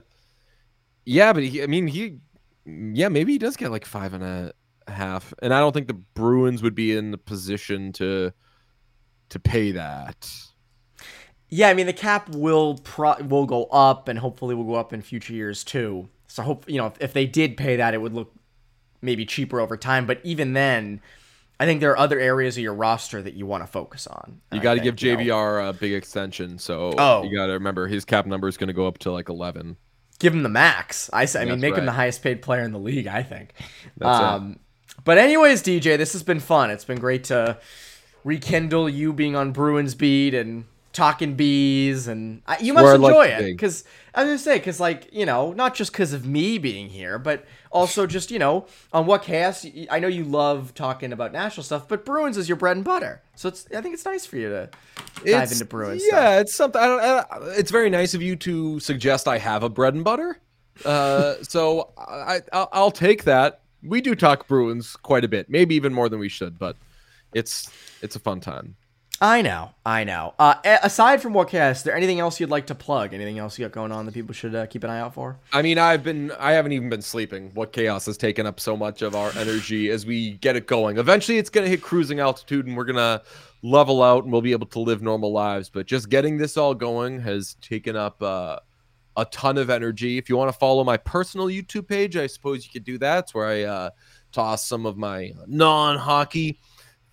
yeah, 1.05 1.31
but 1.31 1.43
he, 1.43 1.63
I 1.63 1.67
mean, 1.67 1.87
he, 1.87 2.17
yeah, 2.65 3.07
maybe 3.07 3.31
he 3.31 3.37
does 3.37 3.55
get 3.55 3.71
like 3.71 3.85
five 3.85 4.13
and 4.13 4.23
a 4.23 4.53
half, 4.89 5.33
and 5.41 5.53
I 5.53 5.59
don't 5.59 5.71
think 5.71 5.87
the 5.87 5.93
Bruins 5.93 6.61
would 6.61 6.75
be 6.75 6.95
in 6.95 7.11
the 7.11 7.17
position 7.17 7.93
to 7.93 8.33
to 9.29 9.39
pay 9.39 9.71
that. 9.71 10.31
Yeah, 11.49 11.69
I 11.69 11.73
mean 11.73 11.85
the 11.85 11.93
cap 11.93 12.29
will 12.29 12.77
pro- 12.83 13.21
will 13.23 13.45
go 13.45 13.65
up, 13.65 14.07
and 14.07 14.19
hopefully 14.19 14.53
will 14.55 14.65
go 14.65 14.75
up 14.75 14.93
in 14.93 15.01
future 15.01 15.33
years 15.33 15.63
too. 15.63 16.09
So 16.27 16.43
hope 16.43 16.69
you 16.69 16.77
know 16.77 16.87
if, 16.87 17.01
if 17.01 17.13
they 17.13 17.25
did 17.25 17.55
pay 17.55 17.77
that, 17.77 17.93
it 17.93 18.01
would 18.01 18.13
look 18.13 18.33
maybe 19.01 19.25
cheaper 19.25 19.59
over 19.59 19.77
time. 19.77 20.05
But 20.05 20.19
even 20.23 20.53
then, 20.53 21.01
I 21.59 21.65
think 21.65 21.79
there 21.79 21.91
are 21.91 21.97
other 21.97 22.19
areas 22.19 22.57
of 22.57 22.63
your 22.63 22.73
roster 22.73 23.21
that 23.21 23.35
you 23.35 23.45
want 23.45 23.63
to 23.63 23.67
focus 23.67 24.07
on. 24.07 24.41
You 24.51 24.59
got 24.59 24.73
to 24.73 24.81
give 24.81 24.95
JVR 24.95 25.19
you 25.19 25.27
know. 25.27 25.69
a 25.69 25.73
big 25.73 25.93
extension, 25.93 26.59
so 26.59 26.93
oh. 26.97 27.23
you 27.23 27.35
got 27.35 27.47
to 27.47 27.53
remember 27.53 27.87
his 27.87 28.03
cap 28.03 28.25
number 28.25 28.47
is 28.47 28.57
going 28.57 28.67
to 28.67 28.73
go 28.73 28.85
up 28.85 28.97
to 28.99 29.11
like 29.11 29.29
eleven. 29.29 29.77
Give 30.19 30.33
him 30.33 30.43
the 30.43 30.49
max. 30.49 31.11
I, 31.13 31.25
say, 31.25 31.43
I 31.43 31.45
mean, 31.45 31.59
make 31.59 31.73
right. 31.73 31.79
him 31.79 31.85
the 31.85 31.91
highest 31.91 32.23
paid 32.23 32.41
player 32.41 32.63
in 32.63 32.71
the 32.71 32.79
league. 32.79 33.07
I 33.07 33.23
think. 33.23 33.53
That's 33.97 34.19
um, 34.19 34.51
it. 34.53 34.59
But 35.03 35.17
anyways, 35.17 35.63
DJ, 35.63 35.97
this 35.97 36.13
has 36.13 36.23
been 36.23 36.39
fun. 36.39 36.71
It's 36.71 36.85
been 36.85 36.99
great 36.99 37.25
to 37.25 37.57
rekindle 38.27 38.89
you 38.89 39.13
being 39.13 39.37
on 39.37 39.53
Bruins 39.53 39.95
beat 39.95 40.33
and 40.33 40.65
talking 40.91 41.35
bees 41.35 42.07
and 42.07 42.41
I, 42.45 42.57
you 42.57 42.73
must 42.73 42.95
enjoy 42.95 43.29
like 43.29 43.29
it 43.29 43.45
because 43.45 43.85
I 44.13 44.23
was 44.23 44.29
gonna 44.29 44.39
say 44.39 44.57
because 44.57 44.79
like 44.79 45.07
you 45.13 45.25
know 45.25 45.53
not 45.53 45.75
just 45.75 45.93
because 45.93 46.11
of 46.11 46.25
me 46.25 46.57
being 46.57 46.89
here 46.89 47.19
but 47.19 47.45
also 47.71 48.05
just 48.05 48.31
you 48.31 48.39
know 48.39 48.65
on 48.91 49.05
what 49.05 49.21
chaos 49.21 49.65
I 49.89 49.99
know 49.99 50.07
you 50.09 50.23
love 50.25 50.73
talking 50.73 51.13
about 51.13 51.31
national 51.31 51.63
stuff 51.63 51.87
but 51.87 52.03
Bruins 52.03 52.35
is 52.35 52.49
your 52.49 52.57
bread 52.57 52.75
and 52.75 52.83
butter. 52.83 53.21
So 53.35 53.47
it's 53.47 53.65
I 53.73 53.79
think 53.79 53.93
it's 53.93 54.03
nice 54.05 54.25
for 54.25 54.37
you 54.37 54.49
to 54.49 54.69
dive 55.23 55.43
it's, 55.43 55.51
into 55.53 55.65
Bruins 55.65 56.03
yeah 56.03 56.09
stuff. 56.09 56.41
it's 56.41 56.55
something 56.55 56.81
I 56.81 56.87
don't 56.87 57.01
I, 57.01 57.25
it's 57.57 57.71
very 57.71 57.89
nice 57.89 58.13
of 58.13 58.21
you 58.21 58.35
to 58.37 58.79
suggest 58.81 59.27
I 59.27 59.37
have 59.37 59.63
a 59.63 59.69
bread 59.69 59.93
and 59.93 60.03
butter. 60.03 60.39
Uh, 60.83 61.35
so 61.43 61.91
I 61.97 62.41
I'll, 62.51 62.69
I'll 62.73 62.91
take 62.91 63.23
that. 63.23 63.61
We 63.83 64.01
do 64.01 64.15
talk 64.15 64.47
Bruins 64.47 64.97
quite 64.97 65.23
a 65.23 65.29
bit 65.29 65.49
maybe 65.49 65.75
even 65.75 65.93
more 65.93 66.09
than 66.09 66.19
we 66.19 66.27
should 66.27 66.59
but 66.59 66.75
it's 67.33 67.69
it's 68.01 68.15
a 68.15 68.19
fun 68.19 68.39
time. 68.39 68.75
I 69.19 69.41
know, 69.41 69.71
I 69.83 70.03
know. 70.03 70.35
Uh, 70.37 70.55
aside 70.83 71.23
from 71.23 71.33
What 71.33 71.49
Chaos, 71.49 71.77
is 71.77 71.83
there 71.83 71.95
anything 71.95 72.19
else 72.19 72.39
you'd 72.39 72.51
like 72.51 72.67
to 72.67 72.75
plug? 72.75 73.15
Anything 73.15 73.39
else 73.39 73.57
you 73.57 73.65
got 73.65 73.71
going 73.71 73.91
on 73.91 74.05
that 74.05 74.13
people 74.13 74.35
should 74.35 74.53
uh, 74.53 74.67
keep 74.67 74.83
an 74.83 74.91
eye 74.91 74.99
out 74.99 75.15
for? 75.15 75.39
I 75.51 75.63
mean, 75.63 75.79
I've 75.79 76.03
been, 76.03 76.31
I 76.33 76.51
haven't 76.51 76.73
even 76.73 76.87
been 76.87 77.01
sleeping. 77.01 77.49
What 77.55 77.73
chaos 77.73 78.05
has 78.05 78.15
taken 78.15 78.45
up 78.45 78.59
so 78.59 78.77
much 78.77 79.01
of 79.01 79.15
our 79.15 79.31
energy 79.35 79.89
as 79.89 80.05
we 80.05 80.33
get 80.33 80.55
it 80.55 80.67
going. 80.67 80.99
Eventually, 80.99 81.39
it's 81.39 81.49
gonna 81.49 81.67
hit 81.67 81.81
cruising 81.81 82.19
altitude, 82.19 82.67
and 82.67 82.77
we're 82.77 82.83
gonna 82.83 83.23
level 83.63 84.03
out, 84.03 84.23
and 84.23 84.31
we'll 84.31 84.43
be 84.43 84.51
able 84.51 84.67
to 84.67 84.79
live 84.79 85.01
normal 85.01 85.31
lives. 85.31 85.67
But 85.67 85.87
just 85.87 86.09
getting 86.09 86.37
this 86.37 86.55
all 86.55 86.75
going 86.75 87.19
has 87.21 87.55
taken 87.55 87.95
up 87.95 88.21
uh, 88.21 88.59
a 89.15 89.25
ton 89.25 89.57
of 89.57 89.71
energy. 89.71 90.19
If 90.19 90.29
you 90.29 90.37
want 90.37 90.51
to 90.51 90.57
follow 90.59 90.83
my 90.83 90.97
personal 90.97 91.47
YouTube 91.47 91.87
page, 91.87 92.15
I 92.15 92.27
suppose 92.27 92.65
you 92.65 92.71
could 92.71 92.83
do 92.83 92.99
that. 92.99 93.23
It's 93.23 93.33
where 93.33 93.47
I 93.47 93.63
uh, 93.63 93.89
toss 94.31 94.67
some 94.67 94.85
of 94.85 94.95
my 94.95 95.33
non-hockey 95.47 96.59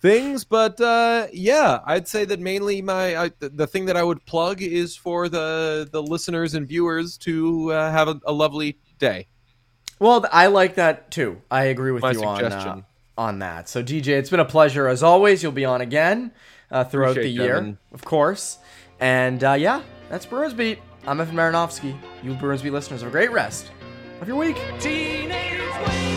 things 0.05 0.43
but 0.43 0.79
uh 0.81 1.25
yeah 1.33 1.79
i'd 1.85 2.07
say 2.07 2.25
that 2.25 2.39
mainly 2.39 2.79
my 2.79 3.17
I, 3.17 3.31
the 3.39 3.65
thing 3.65 3.85
that 3.85 3.97
i 3.97 4.03
would 4.03 4.23
plug 4.27 4.61
is 4.61 4.95
for 4.95 5.29
the 5.29 5.89
the 5.91 5.99
listeners 5.99 6.53
and 6.53 6.67
viewers 6.67 7.17
to 7.19 7.71
uh, 7.71 7.91
have 7.91 8.07
a, 8.07 8.21
a, 8.27 8.31
lovely 8.31 8.77
day. 8.99 9.25
Well 9.97 10.23
i 10.31 10.45
like 10.45 10.75
that 10.75 11.09
too. 11.09 11.41
I 11.49 11.65
agree 11.65 11.91
with 11.91 12.03
my 12.03 12.11
you 12.11 12.23
on 12.23 12.43
uh, 12.43 12.81
on 13.17 13.39
that. 13.39 13.67
So 13.67 13.81
dj 13.81 14.07
it's 14.09 14.29
been 14.29 14.39
a 14.39 14.45
pleasure 14.45 14.87
as 14.87 15.01
always. 15.01 15.41
You'll 15.41 15.51
be 15.53 15.65
on 15.65 15.81
again 15.81 16.31
uh, 16.69 16.83
throughout 16.83 17.11
Appreciate 17.11 17.35
the 17.37 17.43
year 17.43 17.55
Kevin. 17.55 17.77
of 17.91 18.05
course. 18.05 18.59
And 18.99 19.43
uh, 19.43 19.53
yeah 19.53 19.81
that's 20.09 20.27
bruins 20.27 20.53
beat. 20.53 20.77
I'm 21.07 21.19
evan 21.19 21.35
marinofsky. 21.35 21.97
You 22.21 22.35
bruins 22.35 22.61
beat 22.61 22.73
listeners 22.73 23.01
have 23.01 23.09
a 23.09 23.11
great 23.11 23.31
rest 23.31 23.71
of 24.21 24.27
your 24.27 24.37
week. 24.37 24.61
Teenage 24.79 26.14